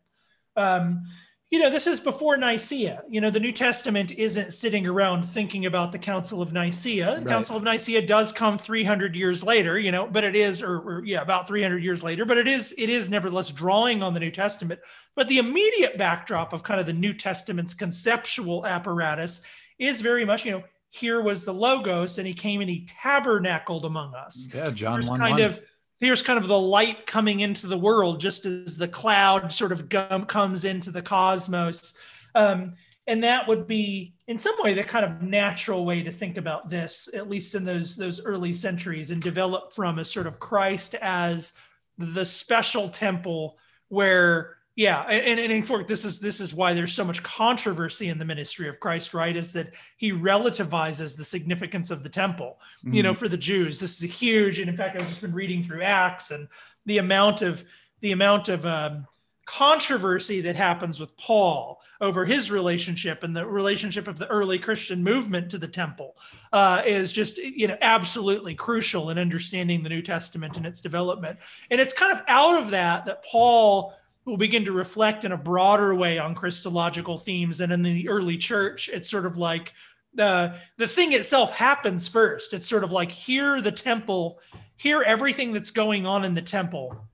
um, 0.57 1.03
you 1.51 1.59
know, 1.59 1.69
this 1.69 1.85
is 1.85 1.99
before 1.99 2.37
Nicaea. 2.37 3.03
You 3.09 3.19
know, 3.19 3.29
the 3.29 3.39
New 3.39 3.51
Testament 3.51 4.13
isn't 4.13 4.53
sitting 4.53 4.87
around 4.87 5.27
thinking 5.27 5.65
about 5.65 5.91
the 5.91 5.99
Council 5.99 6.41
of 6.41 6.53
Nicaea. 6.53 7.11
The 7.11 7.17
right. 7.17 7.27
Council 7.27 7.57
of 7.57 7.63
Nicaea 7.63 8.07
does 8.07 8.31
come 8.31 8.57
300 8.57 9.17
years 9.17 9.43
later, 9.43 9.77
you 9.77 9.91
know, 9.91 10.07
but 10.07 10.23
it 10.23 10.33
is, 10.33 10.61
or, 10.61 10.77
or, 10.77 11.03
yeah, 11.03 11.21
about 11.21 11.49
300 11.49 11.83
years 11.83 12.03
later, 12.03 12.23
but 12.23 12.37
it 12.37 12.47
is, 12.47 12.73
it 12.77 12.89
is 12.89 13.09
nevertheless 13.09 13.51
drawing 13.51 14.01
on 14.01 14.13
the 14.13 14.19
New 14.21 14.31
Testament. 14.31 14.79
But 15.13 15.27
the 15.27 15.39
immediate 15.39 15.97
backdrop 15.97 16.53
of 16.53 16.63
kind 16.63 16.79
of 16.79 16.85
the 16.85 16.93
New 16.93 17.13
Testament's 17.13 17.73
conceptual 17.73 18.65
apparatus 18.65 19.41
is 19.77 19.99
very 19.99 20.23
much, 20.23 20.45
you 20.45 20.53
know, 20.53 20.63
here 20.87 21.21
was 21.21 21.43
the 21.43 21.53
logos, 21.53 22.17
and 22.17 22.25
he 22.27 22.33
came 22.33 22.61
and 22.61 22.69
he 22.69 22.85
tabernacled 22.85 23.85
among 23.85 24.13
us. 24.13 24.49
Yeah, 24.53 24.71
John 24.71 24.93
There's 24.93 25.09
1, 25.09 25.19
kind 25.19 25.39
1. 25.39 25.41
of 25.41 25.61
here's 26.01 26.23
kind 26.23 26.37
of 26.37 26.47
the 26.47 26.59
light 26.59 27.05
coming 27.05 27.39
into 27.39 27.67
the 27.67 27.77
world 27.77 28.19
just 28.19 28.45
as 28.45 28.75
the 28.75 28.87
cloud 28.87 29.53
sort 29.53 29.71
of 29.71 29.87
gum, 29.87 30.25
comes 30.25 30.65
into 30.65 30.91
the 30.91 31.01
cosmos. 31.01 31.97
Um, 32.35 32.73
and 33.07 33.23
that 33.23 33.47
would 33.47 33.67
be 33.67 34.15
in 34.27 34.37
some 34.37 34.55
way 34.59 34.73
the 34.73 34.83
kind 34.83 35.05
of 35.05 35.21
natural 35.21 35.85
way 35.85 36.03
to 36.03 36.11
think 36.11 36.37
about 36.37 36.69
this 36.69 37.09
at 37.13 37.29
least 37.29 37.55
in 37.55 37.63
those 37.63 37.95
those 37.95 38.23
early 38.23 38.53
centuries 38.53 39.11
and 39.11 39.21
develop 39.21 39.73
from 39.73 39.97
as 39.97 40.09
sort 40.09 40.27
of 40.27 40.39
christ 40.39 40.95
as 41.01 41.53
the 41.97 42.23
special 42.23 42.89
temple 42.89 43.57
where 43.89 44.57
yeah 44.75 45.01
and, 45.03 45.39
and 45.39 45.51
in 45.51 45.63
fact 45.63 45.87
this 45.87 46.05
is 46.05 46.19
this 46.19 46.39
is 46.39 46.53
why 46.53 46.73
there's 46.73 46.93
so 46.93 47.03
much 47.03 47.21
controversy 47.23 48.07
in 48.07 48.17
the 48.17 48.25
ministry 48.25 48.67
of 48.69 48.79
christ 48.79 49.13
right 49.13 49.35
is 49.35 49.51
that 49.51 49.75
he 49.97 50.11
relativizes 50.11 51.17
the 51.17 51.23
significance 51.23 51.91
of 51.91 52.03
the 52.03 52.09
temple 52.09 52.59
mm-hmm. 52.79 52.95
you 52.95 53.03
know 53.03 53.11
mm-hmm. 53.11 53.19
for 53.19 53.27
the 53.27 53.37
jews 53.37 53.79
this 53.79 53.97
is 53.97 54.03
a 54.03 54.07
huge 54.07 54.59
and 54.59 54.69
in 54.69 54.77
fact 54.77 54.99
i've 54.99 55.07
just 55.07 55.21
been 55.21 55.33
reading 55.33 55.63
through 55.63 55.81
acts 55.81 56.31
and 56.31 56.47
the 56.85 56.99
amount 56.99 57.41
of 57.41 57.63
the 57.99 58.11
amount 58.11 58.49
of 58.49 58.65
um, 58.65 59.05
controversy 59.45 60.39
that 60.41 60.55
happens 60.55 60.99
with 60.99 61.15
paul 61.17 61.81
over 61.99 62.23
his 62.23 62.49
relationship 62.49 63.23
and 63.23 63.35
the 63.35 63.45
relationship 63.45 64.07
of 64.07 64.17
the 64.17 64.27
early 64.27 64.57
christian 64.57 65.03
movement 65.03 65.49
to 65.49 65.57
the 65.57 65.67
temple 65.67 66.15
uh, 66.53 66.81
is 66.85 67.11
just 67.11 67.37
you 67.37 67.67
know 67.67 67.77
absolutely 67.81 68.55
crucial 68.55 69.09
in 69.09 69.17
understanding 69.17 69.83
the 69.83 69.89
new 69.89 70.01
testament 70.01 70.55
and 70.55 70.65
its 70.65 70.79
development 70.79 71.37
and 71.69 71.81
it's 71.81 71.91
kind 71.93 72.13
of 72.13 72.23
out 72.29 72.57
of 72.57 72.69
that 72.69 73.05
that 73.05 73.25
paul 73.25 73.93
will 74.25 74.37
begin 74.37 74.65
to 74.65 74.71
reflect 74.71 75.25
in 75.25 75.31
a 75.31 75.37
broader 75.37 75.95
way 75.95 76.19
on 76.19 76.35
Christological 76.35 77.17
themes. 77.17 77.61
And 77.61 77.71
in 77.71 77.81
the 77.81 78.09
early 78.09 78.37
church, 78.37 78.89
it's 78.89 79.09
sort 79.09 79.25
of 79.25 79.37
like 79.37 79.73
the 80.13 80.55
the 80.77 80.87
thing 80.87 81.13
itself 81.13 81.55
happens 81.55 82.07
first. 82.07 82.53
It's 82.53 82.67
sort 82.67 82.83
of 82.83 82.91
like 82.91 83.11
here 83.11 83.61
the 83.61 83.71
temple, 83.71 84.39
here 84.77 85.01
everything 85.01 85.53
that's 85.53 85.71
going 85.71 86.05
on 86.05 86.25
in 86.25 86.35
the 86.35 86.41
temple, 86.41 87.07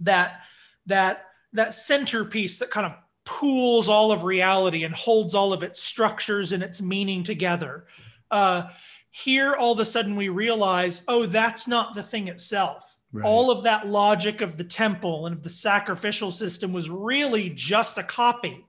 that 0.00 0.42
that 0.86 1.26
that 1.52 1.74
centerpiece 1.74 2.58
that 2.58 2.70
kind 2.70 2.86
of 2.86 2.94
pools 3.24 3.88
all 3.88 4.12
of 4.12 4.22
reality 4.22 4.84
and 4.84 4.94
holds 4.94 5.34
all 5.34 5.52
of 5.52 5.62
its 5.64 5.82
structures 5.82 6.52
and 6.52 6.62
its 6.62 6.80
meaning 6.80 7.24
together. 7.24 7.86
Uh, 8.30 8.64
here, 9.10 9.54
all 9.54 9.72
of 9.72 9.78
a 9.80 9.84
sudden, 9.84 10.14
we 10.14 10.28
realize, 10.28 11.02
oh, 11.08 11.26
that's 11.26 11.66
not 11.66 11.94
the 11.94 12.02
thing 12.02 12.28
itself 12.28 12.95
Right. 13.12 13.24
All 13.24 13.50
of 13.50 13.62
that 13.62 13.86
logic 13.86 14.40
of 14.40 14.56
the 14.56 14.64
temple 14.64 15.26
and 15.26 15.34
of 15.34 15.42
the 15.42 15.50
sacrificial 15.50 16.30
system 16.30 16.72
was 16.72 16.90
really 16.90 17.50
just 17.50 17.98
a 17.98 18.02
copy. 18.02 18.66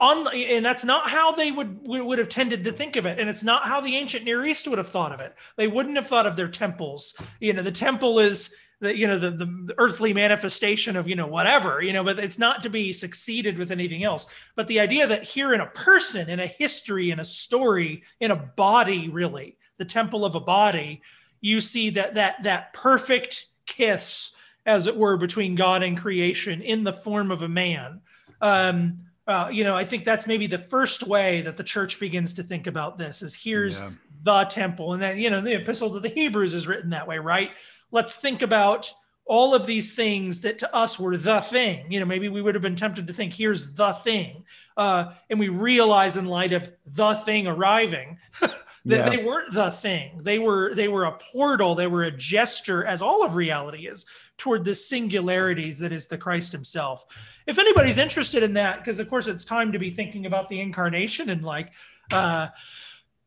On, 0.00 0.26
and 0.34 0.66
that's 0.66 0.84
not 0.84 1.08
how 1.08 1.32
they 1.32 1.52
would, 1.52 1.86
would 1.86 2.18
have 2.18 2.28
tended 2.28 2.64
to 2.64 2.72
think 2.72 2.96
of 2.96 3.06
it 3.06 3.20
and 3.20 3.30
it's 3.30 3.44
not 3.44 3.64
how 3.64 3.80
the 3.80 3.94
ancient 3.94 4.24
near 4.24 4.44
east 4.44 4.66
would 4.66 4.76
have 4.76 4.88
thought 4.88 5.12
of 5.12 5.20
it 5.20 5.36
they 5.56 5.68
wouldn't 5.68 5.94
have 5.94 6.08
thought 6.08 6.26
of 6.26 6.34
their 6.34 6.48
temples 6.48 7.16
you 7.38 7.52
know 7.52 7.62
the 7.62 7.70
temple 7.70 8.18
is 8.18 8.52
the 8.80 8.96
you 8.96 9.06
know 9.06 9.18
the, 9.18 9.30
the, 9.30 9.74
earthly 9.78 10.12
manifestation 10.12 10.96
of 10.96 11.08
you 11.08 11.14
know 11.14 11.26
whatever 11.26 11.80
you 11.80 11.92
know 11.92 12.02
but 12.02 12.18
it's 12.18 12.38
not 12.38 12.62
to 12.62 12.68
be 12.68 12.92
succeeded 12.92 13.56
with 13.56 13.70
anything 13.70 14.02
else 14.02 14.26
but 14.56 14.66
the 14.66 14.80
idea 14.80 15.06
that 15.06 15.22
here 15.22 15.54
in 15.54 15.60
a 15.60 15.66
person 15.66 16.28
in 16.28 16.40
a 16.40 16.46
history 16.46 17.10
in 17.10 17.20
a 17.20 17.24
story 17.24 18.02
in 18.20 18.32
a 18.32 18.36
body 18.36 19.08
really 19.08 19.56
the 19.78 19.84
temple 19.84 20.24
of 20.24 20.34
a 20.34 20.40
body 20.40 21.02
you 21.40 21.60
see 21.60 21.90
that 21.90 22.14
that 22.14 22.42
that 22.42 22.72
perfect 22.72 23.46
kiss, 23.66 24.34
as 24.66 24.86
it 24.86 24.96
were, 24.96 25.16
between 25.16 25.54
God 25.54 25.82
and 25.82 25.96
creation 25.96 26.62
in 26.62 26.84
the 26.84 26.92
form 26.92 27.30
of 27.30 27.42
a 27.42 27.48
man. 27.48 28.00
Um, 28.40 29.00
uh, 29.26 29.48
you 29.50 29.64
know, 29.64 29.74
I 29.74 29.84
think 29.84 30.04
that's 30.04 30.26
maybe 30.26 30.46
the 30.46 30.58
first 30.58 31.02
way 31.02 31.40
that 31.42 31.56
the 31.56 31.64
church 31.64 31.98
begins 31.98 32.34
to 32.34 32.42
think 32.42 32.66
about 32.66 32.98
this 32.98 33.22
is 33.22 33.34
here's 33.34 33.80
yeah. 33.80 33.90
the 34.22 34.44
temple. 34.44 34.92
And 34.92 35.02
then, 35.02 35.18
you 35.18 35.30
know, 35.30 35.40
the 35.40 35.54
epistle 35.54 35.92
to 35.94 36.00
the 36.00 36.10
Hebrews 36.10 36.54
is 36.54 36.68
written 36.68 36.90
that 36.90 37.08
way, 37.08 37.18
right? 37.18 37.50
Let's 37.90 38.16
think 38.16 38.42
about 38.42 38.92
all 39.26 39.54
of 39.54 39.64
these 39.64 39.94
things 39.94 40.42
that 40.42 40.58
to 40.58 40.74
us 40.74 40.98
were 40.98 41.16
the 41.16 41.40
thing. 41.40 41.90
You 41.90 41.98
know, 41.98 42.06
maybe 42.06 42.28
we 42.28 42.42
would 42.42 42.54
have 42.54 42.62
been 42.62 42.76
tempted 42.76 43.06
to 43.06 43.14
think, 43.14 43.32
here's 43.32 43.74
the 43.74 43.92
thing. 43.92 44.44
Uh, 44.76 45.12
and 45.30 45.38
we 45.38 45.48
realize 45.48 46.16
in 46.16 46.26
light 46.26 46.52
of 46.52 46.70
the 46.84 47.14
thing 47.14 47.46
arriving 47.46 48.18
that 48.40 48.52
yeah. 48.84 49.08
they 49.08 49.24
weren't 49.24 49.52
the 49.52 49.70
thing. 49.70 50.20
They 50.22 50.38
were 50.38 50.74
they 50.74 50.88
were 50.88 51.04
a 51.04 51.12
portal, 51.12 51.74
they 51.74 51.86
were 51.86 52.02
a 52.02 52.10
gesture, 52.10 52.84
as 52.84 53.00
all 53.00 53.24
of 53.24 53.34
reality 53.36 53.86
is, 53.86 54.04
toward 54.36 54.64
the 54.64 54.74
singularities 54.74 55.78
that 55.78 55.92
is 55.92 56.06
the 56.06 56.18
Christ 56.18 56.52
himself. 56.52 57.04
If 57.46 57.58
anybody's 57.58 57.98
interested 57.98 58.42
in 58.42 58.54
that, 58.54 58.78
because 58.78 59.00
of 59.00 59.08
course 59.08 59.26
it's 59.26 59.44
time 59.44 59.72
to 59.72 59.78
be 59.78 59.90
thinking 59.90 60.26
about 60.26 60.48
the 60.48 60.60
incarnation 60.60 61.30
and 61.30 61.42
like 61.42 61.72
uh, 62.12 62.48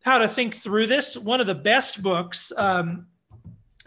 how 0.03 0.19
to 0.19 0.27
think 0.27 0.55
through 0.55 0.87
this. 0.87 1.17
One 1.17 1.41
of 1.41 1.47
the 1.47 1.55
best 1.55 2.03
books 2.03 2.51
um, 2.55 3.07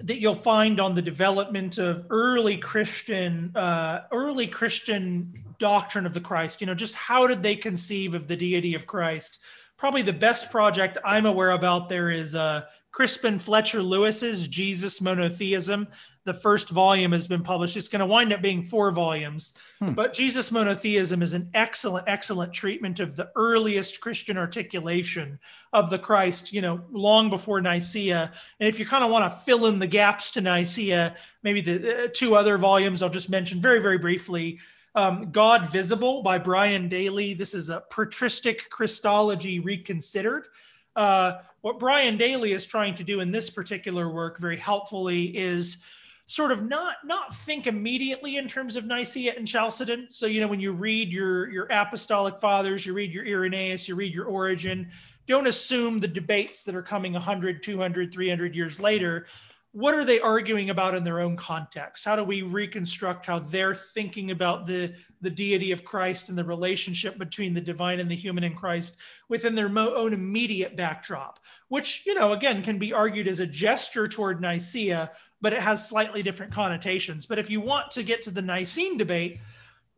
that 0.02 0.20
you'll 0.20 0.34
find 0.34 0.80
on 0.80 0.94
the 0.94 1.02
development 1.02 1.78
of 1.78 2.06
early 2.10 2.56
Christian, 2.56 3.54
uh, 3.56 4.04
early 4.12 4.46
Christian 4.46 5.32
doctrine 5.58 6.06
of 6.06 6.14
the 6.14 6.20
Christ. 6.20 6.60
You 6.60 6.66
know, 6.66 6.74
just 6.74 6.94
how 6.94 7.26
did 7.26 7.42
they 7.42 7.56
conceive 7.56 8.14
of 8.14 8.26
the 8.26 8.36
deity 8.36 8.74
of 8.74 8.86
Christ? 8.86 9.40
Probably 9.80 10.02
the 10.02 10.12
best 10.12 10.50
project 10.50 10.98
I'm 11.06 11.24
aware 11.24 11.48
of 11.52 11.64
out 11.64 11.88
there 11.88 12.10
is 12.10 12.34
uh, 12.34 12.66
Crispin 12.92 13.38
Fletcher-Louis's 13.38 14.46
Jesus 14.46 15.00
Monotheism. 15.00 15.88
The 16.24 16.34
first 16.34 16.68
volume 16.68 17.12
has 17.12 17.26
been 17.26 17.42
published. 17.42 17.78
It's 17.78 17.88
going 17.88 18.00
to 18.00 18.06
wind 18.06 18.30
up 18.34 18.42
being 18.42 18.62
four 18.62 18.90
volumes. 18.90 19.58
Hmm. 19.78 19.94
But 19.94 20.12
Jesus 20.12 20.52
Monotheism 20.52 21.22
is 21.22 21.32
an 21.32 21.48
excellent, 21.54 22.06
excellent 22.08 22.52
treatment 22.52 23.00
of 23.00 23.16
the 23.16 23.30
earliest 23.36 24.02
Christian 24.02 24.36
articulation 24.36 25.38
of 25.72 25.88
the 25.88 25.98
Christ, 25.98 26.52
you 26.52 26.60
know, 26.60 26.82
long 26.92 27.30
before 27.30 27.62
Nicaea. 27.62 28.32
And 28.60 28.68
if 28.68 28.78
you 28.78 28.84
kind 28.84 29.02
of 29.02 29.10
want 29.10 29.32
to 29.32 29.38
fill 29.38 29.64
in 29.64 29.78
the 29.78 29.86
gaps 29.86 30.32
to 30.32 30.42
Nicaea, 30.42 31.16
maybe 31.42 31.62
the 31.62 32.04
uh, 32.04 32.08
two 32.12 32.34
other 32.34 32.58
volumes 32.58 33.02
I'll 33.02 33.08
just 33.08 33.30
mention 33.30 33.62
very, 33.62 33.80
very 33.80 33.96
briefly. 33.96 34.58
Um, 34.94 35.30
God 35.30 35.68
Visible 35.68 36.22
by 36.22 36.38
Brian 36.38 36.88
Daley. 36.88 37.34
This 37.34 37.54
is 37.54 37.70
a 37.70 37.84
patristic 37.90 38.68
Christology 38.70 39.60
reconsidered. 39.60 40.48
Uh, 40.96 41.38
what 41.60 41.78
Brian 41.78 42.16
Daley 42.16 42.52
is 42.52 42.66
trying 42.66 42.96
to 42.96 43.04
do 43.04 43.20
in 43.20 43.30
this 43.30 43.50
particular 43.50 44.08
work 44.12 44.40
very 44.40 44.56
helpfully 44.56 45.36
is 45.36 45.78
sort 46.26 46.50
of 46.50 46.64
not 46.64 46.96
not 47.04 47.34
think 47.34 47.66
immediately 47.66 48.36
in 48.36 48.48
terms 48.48 48.76
of 48.76 48.84
Nicaea 48.84 49.34
and 49.36 49.46
Chalcedon. 49.46 50.06
So 50.10 50.26
you 50.26 50.40
know 50.40 50.48
when 50.48 50.60
you 50.60 50.72
read 50.72 51.12
your 51.12 51.50
your 51.50 51.66
apostolic 51.66 52.40
fathers, 52.40 52.84
you 52.84 52.92
read 52.92 53.12
your 53.12 53.26
Irenaeus, 53.26 53.86
you 53.86 53.94
read 53.94 54.12
your 54.12 54.26
Origen, 54.26 54.90
don't 55.26 55.46
assume 55.46 56.00
the 56.00 56.08
debates 56.08 56.64
that 56.64 56.74
are 56.74 56.82
coming 56.82 57.12
100, 57.12 57.62
200, 57.62 58.12
300 58.12 58.54
years 58.56 58.80
later 58.80 59.26
what 59.72 59.94
are 59.94 60.04
they 60.04 60.18
arguing 60.18 60.70
about 60.70 60.96
in 60.96 61.04
their 61.04 61.20
own 61.20 61.36
context? 61.36 62.04
How 62.04 62.16
do 62.16 62.24
we 62.24 62.42
reconstruct 62.42 63.26
how 63.26 63.38
they're 63.38 63.74
thinking 63.74 64.32
about 64.32 64.66
the, 64.66 64.94
the 65.20 65.30
deity 65.30 65.70
of 65.70 65.84
Christ 65.84 66.28
and 66.28 66.36
the 66.36 66.42
relationship 66.42 67.16
between 67.18 67.54
the 67.54 67.60
divine 67.60 68.00
and 68.00 68.10
the 68.10 68.16
human 68.16 68.42
in 68.42 68.54
Christ 68.54 68.96
within 69.28 69.54
their 69.54 69.68
own 69.68 70.12
immediate 70.12 70.76
backdrop, 70.76 71.38
which, 71.68 72.04
you 72.04 72.14
know, 72.14 72.32
again, 72.32 72.62
can 72.62 72.80
be 72.80 72.92
argued 72.92 73.28
as 73.28 73.38
a 73.38 73.46
gesture 73.46 74.08
toward 74.08 74.40
Nicaea, 74.40 75.12
but 75.40 75.52
it 75.52 75.60
has 75.60 75.88
slightly 75.88 76.22
different 76.22 76.52
connotations. 76.52 77.26
But 77.26 77.38
if 77.38 77.48
you 77.48 77.60
want 77.60 77.92
to 77.92 78.02
get 78.02 78.22
to 78.22 78.32
the 78.32 78.42
Nicene 78.42 78.96
debate, 78.96 79.38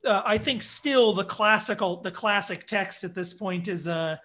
uh, 0.04 0.20
I 0.26 0.36
think 0.36 0.62
still 0.62 1.14
the 1.14 1.24
classical, 1.24 2.02
the 2.02 2.10
classic 2.10 2.66
text 2.66 3.04
at 3.04 3.14
this 3.14 3.32
point 3.32 3.68
is 3.68 3.88
uh, 3.88 4.16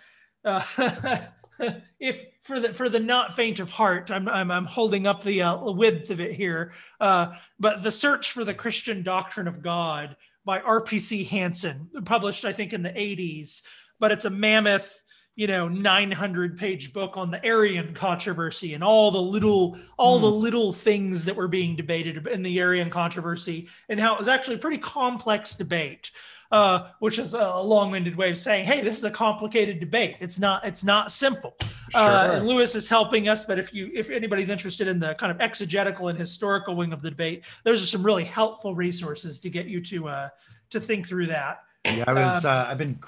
uh, 0.43 0.61
if 1.99 2.25
for 2.41 2.59
the 2.59 2.73
for 2.73 2.89
the 2.89 2.99
not 2.99 3.35
faint 3.35 3.59
of 3.59 3.69
heart, 3.69 4.11
I'm 4.11 4.27
I'm, 4.27 4.51
I'm 4.51 4.65
holding 4.65 5.07
up 5.07 5.23
the 5.23 5.41
uh, 5.41 5.71
width 5.71 6.11
of 6.11 6.21
it 6.21 6.33
here. 6.33 6.71
Uh, 6.99 7.33
but 7.59 7.83
the 7.83 7.91
search 7.91 8.31
for 8.31 8.43
the 8.43 8.53
Christian 8.53 9.03
doctrine 9.03 9.47
of 9.47 9.61
God 9.61 10.15
by 10.45 10.61
R.P.C. 10.61 11.25
Hanson, 11.25 11.89
published 12.05 12.45
I 12.45 12.53
think 12.53 12.73
in 12.73 12.81
the 12.81 12.89
80s, 12.89 13.61
but 13.99 14.11
it's 14.11 14.25
a 14.25 14.29
mammoth 14.29 15.03
you 15.37 15.45
know 15.47 15.69
900 15.69 16.57
page 16.57 16.91
book 16.91 17.15
on 17.15 17.31
the 17.31 17.43
Arian 17.45 17.93
controversy 17.93 18.73
and 18.73 18.83
all 18.83 19.11
the 19.11 19.21
little 19.21 19.77
all 19.95 20.17
mm. 20.17 20.21
the 20.21 20.31
hmm. 20.31 20.41
little 20.41 20.73
things 20.73 21.25
that 21.25 21.35
were 21.37 21.47
being 21.47 21.77
debated 21.77 22.27
in 22.27 22.43
the 22.43 22.59
Arian 22.59 22.89
controversy 22.89 23.69
and 23.87 23.99
how 23.99 24.15
it 24.15 24.19
was 24.19 24.27
actually 24.27 24.55
a 24.55 24.59
pretty 24.59 24.79
complex 24.79 25.55
debate 25.55 26.11
uh, 26.51 26.89
which 26.99 27.19
is 27.19 27.33
a 27.33 27.59
long-winded 27.59 28.15
way 28.15 28.29
of 28.29 28.37
saying, 28.37 28.65
"Hey, 28.65 28.81
this 28.81 28.97
is 28.97 29.03
a 29.03 29.11
complicated 29.11 29.79
debate. 29.79 30.17
It's 30.19 30.39
not. 30.39 30.65
It's 30.65 30.83
not 30.83 31.11
simple." 31.11 31.55
Uh, 31.93 32.27
sure. 32.27 32.37
Uh, 32.37 32.39
Louis 32.41 32.75
is 32.75 32.89
helping 32.89 33.29
us, 33.29 33.45
but 33.45 33.59
if 33.59 33.73
you, 33.73 33.89
if 33.93 34.09
anybody's 34.09 34.49
interested 34.49 34.87
in 34.87 34.99
the 34.99 35.15
kind 35.15 35.31
of 35.31 35.39
exegetical 35.41 36.09
and 36.09 36.17
historical 36.17 36.75
wing 36.75 36.93
of 36.93 37.01
the 37.01 37.09
debate, 37.09 37.45
those 37.63 37.81
are 37.81 37.85
some 37.85 38.03
really 38.03 38.25
helpful 38.25 38.75
resources 38.75 39.39
to 39.39 39.49
get 39.49 39.65
you 39.67 39.79
to 39.81 40.07
uh, 40.07 40.29
to 40.69 40.79
think 40.79 41.07
through 41.07 41.27
that. 41.27 41.63
Yeah, 41.85 42.03
I 42.07 42.13
was. 42.13 42.45
Um, 42.45 42.51
uh, 42.51 42.65
I've 42.69 42.77
been 42.77 42.99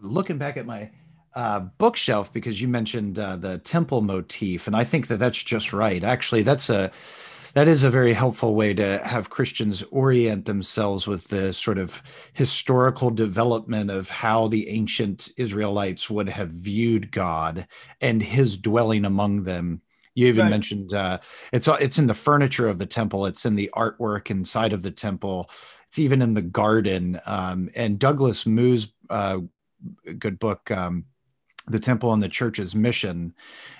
looking 0.00 0.38
back 0.38 0.56
at 0.56 0.66
my 0.66 0.90
uh, 1.34 1.60
bookshelf 1.60 2.32
because 2.32 2.60
you 2.60 2.68
mentioned 2.68 3.18
uh, 3.18 3.36
the 3.36 3.58
temple 3.58 4.02
motif, 4.02 4.66
and 4.66 4.76
I 4.76 4.84
think 4.84 5.06
that 5.08 5.18
that's 5.18 5.42
just 5.42 5.72
right. 5.72 6.02
Actually, 6.02 6.42
that's 6.42 6.70
a 6.70 6.90
that 7.54 7.68
is 7.68 7.84
a 7.84 7.90
very 7.90 8.12
helpful 8.12 8.54
way 8.54 8.74
to 8.74 8.98
have 9.04 9.30
Christians 9.30 9.82
orient 9.90 10.46
themselves 10.46 11.06
with 11.06 11.28
the 11.28 11.52
sort 11.52 11.78
of 11.78 12.02
historical 12.32 13.10
development 13.10 13.90
of 13.90 14.08
how 14.08 14.48
the 14.48 14.68
ancient 14.68 15.30
Israelites 15.36 16.08
would 16.08 16.28
have 16.28 16.50
viewed 16.50 17.10
God 17.10 17.66
and 18.00 18.22
his 18.22 18.56
dwelling 18.56 19.04
among 19.04 19.42
them. 19.42 19.82
You 20.14 20.26
even 20.26 20.44
right. 20.44 20.50
mentioned 20.50 20.92
uh, 20.92 21.20
it's 21.52 21.68
it's 21.68 21.98
in 21.98 22.06
the 22.06 22.14
furniture 22.14 22.68
of 22.68 22.78
the 22.78 22.86
temple. 22.86 23.24
It's 23.24 23.46
in 23.46 23.54
the 23.54 23.70
artwork 23.74 24.30
inside 24.30 24.72
of 24.72 24.82
the 24.82 24.90
temple. 24.90 25.50
It's 25.88 25.98
even 25.98 26.20
in 26.20 26.34
the 26.34 26.42
garden. 26.42 27.20
Um, 27.24 27.70
and 27.74 27.98
Douglas 27.98 28.46
Moo's 28.46 28.88
uh, 29.08 29.40
good 30.18 30.38
book, 30.38 30.70
um, 30.70 31.06
the 31.64 31.78
temple 31.78 32.12
and 32.12 32.22
the 32.22 32.28
church's 32.28 32.74
mission 32.74 33.34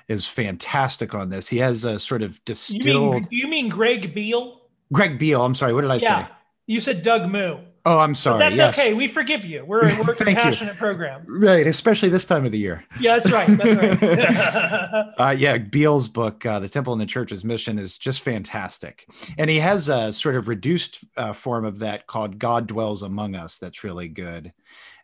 is 0.08 0.26
fantastic 0.26 1.14
on 1.14 1.30
this. 1.30 1.48
He 1.48 1.58
has 1.58 1.84
a 1.84 1.98
sort 1.98 2.22
of 2.22 2.44
distilled. 2.44 3.14
You 3.14 3.20
mean, 3.20 3.28
you 3.30 3.48
mean 3.48 3.68
Greg 3.68 4.14
Beale? 4.14 4.60
Greg 4.92 5.18
Beale. 5.18 5.44
I'm 5.44 5.54
sorry. 5.54 5.72
What 5.72 5.82
did 5.82 5.90
I 5.90 5.96
yeah. 5.96 6.26
say? 6.26 6.32
You 6.66 6.80
said 6.80 7.02
Doug 7.02 7.30
Moo. 7.30 7.58
Oh, 7.84 7.98
I'm 7.98 8.14
sorry. 8.14 8.38
But 8.38 8.54
that's 8.54 8.58
yes. 8.58 8.78
okay. 8.78 8.94
We 8.94 9.08
forgive 9.08 9.44
you. 9.44 9.64
We're, 9.64 9.82
we're 9.82 10.12
a 10.12 10.14
compassionate 10.16 10.76
program. 10.76 11.24
Right, 11.26 11.66
especially 11.66 12.10
this 12.10 12.24
time 12.24 12.46
of 12.46 12.52
the 12.52 12.58
year. 12.58 12.84
Yeah, 13.00 13.18
that's 13.18 13.32
right. 13.32 13.48
That's 13.48 14.02
right. 14.02 15.14
uh, 15.18 15.34
yeah, 15.36 15.58
Beale's 15.58 16.06
book, 16.06 16.46
uh, 16.46 16.60
"The 16.60 16.68
Temple 16.68 16.92
and 16.92 17.02
the 17.02 17.06
Church's 17.06 17.44
Mission," 17.44 17.80
is 17.80 17.98
just 17.98 18.20
fantastic, 18.20 19.06
and 19.36 19.50
he 19.50 19.58
has 19.58 19.88
a 19.88 20.12
sort 20.12 20.36
of 20.36 20.46
reduced 20.46 21.04
uh, 21.16 21.32
form 21.32 21.64
of 21.64 21.80
that 21.80 22.06
called 22.06 22.38
"God 22.38 22.68
Dwells 22.68 23.02
Among 23.02 23.34
Us." 23.34 23.58
That's 23.58 23.82
really 23.82 24.08
good. 24.08 24.52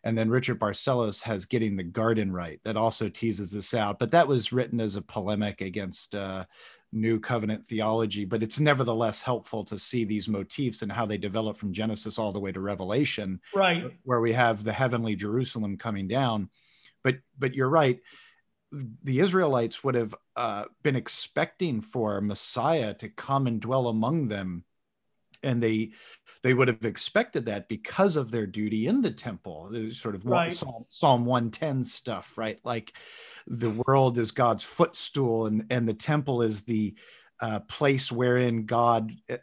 And 0.03 0.17
then 0.17 0.29
Richard 0.29 0.59
Barcellos 0.59 1.21
has 1.23 1.45
Getting 1.45 1.75
the 1.75 1.83
Garden 1.83 2.31
Right 2.31 2.59
that 2.63 2.77
also 2.77 3.09
teases 3.09 3.51
this 3.51 3.73
out. 3.73 3.99
But 3.99 4.11
that 4.11 4.27
was 4.27 4.53
written 4.53 4.79
as 4.79 4.95
a 4.95 5.01
polemic 5.01 5.61
against 5.61 6.15
uh, 6.15 6.45
New 6.91 7.19
Covenant 7.19 7.65
theology. 7.65 8.25
But 8.25 8.43
it's 8.43 8.59
nevertheless 8.59 9.21
helpful 9.21 9.63
to 9.65 9.77
see 9.77 10.05
these 10.05 10.29
motifs 10.29 10.81
and 10.81 10.91
how 10.91 11.05
they 11.05 11.17
develop 11.17 11.57
from 11.57 11.73
Genesis 11.73 12.17
all 12.17 12.31
the 12.31 12.39
way 12.39 12.51
to 12.51 12.59
Revelation, 12.59 13.39
right? 13.53 13.83
Where 14.03 14.21
we 14.21 14.33
have 14.33 14.63
the 14.63 14.73
heavenly 14.73 15.15
Jerusalem 15.15 15.77
coming 15.77 16.07
down. 16.07 16.49
But 17.03 17.17
but 17.37 17.53
you're 17.53 17.69
right. 17.69 17.99
The 19.03 19.19
Israelites 19.19 19.83
would 19.83 19.95
have 19.95 20.13
uh, 20.35 20.65
been 20.83 20.95
expecting 20.95 21.81
for 21.81 22.21
Messiah 22.21 22.93
to 22.95 23.09
come 23.09 23.47
and 23.47 23.59
dwell 23.59 23.87
among 23.87 24.27
them 24.27 24.63
and 25.43 25.61
they 25.61 25.91
they 26.43 26.53
would 26.53 26.67
have 26.67 26.85
expected 26.85 27.45
that 27.45 27.67
because 27.67 28.15
of 28.15 28.31
their 28.31 28.45
duty 28.45 28.87
in 28.87 29.01
the 29.01 29.11
temple 29.11 29.71
sort 29.91 30.15
of 30.15 30.25
right. 30.25 30.53
psalm, 30.53 30.85
psalm 30.89 31.25
110 31.25 31.83
stuff 31.83 32.37
right 32.37 32.59
like 32.63 32.93
the 33.47 33.71
world 33.85 34.17
is 34.17 34.31
god's 34.31 34.63
footstool 34.63 35.45
and 35.45 35.65
and 35.69 35.87
the 35.87 35.93
temple 35.93 36.41
is 36.41 36.63
the 36.63 36.95
uh, 37.41 37.59
place 37.61 38.11
wherein 38.11 38.65
god 38.65 39.11
uh, 39.29 39.37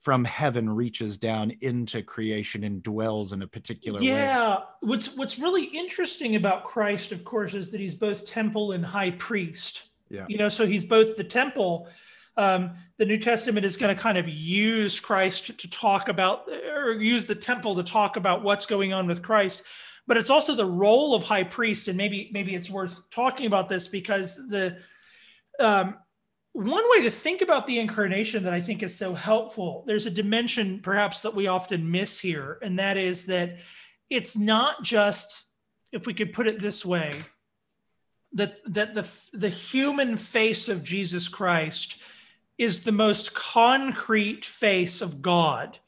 from 0.00 0.24
heaven 0.24 0.68
reaches 0.68 1.16
down 1.16 1.52
into 1.60 2.02
creation 2.02 2.64
and 2.64 2.82
dwells 2.82 3.32
in 3.32 3.42
a 3.42 3.46
particular 3.46 4.00
yeah 4.00 4.56
way. 4.56 4.62
what's 4.80 5.14
what's 5.16 5.38
really 5.38 5.64
interesting 5.64 6.36
about 6.36 6.64
christ 6.64 7.12
of 7.12 7.24
course 7.24 7.54
is 7.54 7.70
that 7.70 7.80
he's 7.80 7.94
both 7.94 8.26
temple 8.26 8.72
and 8.72 8.84
high 8.84 9.10
priest 9.12 9.90
yeah 10.08 10.24
you 10.28 10.38
know 10.38 10.48
so 10.48 10.66
he's 10.66 10.84
both 10.84 11.16
the 11.16 11.24
temple 11.24 11.88
um, 12.36 12.72
the 12.98 13.04
New 13.04 13.18
Testament 13.18 13.66
is 13.66 13.76
going 13.76 13.94
to 13.94 14.00
kind 14.00 14.16
of 14.16 14.28
use 14.28 14.98
Christ 15.00 15.58
to 15.58 15.70
talk 15.70 16.08
about, 16.08 16.48
or 16.48 16.92
use 16.92 17.26
the 17.26 17.34
temple 17.34 17.74
to 17.74 17.82
talk 17.82 18.16
about 18.16 18.42
what's 18.42 18.66
going 18.66 18.92
on 18.92 19.06
with 19.06 19.22
Christ. 19.22 19.62
But 20.06 20.16
it's 20.16 20.30
also 20.30 20.54
the 20.54 20.66
role 20.66 21.14
of 21.14 21.24
high 21.24 21.44
priest, 21.44 21.88
and 21.88 21.96
maybe 21.96 22.30
maybe 22.32 22.54
it's 22.54 22.70
worth 22.70 23.08
talking 23.10 23.46
about 23.46 23.68
this 23.68 23.88
because 23.88 24.36
the 24.48 24.78
um, 25.60 25.96
one 26.52 26.84
way 26.90 27.02
to 27.02 27.10
think 27.10 27.40
about 27.40 27.66
the 27.66 27.78
incarnation 27.78 28.44
that 28.44 28.52
I 28.52 28.60
think 28.60 28.82
is 28.82 28.96
so 28.96 29.14
helpful. 29.14 29.84
There's 29.86 30.06
a 30.06 30.10
dimension 30.10 30.80
perhaps 30.80 31.22
that 31.22 31.34
we 31.34 31.46
often 31.46 31.90
miss 31.90 32.18
here, 32.18 32.58
and 32.62 32.78
that 32.78 32.96
is 32.96 33.26
that 33.26 33.58
it's 34.10 34.36
not 34.36 34.82
just, 34.82 35.44
if 35.92 36.06
we 36.06 36.14
could 36.14 36.32
put 36.32 36.46
it 36.46 36.58
this 36.58 36.84
way, 36.84 37.10
that 38.32 38.56
that 38.66 38.94
the 38.94 39.08
the 39.34 39.48
human 39.48 40.16
face 40.16 40.68
of 40.68 40.82
Jesus 40.82 41.28
Christ 41.28 42.02
is 42.58 42.84
the 42.84 42.92
most 42.92 43.34
concrete 43.34 44.44
face 44.44 45.00
of 45.00 45.22
God 45.22 45.78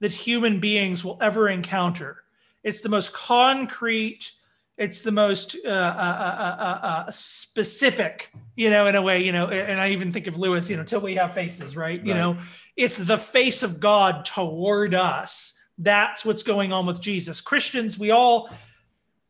that 0.00 0.12
human 0.12 0.60
beings 0.60 1.04
will 1.04 1.18
ever 1.20 1.48
encounter. 1.48 2.22
It's 2.62 2.80
the 2.80 2.88
most 2.88 3.12
concrete, 3.12 4.32
it's 4.76 5.00
the 5.00 5.12
most 5.12 5.56
uh, 5.64 5.68
uh, 5.68 6.78
uh, 6.82 7.10
specific, 7.10 8.30
you 8.56 8.70
know, 8.70 8.86
in 8.86 8.94
a 8.94 9.02
way, 9.02 9.22
you 9.22 9.32
know, 9.32 9.48
and 9.48 9.80
I 9.80 9.90
even 9.90 10.12
think 10.12 10.26
of 10.26 10.38
Lewis, 10.38 10.70
you 10.70 10.76
know, 10.76 10.84
till 10.84 11.00
we 11.00 11.16
have 11.16 11.34
faces, 11.34 11.76
right? 11.76 11.98
right? 11.98 12.06
You 12.06 12.14
know, 12.14 12.36
it's 12.76 12.96
the 12.96 13.18
face 13.18 13.62
of 13.62 13.80
God 13.80 14.24
toward 14.24 14.94
us. 14.94 15.54
That's 15.78 16.24
what's 16.24 16.42
going 16.42 16.72
on 16.72 16.86
with 16.86 17.00
Jesus. 17.00 17.40
Christians, 17.40 17.98
we 17.98 18.10
all 18.10 18.50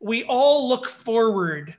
we 0.01 0.24
all 0.24 0.68
look 0.68 0.89
forward 0.89 1.74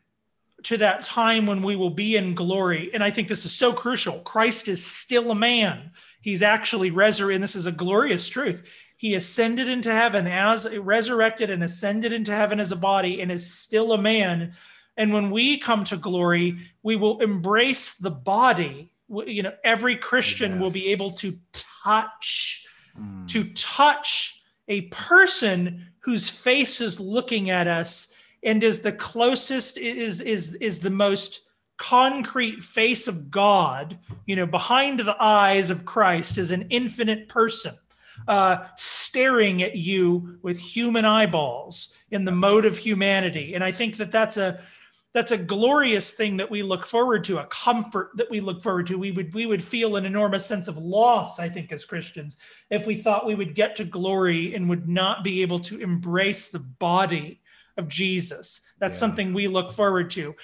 to 0.63 0.77
that 0.77 1.03
time 1.03 1.45
when 1.45 1.61
we 1.61 1.75
will 1.75 1.89
be 1.89 2.15
in 2.15 2.35
glory. 2.35 2.89
And 2.93 3.03
I 3.03 3.11
think 3.11 3.27
this 3.27 3.45
is 3.45 3.53
so 3.53 3.73
crucial. 3.73 4.19
Christ 4.19 4.67
is 4.67 4.85
still 4.85 5.31
a 5.31 5.35
man. 5.35 5.91
He's 6.21 6.43
actually 6.43 6.91
resurrected. 6.91 7.35
And 7.35 7.43
this 7.43 7.55
is 7.55 7.67
a 7.67 7.71
glorious 7.71 8.27
truth. 8.27 8.87
He 8.97 9.15
ascended 9.15 9.69
into 9.69 9.91
heaven 9.91 10.27
as 10.27 10.75
resurrected 10.77 11.49
and 11.49 11.63
ascended 11.63 12.11
into 12.11 12.35
heaven 12.35 12.59
as 12.59 12.71
a 12.71 12.75
body 12.75 13.21
and 13.21 13.31
is 13.31 13.49
still 13.49 13.93
a 13.93 14.01
man. 14.01 14.53
And 14.97 15.13
when 15.13 15.31
we 15.31 15.57
come 15.57 15.85
to 15.85 15.95
glory, 15.95 16.57
we 16.83 16.97
will 16.97 17.21
embrace 17.21 17.95
the 17.95 18.11
body. 18.11 18.91
You 19.07 19.43
know, 19.43 19.53
every 19.63 19.95
Christian 19.95 20.51
yes. 20.53 20.59
will 20.61 20.71
be 20.71 20.91
able 20.91 21.11
to 21.11 21.37
touch, 21.83 22.65
mm. 22.99 23.27
to 23.29 23.45
touch 23.53 24.43
a 24.67 24.81
person 24.81 25.87
whose 25.99 26.27
face 26.29 26.81
is 26.81 26.99
looking 26.99 27.49
at 27.49 27.67
us 27.67 28.13
and 28.43 28.63
is 28.63 28.81
the 28.81 28.91
closest 28.91 29.77
is 29.77 30.21
is 30.21 30.55
is 30.55 30.79
the 30.79 30.89
most 30.89 31.41
concrete 31.77 32.61
face 32.61 33.07
of 33.07 33.31
God, 33.31 33.97
you 34.25 34.35
know, 34.35 34.45
behind 34.45 34.99
the 34.99 35.15
eyes 35.19 35.71
of 35.71 35.85
Christ 35.85 36.37
is 36.37 36.51
an 36.51 36.67
infinite 36.69 37.29
person 37.29 37.73
uh, 38.27 38.65
staring 38.75 39.63
at 39.63 39.75
you 39.75 40.37
with 40.41 40.59
human 40.59 41.05
eyeballs 41.05 41.97
in 42.11 42.25
the 42.25 42.31
mode 42.31 42.65
of 42.65 42.77
humanity. 42.77 43.55
And 43.55 43.63
I 43.63 43.71
think 43.71 43.97
that 43.97 44.11
that's 44.11 44.37
a 44.37 44.61
that's 45.11 45.31
a 45.31 45.37
glorious 45.37 46.11
thing 46.11 46.37
that 46.37 46.51
we 46.51 46.61
look 46.61 46.85
forward 46.85 47.23
to, 47.23 47.39
a 47.39 47.45
comfort 47.45 48.11
that 48.15 48.29
we 48.29 48.41
look 48.41 48.61
forward 48.61 48.85
to. 48.87 48.99
We 48.99 49.11
would 49.11 49.33
we 49.33 49.45
would 49.45 49.63
feel 49.63 49.95
an 49.95 50.05
enormous 50.05 50.45
sense 50.45 50.67
of 50.67 50.77
loss, 50.77 51.39
I 51.39 51.49
think, 51.49 51.71
as 51.71 51.85
Christians, 51.85 52.37
if 52.69 52.85
we 52.85 52.95
thought 52.95 53.25
we 53.25 53.35
would 53.35 53.55
get 53.55 53.75
to 53.77 53.85
glory 53.85 54.53
and 54.53 54.69
would 54.69 54.87
not 54.87 55.23
be 55.23 55.41
able 55.41 55.59
to 55.61 55.79
embrace 55.79 56.49
the 56.49 56.59
body 56.59 57.41
of 57.79 57.87
Jesus. 57.87 58.61
That's 58.77 58.95
yeah. 58.97 58.99
something 58.99 59.33
we 59.33 59.47
look 59.47 59.71
forward 59.71 60.11
to. 60.11 60.35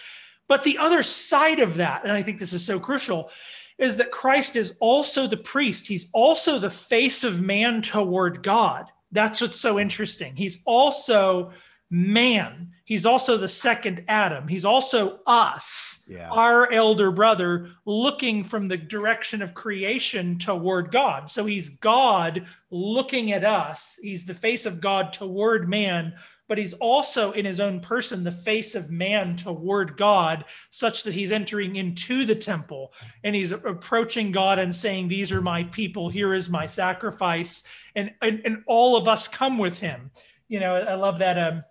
But 0.47 0.63
the 0.63 0.77
other 0.77 1.03
side 1.03 1.59
of 1.59 1.75
that, 1.75 2.03
and 2.03 2.11
I 2.11 2.21
think 2.21 2.39
this 2.39 2.53
is 2.53 2.65
so 2.65 2.79
crucial, 2.79 3.29
is 3.77 3.97
that 3.97 4.11
Christ 4.11 4.55
is 4.55 4.77
also 4.79 5.27
the 5.27 5.37
priest. 5.37 5.87
He's 5.87 6.07
also 6.13 6.59
the 6.59 6.69
face 6.69 7.23
of 7.23 7.41
man 7.41 7.81
toward 7.81 8.41
God. 8.41 8.85
That's 9.11 9.41
what's 9.41 9.59
so 9.59 9.79
interesting. 9.79 10.35
He's 10.35 10.61
also 10.65 11.51
man. 11.89 12.71
He's 12.85 13.07
also 13.07 13.37
the 13.37 13.47
second 13.47 14.03
Adam. 14.07 14.47
He's 14.47 14.63
also 14.63 15.19
us, 15.25 16.07
yeah. 16.07 16.29
our 16.29 16.71
elder 16.71 17.11
brother, 17.11 17.71
looking 17.85 18.43
from 18.43 18.67
the 18.67 18.77
direction 18.77 19.41
of 19.41 19.55
creation 19.55 20.37
toward 20.37 20.91
God. 20.91 21.29
So 21.29 21.45
he's 21.45 21.69
God 21.69 22.45
looking 22.69 23.31
at 23.31 23.43
us. 23.43 23.99
He's 24.01 24.25
the 24.25 24.35
face 24.35 24.67
of 24.67 24.81
God 24.81 25.11
toward 25.11 25.67
man 25.67 26.13
but 26.47 26.57
he's 26.57 26.73
also 26.73 27.31
in 27.31 27.45
his 27.45 27.59
own 27.59 27.79
person 27.79 28.23
the 28.23 28.31
face 28.31 28.75
of 28.75 28.91
man 28.91 29.35
toward 29.35 29.97
God, 29.97 30.45
such 30.69 31.03
that 31.03 31.13
he's 31.13 31.31
entering 31.31 31.75
into 31.75 32.25
the 32.25 32.35
temple 32.35 32.93
and 33.23 33.35
he's 33.35 33.51
approaching 33.51 34.31
God 34.31 34.59
and 34.59 34.73
saying, 34.73 35.07
These 35.07 35.31
are 35.31 35.41
my 35.41 35.63
people, 35.63 36.09
here 36.09 36.33
is 36.33 36.49
my 36.49 36.65
sacrifice. 36.65 37.63
And, 37.95 38.13
and, 38.21 38.41
and 38.45 38.63
all 38.67 38.95
of 38.97 39.07
us 39.07 39.27
come 39.27 39.57
with 39.57 39.79
him. 39.79 40.11
You 40.47 40.59
know, 40.59 40.75
I 40.75 40.95
love 40.95 41.19
that. 41.19 41.37
Um, 41.37 41.63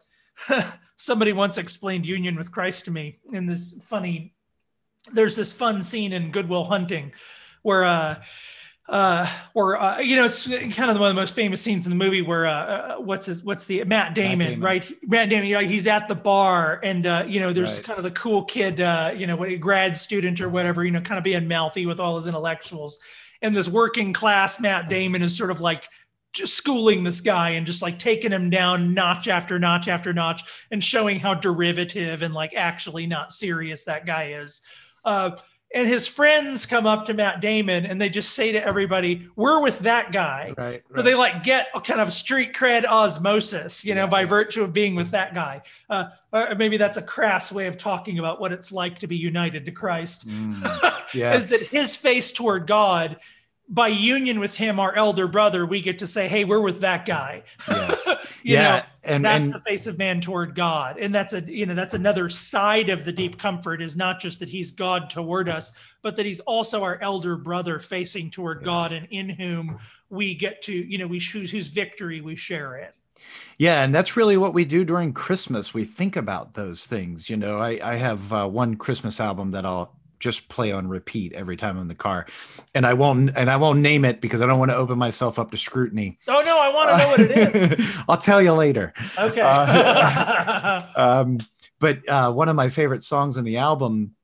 somebody 0.96 1.32
once 1.32 1.58
explained 1.58 2.06
union 2.06 2.36
with 2.36 2.50
Christ 2.50 2.86
to 2.86 2.90
me 2.90 3.18
in 3.32 3.46
this 3.46 3.86
funny, 3.86 4.34
there's 5.12 5.36
this 5.36 5.52
fun 5.52 5.82
scene 5.82 6.12
in 6.12 6.32
Good 6.32 6.48
Will 6.48 6.64
Hunting 6.64 7.12
where, 7.62 7.84
uh, 7.84 8.22
uh, 8.88 9.26
or 9.54 9.80
uh, 9.80 9.98
you 9.98 10.16
know, 10.16 10.26
it's 10.26 10.46
kind 10.46 10.90
of 10.90 10.98
one 10.98 11.08
of 11.08 11.14
the 11.14 11.20
most 11.20 11.34
famous 11.34 11.62
scenes 11.62 11.86
in 11.86 11.90
the 11.90 11.96
movie 11.96 12.20
where 12.20 12.46
uh, 12.46 12.52
uh 12.52 12.96
what's 12.96 13.26
his, 13.26 13.42
what's 13.42 13.64
the 13.64 13.82
Matt 13.84 14.14
Damon, 14.14 14.38
Matt 14.38 14.48
Damon. 14.48 14.60
right? 14.60 14.92
Matt 15.02 15.28
Damon, 15.30 15.46
you 15.46 15.54
know, 15.54 15.66
he's 15.66 15.86
at 15.86 16.06
the 16.06 16.14
bar, 16.14 16.80
and 16.82 17.06
uh, 17.06 17.24
you 17.26 17.40
know, 17.40 17.52
there's 17.52 17.76
right. 17.76 17.84
kind 17.84 17.98
of 17.98 18.04
the 18.04 18.10
cool 18.10 18.44
kid, 18.44 18.80
uh, 18.80 19.12
you 19.16 19.26
know, 19.26 19.36
what 19.36 19.48
a 19.48 19.56
grad 19.56 19.96
student 19.96 20.40
or 20.40 20.50
whatever, 20.50 20.84
you 20.84 20.90
know, 20.90 21.00
kind 21.00 21.16
of 21.16 21.24
being 21.24 21.48
mouthy 21.48 21.86
with 21.86 21.98
all 21.98 22.14
his 22.16 22.26
intellectuals, 22.26 22.98
and 23.40 23.54
this 23.54 23.68
working 23.68 24.12
class 24.12 24.60
Matt 24.60 24.88
Damon 24.90 25.22
is 25.22 25.34
sort 25.34 25.50
of 25.50 25.62
like 25.62 25.88
just 26.34 26.54
schooling 26.54 27.04
this 27.04 27.20
guy 27.20 27.50
and 27.50 27.64
just 27.64 27.80
like 27.80 27.98
taking 27.98 28.32
him 28.32 28.50
down 28.50 28.92
notch 28.92 29.28
after 29.28 29.58
notch 29.58 29.88
after 29.88 30.12
notch 30.12 30.42
and 30.70 30.82
showing 30.82 31.20
how 31.20 31.32
derivative 31.32 32.22
and 32.22 32.34
like 32.34 32.54
actually 32.54 33.06
not 33.06 33.32
serious 33.32 33.84
that 33.84 34.04
guy 34.04 34.32
is. 34.32 34.60
Uh, 35.04 35.36
and 35.74 35.88
his 35.88 36.06
friends 36.06 36.64
come 36.64 36.86
up 36.86 37.06
to 37.06 37.14
Matt 37.14 37.40
Damon 37.40 37.84
and 37.84 38.00
they 38.00 38.08
just 38.08 38.34
say 38.34 38.52
to 38.52 38.64
everybody, 38.64 39.28
"We're 39.36 39.60
with 39.60 39.80
that 39.80 40.12
guy." 40.12 40.54
Right. 40.56 40.66
right. 40.66 40.82
So 40.94 41.02
they 41.02 41.14
like 41.14 41.42
get 41.42 41.68
a 41.74 41.80
kind 41.80 42.00
of 42.00 42.12
street 42.12 42.54
cred 42.54 42.84
osmosis, 42.84 43.84
you 43.84 43.94
know, 43.94 44.04
yeah. 44.04 44.10
by 44.10 44.24
virtue 44.24 44.62
of 44.62 44.72
being 44.72 44.94
with 44.94 45.10
that 45.10 45.34
guy. 45.34 45.62
Uh, 45.90 46.06
or 46.32 46.54
maybe 46.54 46.76
that's 46.76 46.96
a 46.96 47.02
crass 47.02 47.52
way 47.52 47.66
of 47.66 47.76
talking 47.76 48.18
about 48.18 48.40
what 48.40 48.52
it's 48.52 48.72
like 48.72 49.00
to 49.00 49.06
be 49.06 49.16
united 49.16 49.64
to 49.66 49.72
Christ. 49.72 50.28
Mm. 50.28 51.14
Yeah. 51.14 51.34
is 51.36 51.48
that 51.48 51.60
his 51.60 51.96
face 51.96 52.32
toward 52.32 52.66
God 52.66 53.18
by 53.68 53.88
union 53.88 54.40
with 54.40 54.56
him, 54.56 54.78
our 54.78 54.94
elder 54.94 55.26
brother, 55.26 55.64
we 55.64 55.80
get 55.80 55.98
to 56.00 56.06
say, 56.06 56.28
"Hey, 56.28 56.44
we're 56.44 56.60
with 56.60 56.80
that 56.80 57.06
guy." 57.06 57.44
Yes. 57.66 58.08
yeah, 58.42 58.76
know, 58.76 58.82
and 59.04 59.24
that's 59.24 59.46
and, 59.46 59.54
the 59.54 59.58
face 59.58 59.86
of 59.86 59.98
man 59.98 60.20
toward 60.20 60.54
God, 60.54 60.98
and 60.98 61.14
that's 61.14 61.32
a 61.32 61.40
you 61.40 61.64
know 61.64 61.74
that's 61.74 61.94
another 61.94 62.28
side 62.28 62.90
of 62.90 63.04
the 63.04 63.12
deep 63.12 63.38
comfort 63.38 63.80
is 63.80 63.96
not 63.96 64.20
just 64.20 64.40
that 64.40 64.50
he's 64.50 64.70
God 64.70 65.08
toward 65.08 65.48
us, 65.48 65.94
but 66.02 66.16
that 66.16 66.26
he's 66.26 66.40
also 66.40 66.82
our 66.82 67.00
elder 67.00 67.36
brother 67.36 67.78
facing 67.78 68.30
toward 68.30 68.60
yeah. 68.60 68.66
God, 68.66 68.92
and 68.92 69.08
in 69.10 69.30
whom 69.30 69.78
we 70.10 70.34
get 70.34 70.60
to 70.62 70.72
you 70.72 70.98
know 70.98 71.06
we 71.06 71.18
choose 71.18 71.50
whose 71.50 71.68
victory 71.68 72.20
we 72.20 72.36
share 72.36 72.76
in. 72.76 72.88
Yeah, 73.56 73.82
and 73.82 73.94
that's 73.94 74.16
really 74.16 74.36
what 74.36 74.52
we 74.52 74.64
do 74.64 74.84
during 74.84 75.12
Christmas. 75.12 75.72
We 75.72 75.84
think 75.84 76.16
about 76.16 76.54
those 76.54 76.86
things. 76.86 77.30
You 77.30 77.36
know, 77.36 77.60
I, 77.60 77.78
I 77.82 77.94
have 77.94 78.32
uh, 78.32 78.46
one 78.48 78.74
Christmas 78.76 79.20
album 79.20 79.52
that 79.52 79.64
I'll 79.64 79.96
just 80.24 80.48
play 80.48 80.72
on 80.72 80.88
repeat 80.88 81.34
every 81.34 81.54
time 81.54 81.76
I'm 81.76 81.82
in 81.82 81.88
the 81.88 81.94
car. 81.94 82.24
And 82.74 82.86
I 82.86 82.94
won't 82.94 83.36
and 83.36 83.50
I 83.50 83.56
won't 83.56 83.80
name 83.80 84.06
it 84.06 84.22
because 84.22 84.40
I 84.40 84.46
don't 84.46 84.58
want 84.58 84.70
to 84.70 84.76
open 84.76 84.96
myself 84.96 85.38
up 85.38 85.50
to 85.50 85.58
scrutiny. 85.58 86.18
Oh 86.26 86.42
no, 86.44 86.58
I 86.58 86.72
want 86.72 86.90
to 86.90 86.96
know 86.96 87.08
what 87.08 87.20
it 87.20 87.54
is. 87.78 87.96
I'll 88.08 88.16
tell 88.16 88.40
you 88.40 88.54
later. 88.54 88.94
Okay. 89.18 89.42
Uh, 89.42 90.80
um, 90.96 91.38
but 91.78 92.08
uh, 92.08 92.32
one 92.32 92.48
of 92.48 92.56
my 92.56 92.70
favorite 92.70 93.02
songs 93.02 93.36
in 93.36 93.44
the 93.44 93.58
album 93.58 94.14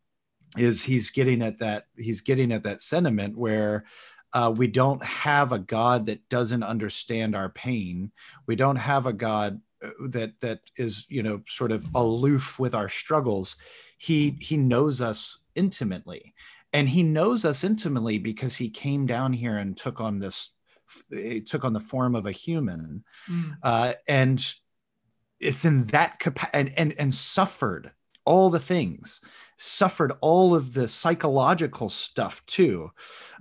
is 0.57 0.83
he's 0.83 1.11
getting 1.11 1.43
at 1.43 1.59
that 1.59 1.85
he's 1.99 2.23
getting 2.23 2.51
at 2.51 2.63
that 2.63 2.81
sentiment 2.81 3.37
where 3.37 3.85
uh, 4.33 4.55
we 4.57 4.69
don't 4.69 5.05
have 5.05 5.53
a 5.53 5.59
God 5.59 6.07
that 6.07 6.27
doesn't 6.31 6.63
understand 6.63 7.37
our 7.37 7.51
pain. 7.51 8.11
We 8.47 8.57
don't 8.57 8.77
have 8.77 9.05
a 9.05 9.13
God 9.13 9.61
uh, 9.85 9.91
that 10.09 10.41
that 10.41 10.61
is 10.79 11.05
you 11.11 11.23
know 11.23 11.43
sort 11.47 11.73
of 11.73 11.85
aloof 11.95 12.59
with 12.59 12.75
our 12.75 12.89
struggles. 12.89 13.59
He 13.99 14.39
he 14.41 14.57
knows 14.57 15.03
us 15.03 15.41
intimately 15.55 16.35
and 16.73 16.89
he 16.89 17.03
knows 17.03 17.45
us 17.45 17.65
intimately 17.65 18.19
because 18.19 18.57
he 18.57 18.71
came 18.71 19.07
down 19.07 19.33
here 19.33 19.59
and 19.59 19.77
took 19.77 20.01
on 20.01 20.19
this 20.19 20.51
he 21.11 21.41
took 21.41 21.65
on 21.65 21.73
the 21.73 21.81
form 21.81 22.15
of 22.15 22.27
a 22.27 22.33
human 22.33 23.05
mm. 23.31 23.57
uh, 23.63 23.93
and 24.09 24.55
it's 25.39 25.65
in 25.65 25.85
that 25.85 26.19
capacity 26.19 26.59
and, 26.59 26.73
and 26.77 26.95
and 26.99 27.15
suffered 27.15 27.91
all 28.25 28.51
the 28.51 28.61
things 28.61 29.21
suffered 29.57 30.13
all 30.21 30.55
of 30.55 30.73
the 30.73 30.89
psychological 30.89 31.89
stuff 31.89 32.45
too 32.47 32.91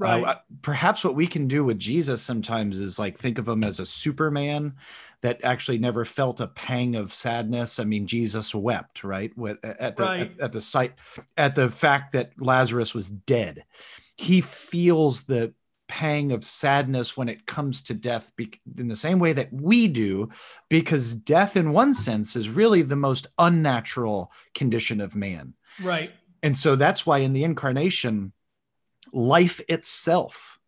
uh, 0.01 0.03
right. 0.03 0.24
Uh, 0.24 0.36
perhaps 0.62 1.03
what 1.03 1.16
we 1.16 1.26
can 1.26 1.47
do 1.47 1.64
with 1.64 1.80
jesus 1.80 2.22
sometimes 2.22 2.80
is 2.80 2.99
like 2.99 3.18
think 3.18 3.38
of 3.38 3.47
him 3.47 3.64
as 3.64 3.80
a 3.80 3.86
superman 3.86 4.74
that 5.22 5.44
actually 5.44 5.78
never 5.78 6.06
felt 6.06 6.40
a 6.40 6.48
pang 6.48 6.96
of 6.96 7.14
sadness. 7.14 7.80
I 7.80 7.84
mean, 7.84 8.08
Jesus 8.08 8.56
wept, 8.56 9.04
right? 9.04 9.32
At 9.64 9.96
the, 9.96 10.04
right. 10.04 10.22
At, 10.22 10.40
at 10.40 10.54
the 10.54 10.62
sight, 10.62 10.94
at 11.36 11.56
the 11.56 11.70
fact 11.70 12.14
that 12.14 12.32
Lazarus 12.40 12.94
was 12.94 13.10
dead. 13.10 13.66
He 14.18 14.42
feels 14.42 15.24
the 15.24 15.54
pang 15.88 16.32
of 16.32 16.46
sadness 16.46 17.18
when 17.18 17.28
it 17.28 17.48
comes 17.48 17.82
to 17.82 17.94
death 17.94 18.32
in 18.78 18.88
the 18.88 18.96
same 18.96 19.20
way 19.20 19.34
that 19.34 19.52
we 19.52 19.88
do, 19.88 20.30
because 20.70 21.14
death, 21.16 21.58
in 21.58 21.74
one 21.74 21.94
sense, 21.94 22.36
is 22.36 22.48
really 22.48 22.84
the 22.84 22.96
most 22.96 23.28
unnatural 23.40 24.32
condition 24.54 25.02
of 25.02 25.16
man. 25.16 25.54
Right. 25.82 26.12
And 26.44 26.56
so 26.56 26.76
that's 26.76 27.06
why 27.06 27.20
in 27.20 27.34
the 27.34 27.44
incarnation, 27.44 28.34
life 29.12 29.60
itself 29.68 30.60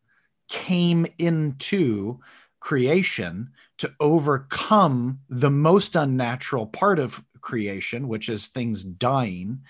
came 0.49 1.06
into 1.18 2.20
creation 2.60 3.52
to 3.82 3.91
overcome 3.99 5.17
the 5.27 5.49
most 5.49 5.95
unnatural 5.95 6.67
part 6.67 6.99
of 6.99 7.23
creation, 7.41 8.07
which 8.07 8.29
is 8.29 8.47
things 8.47 8.84
dying, 8.84 9.61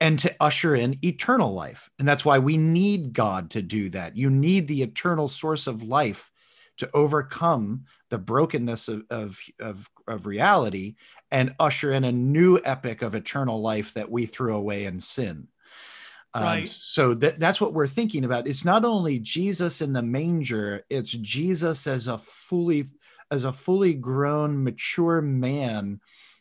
and 0.00 0.18
to 0.18 0.34
usher 0.40 0.74
in 0.74 0.96
eternal 1.04 1.52
life. 1.52 1.90
And 1.98 2.08
that's 2.08 2.24
why 2.24 2.38
we 2.38 2.56
need 2.56 3.12
God 3.12 3.50
to 3.50 3.60
do 3.60 3.90
that. 3.90 4.16
You 4.16 4.30
need 4.30 4.68
the 4.68 4.82
eternal 4.82 5.28
source 5.28 5.66
of 5.66 5.82
life 5.82 6.30
to 6.78 6.88
overcome 6.94 7.84
the 8.08 8.16
brokenness 8.16 8.88
of, 8.88 9.04
of, 9.10 9.38
of, 9.60 9.86
of 10.08 10.26
reality 10.26 10.94
and 11.30 11.54
usher 11.60 11.92
in 11.92 12.04
a 12.04 12.10
new 12.10 12.58
epic 12.64 13.02
of 13.02 13.14
eternal 13.14 13.60
life 13.60 13.92
that 13.92 14.10
we 14.10 14.24
threw 14.24 14.56
away 14.56 14.86
in 14.86 14.98
sin. 14.98 15.46
Um, 16.32 16.42
right. 16.42 16.68
so 16.68 17.12
that, 17.12 17.38
that's 17.38 17.60
what 17.60 17.74
we're 17.74 17.86
thinking 17.86 18.24
about. 18.24 18.48
It's 18.48 18.64
not 18.64 18.86
only 18.86 19.18
Jesus 19.18 19.82
in 19.82 19.92
the 19.92 20.00
manger, 20.00 20.86
it's 20.88 21.12
Jesus 21.12 21.86
as 21.86 22.06
a 22.06 22.16
fully 22.16 22.86
as 23.32 23.44
a 23.44 23.52
fully 23.52 23.94
grown, 23.94 24.62
mature 24.62 25.22
man 25.22 26.00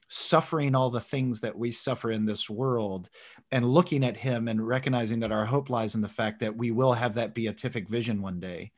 suffering 0.10 0.76
all 0.76 0.90
the 0.90 1.00
things 1.00 1.40
that 1.40 1.58
we 1.58 1.72
suffer 1.72 2.12
in 2.12 2.26
this 2.26 2.50
world 2.50 3.10
and 3.50 3.66
looking 3.66 4.04
at 4.04 4.18
him 4.18 4.50
and 4.50 4.68
recognizing 4.68 5.22
that 5.22 5.32
our 5.32 5.46
hope 5.46 5.70
lies 5.70 5.96
in 5.96 6.02
the 6.02 6.10
fact 6.10 6.42
that 6.42 6.58
we 6.58 6.70
will 6.70 6.92
have 6.92 7.14
that 7.14 7.34
beatific 7.34 7.88
vision 7.88 8.22
one 8.22 8.42
day. 8.42 8.74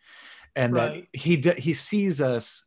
And 0.56 0.74
right. 0.74 1.08
that 1.12 1.20
he 1.20 1.42
he 1.60 1.74
sees 1.74 2.22
us 2.22 2.66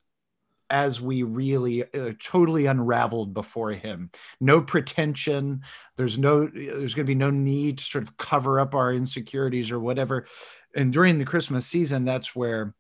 as 0.68 1.00
we 1.00 1.22
really 1.22 1.84
uh, 1.94 2.14
totally 2.20 2.66
unraveled 2.66 3.32
before 3.32 3.70
him. 3.70 4.10
No 4.40 4.60
pretension. 4.60 5.62
There's 5.96 6.18
no 6.18 6.48
there's 6.48 6.96
going 6.96 7.06
to 7.06 7.10
be 7.10 7.14
no 7.14 7.30
need 7.30 7.78
to 7.78 7.84
sort 7.84 8.02
of 8.02 8.16
cover 8.16 8.58
up 8.58 8.74
our 8.74 8.92
insecurities 8.92 9.70
or 9.70 9.78
whatever. 9.78 10.26
And 10.74 10.92
during 10.92 11.18
the 11.18 11.24
christmas 11.24 11.66
season 11.68 12.04
that's 12.04 12.34
where 12.34 12.74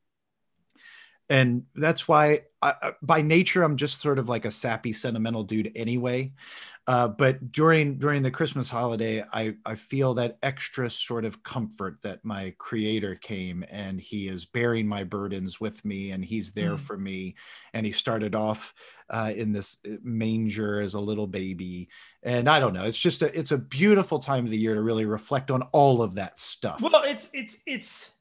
and 1.28 1.64
that's 1.74 2.06
why 2.06 2.42
I, 2.62 2.92
by 3.02 3.22
nature 3.22 3.62
i'm 3.62 3.76
just 3.76 4.00
sort 4.00 4.18
of 4.18 4.28
like 4.28 4.44
a 4.44 4.50
sappy 4.50 4.92
sentimental 4.92 5.44
dude 5.44 5.72
anyway. 5.74 6.32
Uh, 6.88 7.08
but 7.08 7.50
during 7.50 7.98
during 7.98 8.22
the 8.22 8.30
christmas 8.30 8.70
holiday 8.70 9.24
i 9.32 9.56
i 9.66 9.74
feel 9.74 10.14
that 10.14 10.38
extra 10.44 10.88
sort 10.88 11.24
of 11.24 11.42
comfort 11.42 11.98
that 12.02 12.24
my 12.24 12.54
creator 12.58 13.16
came 13.16 13.64
and 13.70 14.00
he 14.00 14.28
is 14.28 14.44
bearing 14.44 14.86
my 14.86 15.02
burdens 15.02 15.60
with 15.60 15.84
me 15.84 16.12
and 16.12 16.24
he's 16.24 16.52
there 16.52 16.74
mm. 16.74 16.78
for 16.78 16.96
me. 16.96 17.34
And 17.74 17.84
he 17.84 17.90
started 17.90 18.36
off 18.36 18.72
uh, 19.10 19.32
in 19.34 19.52
this 19.52 19.78
uh, 19.84 19.96
manger 20.04 20.80
as 20.80 20.94
a 20.94 21.00
little 21.00 21.26
baby. 21.26 21.88
And 22.22 22.48
i 22.48 22.60
don't 22.60 22.72
know 22.72 22.84
it's 22.84 23.00
just 23.00 23.22
a 23.22 23.36
it's 23.36 23.50
a 23.50 23.58
beautiful 23.58 24.20
time 24.20 24.44
of 24.44 24.52
the 24.52 24.58
year 24.58 24.76
to 24.76 24.82
really 24.82 25.06
reflect 25.06 25.50
on 25.50 25.62
all 25.72 26.02
of 26.02 26.14
that 26.14 26.38
stuff. 26.38 26.80
Well 26.80 27.02
it's 27.04 27.28
it's 27.32 27.62
it's 27.66 28.15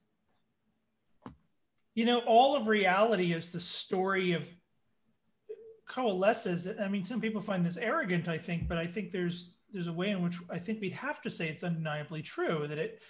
you 1.96 2.06
know, 2.06 2.20
all 2.20 2.56
of 2.56 2.68
reality 2.68 3.34
is 3.34 3.52
the 3.52 3.60
story 3.60 4.34
of 4.34 4.54
coalesces. 5.88 6.68
I 6.80 6.88
mean, 6.88 7.04
some 7.04 7.22
people 7.22 7.41
find 7.41 7.66
this 7.66 7.78
arrogant, 7.78 8.28
I 8.28 8.38
think, 8.38 8.68
but 8.68 8.78
I 8.78 8.86
think 8.86 9.12
there's 9.12 9.56
there's 9.72 9.88
a 9.88 9.93
way 9.93 10.12
in 10.12 10.22
which 10.22 10.38
I 10.50 10.60
think 10.60 10.80
we'd 10.80 10.93
have 10.93 11.22
to 11.24 11.30
say 11.30 11.50
it's 11.50 11.64
undeniably 11.64 12.22
true 12.22 12.68
that 12.68 12.78
it 12.78 13.02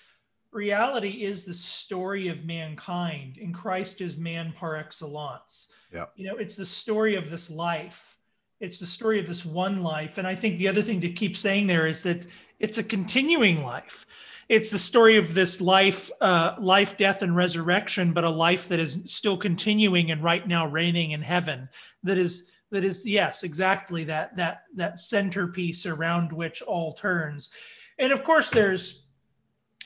reality 0.51 1.25
is 1.25 1.43
the 1.43 1.53
story 1.53 2.29
of 2.29 2.45
mankind 2.45 3.37
and 3.37 3.53
Christ 3.53 4.01
is 4.01 4.17
man 4.17 4.53
par 4.53 4.77
excellence. 4.77 5.71
Yeah. 5.93 6.05
You 6.15 6.27
know, 6.27 6.37
it's 6.37 6.55
the 6.55 6.65
story 6.65 7.15
of 7.15 7.29
this 7.29 7.51
life. 7.51 8.17
It's 8.61 8.79
the 8.79 8.85
story 8.85 9.19
of 9.19 9.27
this 9.27 9.45
one 9.45 9.83
life. 9.83 10.17
And 10.17 10.25
I 10.25 10.33
think 10.33 10.57
the 10.57 10.69
other 10.69 10.81
thing 10.81 11.01
to 11.01 11.09
keep 11.09 11.35
saying 11.35 11.67
there 11.67 11.87
is 11.87 12.03
that 12.03 12.25
it's 12.59 12.77
a 12.77 12.83
continuing 12.83 13.63
life 13.63 14.05
it's 14.47 14.69
the 14.69 14.77
story 14.77 15.17
of 15.17 15.33
this 15.33 15.59
life, 15.59 16.11
uh, 16.21 16.55
life, 16.59 16.97
death, 16.97 17.21
and 17.21 17.35
resurrection, 17.35 18.13
but 18.13 18.23
a 18.23 18.29
life 18.29 18.67
that 18.67 18.79
is 18.79 19.01
still 19.05 19.37
continuing 19.37 20.11
and 20.11 20.23
right 20.23 20.47
now 20.47 20.67
reigning 20.67 21.11
in 21.11 21.21
heaven. 21.21 21.69
That 22.03 22.17
is 22.17 22.51
that 22.71 22.83
is 22.83 23.05
yes 23.05 23.43
exactly 23.43 24.03
that 24.05 24.35
that 24.35 24.63
that 24.75 24.99
centerpiece 24.99 25.85
around 25.85 26.31
which 26.31 26.61
all 26.61 26.91
turns 26.91 27.51
and 27.99 28.11
of 28.11 28.23
course 28.23 28.49
there's 28.49 29.07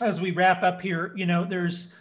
as 0.01 0.21
we 0.21 0.31
wrap 0.31 0.63
up 0.63 0.81
here 0.81 1.13
you 1.15 1.25
know 1.25 1.45
there's 1.45 1.93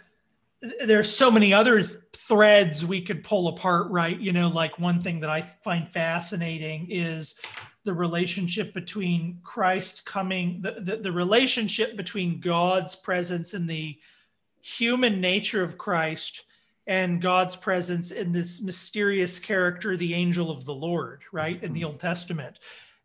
there's 0.85 1.11
so 1.11 1.29
many 1.29 1.53
other 1.53 1.83
threads 1.83 2.85
we 2.85 3.01
could 3.01 3.23
pull 3.23 3.49
apart 3.49 3.91
right 3.91 4.19
you 4.19 4.31
know 4.31 4.47
like 4.47 4.79
one 4.79 4.99
thing 4.99 5.19
that 5.19 5.29
i 5.29 5.41
find 5.41 5.91
fascinating 5.91 6.87
is 6.89 7.39
the 7.85 7.93
relationship 7.93 8.73
between 8.73 9.39
christ 9.43 10.05
coming 10.05 10.61
the, 10.61 10.75
the, 10.79 10.97
the 10.97 11.11
relationship 11.11 11.95
between 11.95 12.39
god's 12.39 12.95
presence 12.95 13.53
and 13.53 13.69
the 13.69 13.97
human 14.61 15.21
nature 15.21 15.63
of 15.63 15.77
christ 15.77 16.45
and 16.89 17.21
God's 17.21 17.55
presence 17.55 18.09
in 18.09 18.31
this 18.31 18.63
mysterious 18.63 19.39
character, 19.39 19.95
the 19.95 20.15
angel 20.15 20.49
of 20.49 20.65
the 20.65 20.73
Lord, 20.73 21.21
right, 21.31 21.63
in 21.63 21.71
the 21.71 21.81
mm-hmm. 21.81 21.89
Old 21.89 21.99
Testament. 21.99 22.57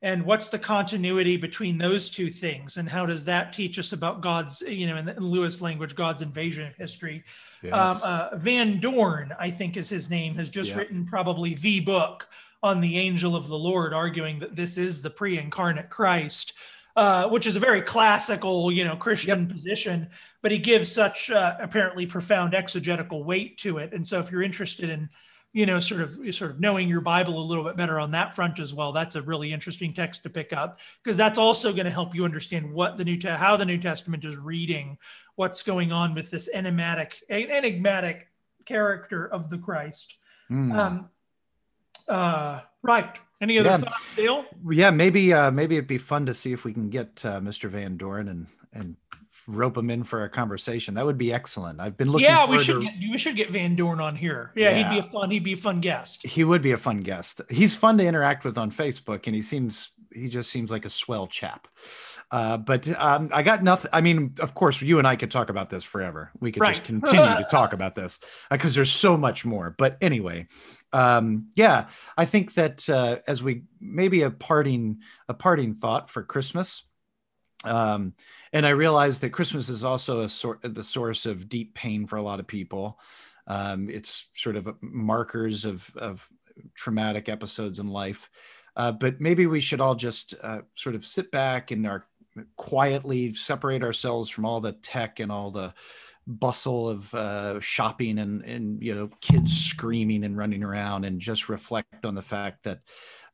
And 0.05 0.26
what's 0.26 0.50
the 0.50 0.59
continuity 0.59 1.38
between 1.38 1.78
those 1.78 2.11
two 2.11 2.30
things? 2.30 2.76
And 2.76 2.86
how 2.86 3.07
does 3.07 3.24
that 3.24 3.55
teach 3.55 3.78
us 3.78 3.94
about 3.94 4.20
God's, 4.20 4.61
you 4.61 4.86
know, 4.86 4.98
in, 4.98 5.09
in 5.09 5.24
Lewis 5.24 5.62
language, 5.62 5.94
God's 5.94 6.20
invasion 6.20 6.66
of 6.66 6.76
history? 6.76 7.24
Yes. 7.62 7.72
Um, 7.72 8.00
uh, 8.05 8.36
Van 8.36 8.80
Dorn, 8.80 9.32
I 9.40 9.50
think 9.50 9.78
is 9.78 9.88
his 9.88 10.11
name, 10.11 10.34
has 10.34 10.50
just 10.50 10.72
yeah. 10.72 10.76
written 10.76 11.07
probably 11.07 11.55
the 11.55 11.80
book 11.80 12.28
on 12.62 12.82
the 12.82 12.98
angel 12.98 13.34
of 13.34 13.48
the 13.48 13.57
Lord, 13.57 13.94
arguing 13.94 14.38
that 14.40 14.55
this 14.55 14.76
is 14.76 15.00
the 15.00 15.09
pre 15.09 15.38
incarnate 15.38 15.88
Christ 15.88 16.52
uh, 16.96 17.28
which 17.28 17.46
is 17.46 17.57
a 17.57 17.61
very 17.61 17.82
classical, 17.82 18.70
you 18.70 18.84
know, 18.84 18.94
Christian 18.94 19.40
yep. 19.40 19.48
position, 19.48 20.09
but 20.42 20.52
he 20.52 20.59
gives 20.59 20.92
such 20.92 21.28
uh, 21.28 21.57
apparently 21.59 22.07
profound 22.07 22.55
exegetical 22.55 23.24
weight 23.24 23.59
to 23.59 23.78
it. 23.78 23.92
And 23.92 24.07
so, 24.07 24.20
if 24.20 24.30
you're 24.30 24.44
interested 24.44 24.90
in, 24.90 25.09
you 25.55 25.66
know, 25.66 25.78
sort 25.78 26.00
of 26.00 26.18
sort 26.34 26.50
of 26.50 26.61
knowing 26.61 26.88
your 26.88 27.00
Bible 27.00 27.40
a 27.40 27.46
little 27.46 27.62
bit 27.62 27.76
better 27.76 28.00
on 28.00 28.11
that 28.11 28.34
front 28.34 28.59
as 28.59 28.74
well, 28.74 28.92
that's 28.92 29.14
a 29.14 29.22
really 29.22 29.52
interesting 29.52 29.94
text 29.94 30.24
to 30.24 30.30
pick 30.30 30.52
up 30.52 30.80
because 31.02 31.16
that's 31.16 31.38
also 31.38 31.72
going 31.72 31.84
to 31.84 31.92
help 31.92 32.12
you 32.12 32.24
understand 32.24 32.70
what 32.70 32.96
the 32.96 33.05
new 33.05 33.16
te- 33.16 33.28
how 33.28 33.57
the 33.57 33.64
New 33.64 33.78
Testament 33.78 34.24
is 34.24 34.36
reading, 34.36 34.98
what's 35.36 35.62
going 35.62 35.92
on 35.92 36.12
with 36.12 36.28
this 36.28 36.50
enigmatic 36.52 37.14
enigmatic 37.30 38.28
character 38.66 39.28
of 39.28 39.48
the 39.48 39.57
Christ. 39.57 40.18
Mm. 40.50 40.76
Um, 40.76 41.11
uh, 42.09 42.61
right. 42.82 43.16
Any 43.40 43.59
other 43.59 43.70
yeah. 43.70 43.76
thoughts, 43.78 44.12
Dale? 44.12 44.44
Yeah, 44.68 44.90
maybe 44.90 45.32
uh, 45.32 45.52
maybe 45.52 45.76
it'd 45.76 45.86
be 45.86 45.98
fun 45.98 46.26
to 46.26 46.34
see 46.34 46.52
if 46.52 46.64
we 46.64 46.72
can 46.72 46.90
get 46.90 47.24
uh, 47.24 47.38
Mr. 47.40 47.70
Van 47.70 47.96
Dorn 47.96 48.26
and 48.26 48.48
and 48.72 48.96
rope 49.47 49.76
him 49.76 49.90
in 49.90 50.05
for 50.05 50.24
a 50.24 50.28
conversation. 50.28 50.95
That 50.95 51.07
would 51.07 51.18
be 51.18 51.32
excellent. 51.32 51.80
I've 51.80 51.97
been 51.97 52.11
looking. 52.11 52.26
Yeah, 52.26 52.47
we 52.47 52.59
should 52.59 52.80
to... 52.80 52.82
get, 52.82 52.95
we 53.11 53.18
should 53.18 53.36
get 53.36 53.51
Van 53.51 53.76
Dorn 53.76 54.01
on 54.01 54.16
here. 54.16 54.53
Yeah, 54.55 54.70
yeah, 54.70 54.92
he'd 54.92 55.01
be 55.01 55.07
a 55.07 55.11
fun 55.11 55.30
he'd 55.30 55.45
be 55.45 55.53
a 55.53 55.57
fun 55.57 55.80
guest. 55.80 56.26
He 56.26 56.45
would 56.45 56.62
be 56.62 56.72
a 56.72 56.78
fun 56.78 57.01
guest. 57.01 57.40
He's 57.51 57.76
fun 57.76 57.99
to 57.99 58.07
interact 58.07 58.45
with 58.45 58.59
on 58.59 58.70
Facebook, 58.70 59.26
and 59.26 59.34
he 59.34 59.42
seems 59.42 59.90
he 60.12 60.28
just 60.28 60.51
seems 60.51 60.70
like 60.70 60.84
a 60.84 60.90
swell 60.90 61.26
chap. 61.26 61.68
Uh, 62.30 62.57
but 62.57 62.88
um, 63.01 63.30
I 63.32 63.42
got 63.42 63.62
nothing. 63.62 63.90
I 63.92 64.01
mean, 64.01 64.34
of 64.40 64.55
course, 64.55 64.80
you 64.80 64.99
and 64.99 65.07
I 65.07 65.16
could 65.16 65.30
talk 65.30 65.51
about 65.51 65.70
this 65.70 65.84
forever. 65.84 66.30
We 66.40 66.53
could 66.53 66.62
right. 66.62 66.74
just 66.74 66.84
continue 66.84 67.36
to 67.36 67.45
talk 67.51 67.72
about 67.72 67.95
this 67.95 68.20
because 68.51 68.74
uh, 68.74 68.76
there's 68.76 68.92
so 68.92 69.16
much 69.16 69.45
more. 69.45 69.74
But 69.76 69.99
anyway, 70.01 70.47
um, 70.92 71.51
yeah, 71.55 71.88
I 72.16 72.24
think 72.24 72.55
that 72.55 72.88
uh, 72.88 73.18
as 73.28 73.42
we 73.42 73.64
maybe 73.80 74.22
a 74.22 74.30
parting 74.30 75.01
a 75.28 75.34
parting 75.34 75.74
thought 75.74 76.09
for 76.11 76.22
Christmas. 76.22 76.84
Um, 77.64 78.14
and 78.52 78.66
I 78.66 78.70
realize 78.70 79.20
that 79.20 79.30
Christmas 79.30 79.68
is 79.68 79.84
also 79.84 80.20
a 80.20 80.28
sort 80.28 80.60
the 80.62 80.82
source 80.82 81.26
of 81.26 81.48
deep 81.48 81.74
pain 81.74 82.06
for 82.06 82.16
a 82.16 82.22
lot 82.22 82.40
of 82.40 82.46
people. 82.46 82.98
Um, 83.46 83.90
it's 83.90 84.28
sort 84.34 84.56
of 84.56 84.68
markers 84.80 85.64
of 85.64 85.94
of 85.96 86.28
traumatic 86.74 87.28
episodes 87.28 87.78
in 87.78 87.88
life. 87.88 88.30
Uh, 88.76 88.92
but 88.92 89.20
maybe 89.20 89.46
we 89.46 89.60
should 89.60 89.80
all 89.80 89.94
just 89.94 90.34
uh, 90.42 90.62
sort 90.74 90.94
of 90.94 91.06
sit 91.06 91.30
back 91.30 91.70
and 91.70 91.86
our 91.86 92.06
quietly 92.56 93.32
separate 93.32 93.82
ourselves 93.82 94.28
from 94.28 94.44
all 94.44 94.60
the 94.60 94.72
tech 94.72 95.20
and 95.20 95.30
all 95.30 95.50
the 95.50 95.72
bustle 96.26 96.88
of 96.88 97.14
uh, 97.14 97.60
shopping 97.60 98.18
and 98.18 98.42
and 98.42 98.82
you 98.82 98.94
know 98.94 99.08
kids 99.20 99.56
screaming 99.56 100.24
and 100.24 100.36
running 100.36 100.62
around 100.62 101.04
and 101.04 101.20
just 101.20 101.48
reflect 101.48 102.04
on 102.04 102.14
the 102.14 102.22
fact 102.22 102.64
that 102.64 102.80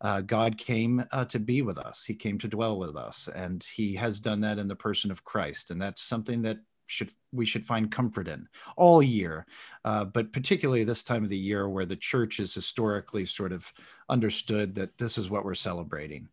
uh, 0.01 0.21
God 0.23 0.57
came 0.57 1.05
uh, 1.13 1.25
to 1.27 1.39
be 1.39 1.63
with 1.63 1.79
us. 1.79 2.05
He 2.05 2.15
came 2.15 2.39
to 2.39 2.49
dwell 2.49 2.79
with 2.79 2.97
us, 2.97 3.29
and 3.35 3.65
He 3.75 3.95
has 3.97 4.21
done 4.21 4.41
that 4.41 4.59
in 4.59 4.69
the 4.69 4.77
person 4.77 5.11
of 5.11 5.25
Christ, 5.25 5.71
and 5.71 5.81
that's 5.81 6.03
something 6.03 6.43
that 6.43 6.59
should 6.91 7.11
we 7.33 7.47
should 7.47 7.65
find 7.65 7.93
comfort 7.93 8.27
in 8.27 8.49
all 8.77 9.03
year, 9.03 9.47
uh, 9.85 10.05
but 10.05 10.33
particularly 10.33 10.83
this 10.83 11.05
time 11.05 11.23
of 11.23 11.31
the 11.31 11.39
year 11.39 11.69
where 11.69 11.87
the 11.87 11.97
church 11.97 12.41
is 12.41 12.53
historically 12.53 13.25
sort 13.25 13.53
of 13.53 13.73
understood 14.09 14.75
that 14.75 14.99
this 14.99 15.17
is 15.17 15.31
what 15.31 15.45
we're 15.45 15.55
celebrating. 15.55 16.29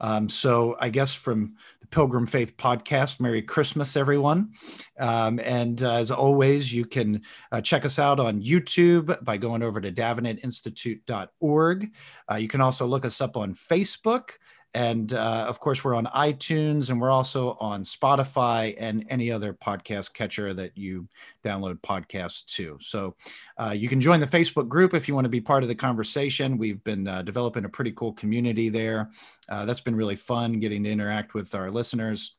Um, 0.00 0.28
so 0.28 0.76
I 0.78 0.90
guess 0.90 1.12
from 1.12 1.56
the 1.80 1.86
Pilgrim 1.88 2.26
Faith 2.26 2.56
podcast, 2.56 3.18
Merry 3.18 3.42
Christmas, 3.42 3.96
everyone. 3.96 4.52
Um, 4.98 5.40
and 5.40 5.82
uh, 5.82 5.94
as 5.94 6.10
always, 6.10 6.72
you 6.72 6.84
can 6.84 7.22
uh, 7.50 7.60
check 7.60 7.84
us 7.84 7.98
out 7.98 8.20
on 8.20 8.42
YouTube 8.42 9.24
by 9.24 9.38
going 9.38 9.62
over 9.62 9.80
to 9.80 9.90
davenantinstitute.org. 9.90 11.90
Uh, 12.30 12.36
you 12.36 12.48
can 12.48 12.60
also 12.60 12.86
look 12.86 13.04
us 13.04 13.20
up 13.20 13.36
on 13.36 13.54
Facebook. 13.54 14.30
And 14.76 15.14
uh, 15.14 15.46
of 15.48 15.58
course, 15.58 15.82
we're 15.82 15.94
on 15.94 16.04
iTunes 16.14 16.90
and 16.90 17.00
we're 17.00 17.10
also 17.10 17.56
on 17.60 17.82
Spotify 17.82 18.74
and 18.76 19.06
any 19.08 19.32
other 19.32 19.54
podcast 19.54 20.12
catcher 20.12 20.52
that 20.52 20.76
you 20.76 21.08
download 21.42 21.80
podcasts 21.80 22.44
to. 22.56 22.76
So 22.82 23.16
uh, 23.56 23.72
you 23.74 23.88
can 23.88 24.02
join 24.02 24.20
the 24.20 24.26
Facebook 24.26 24.68
group 24.68 24.92
if 24.92 25.08
you 25.08 25.14
want 25.14 25.24
to 25.24 25.30
be 25.30 25.40
part 25.40 25.62
of 25.62 25.70
the 25.70 25.74
conversation. 25.74 26.58
We've 26.58 26.84
been 26.84 27.08
uh, 27.08 27.22
developing 27.22 27.64
a 27.64 27.70
pretty 27.70 27.92
cool 27.92 28.12
community 28.12 28.68
there. 28.68 29.10
Uh, 29.48 29.64
that's 29.64 29.80
been 29.80 29.96
really 29.96 30.16
fun 30.16 30.60
getting 30.60 30.84
to 30.84 30.90
interact 30.90 31.32
with 31.32 31.54
our 31.54 31.70
listeners. 31.70 32.36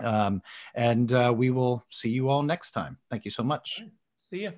Um, 0.00 0.42
and 0.76 1.12
uh, 1.12 1.34
we 1.36 1.50
will 1.50 1.84
see 1.90 2.10
you 2.10 2.28
all 2.28 2.44
next 2.44 2.70
time. 2.70 2.98
Thank 3.10 3.24
you 3.24 3.32
so 3.32 3.42
much. 3.42 3.82
See 4.16 4.42
you. 4.42 4.52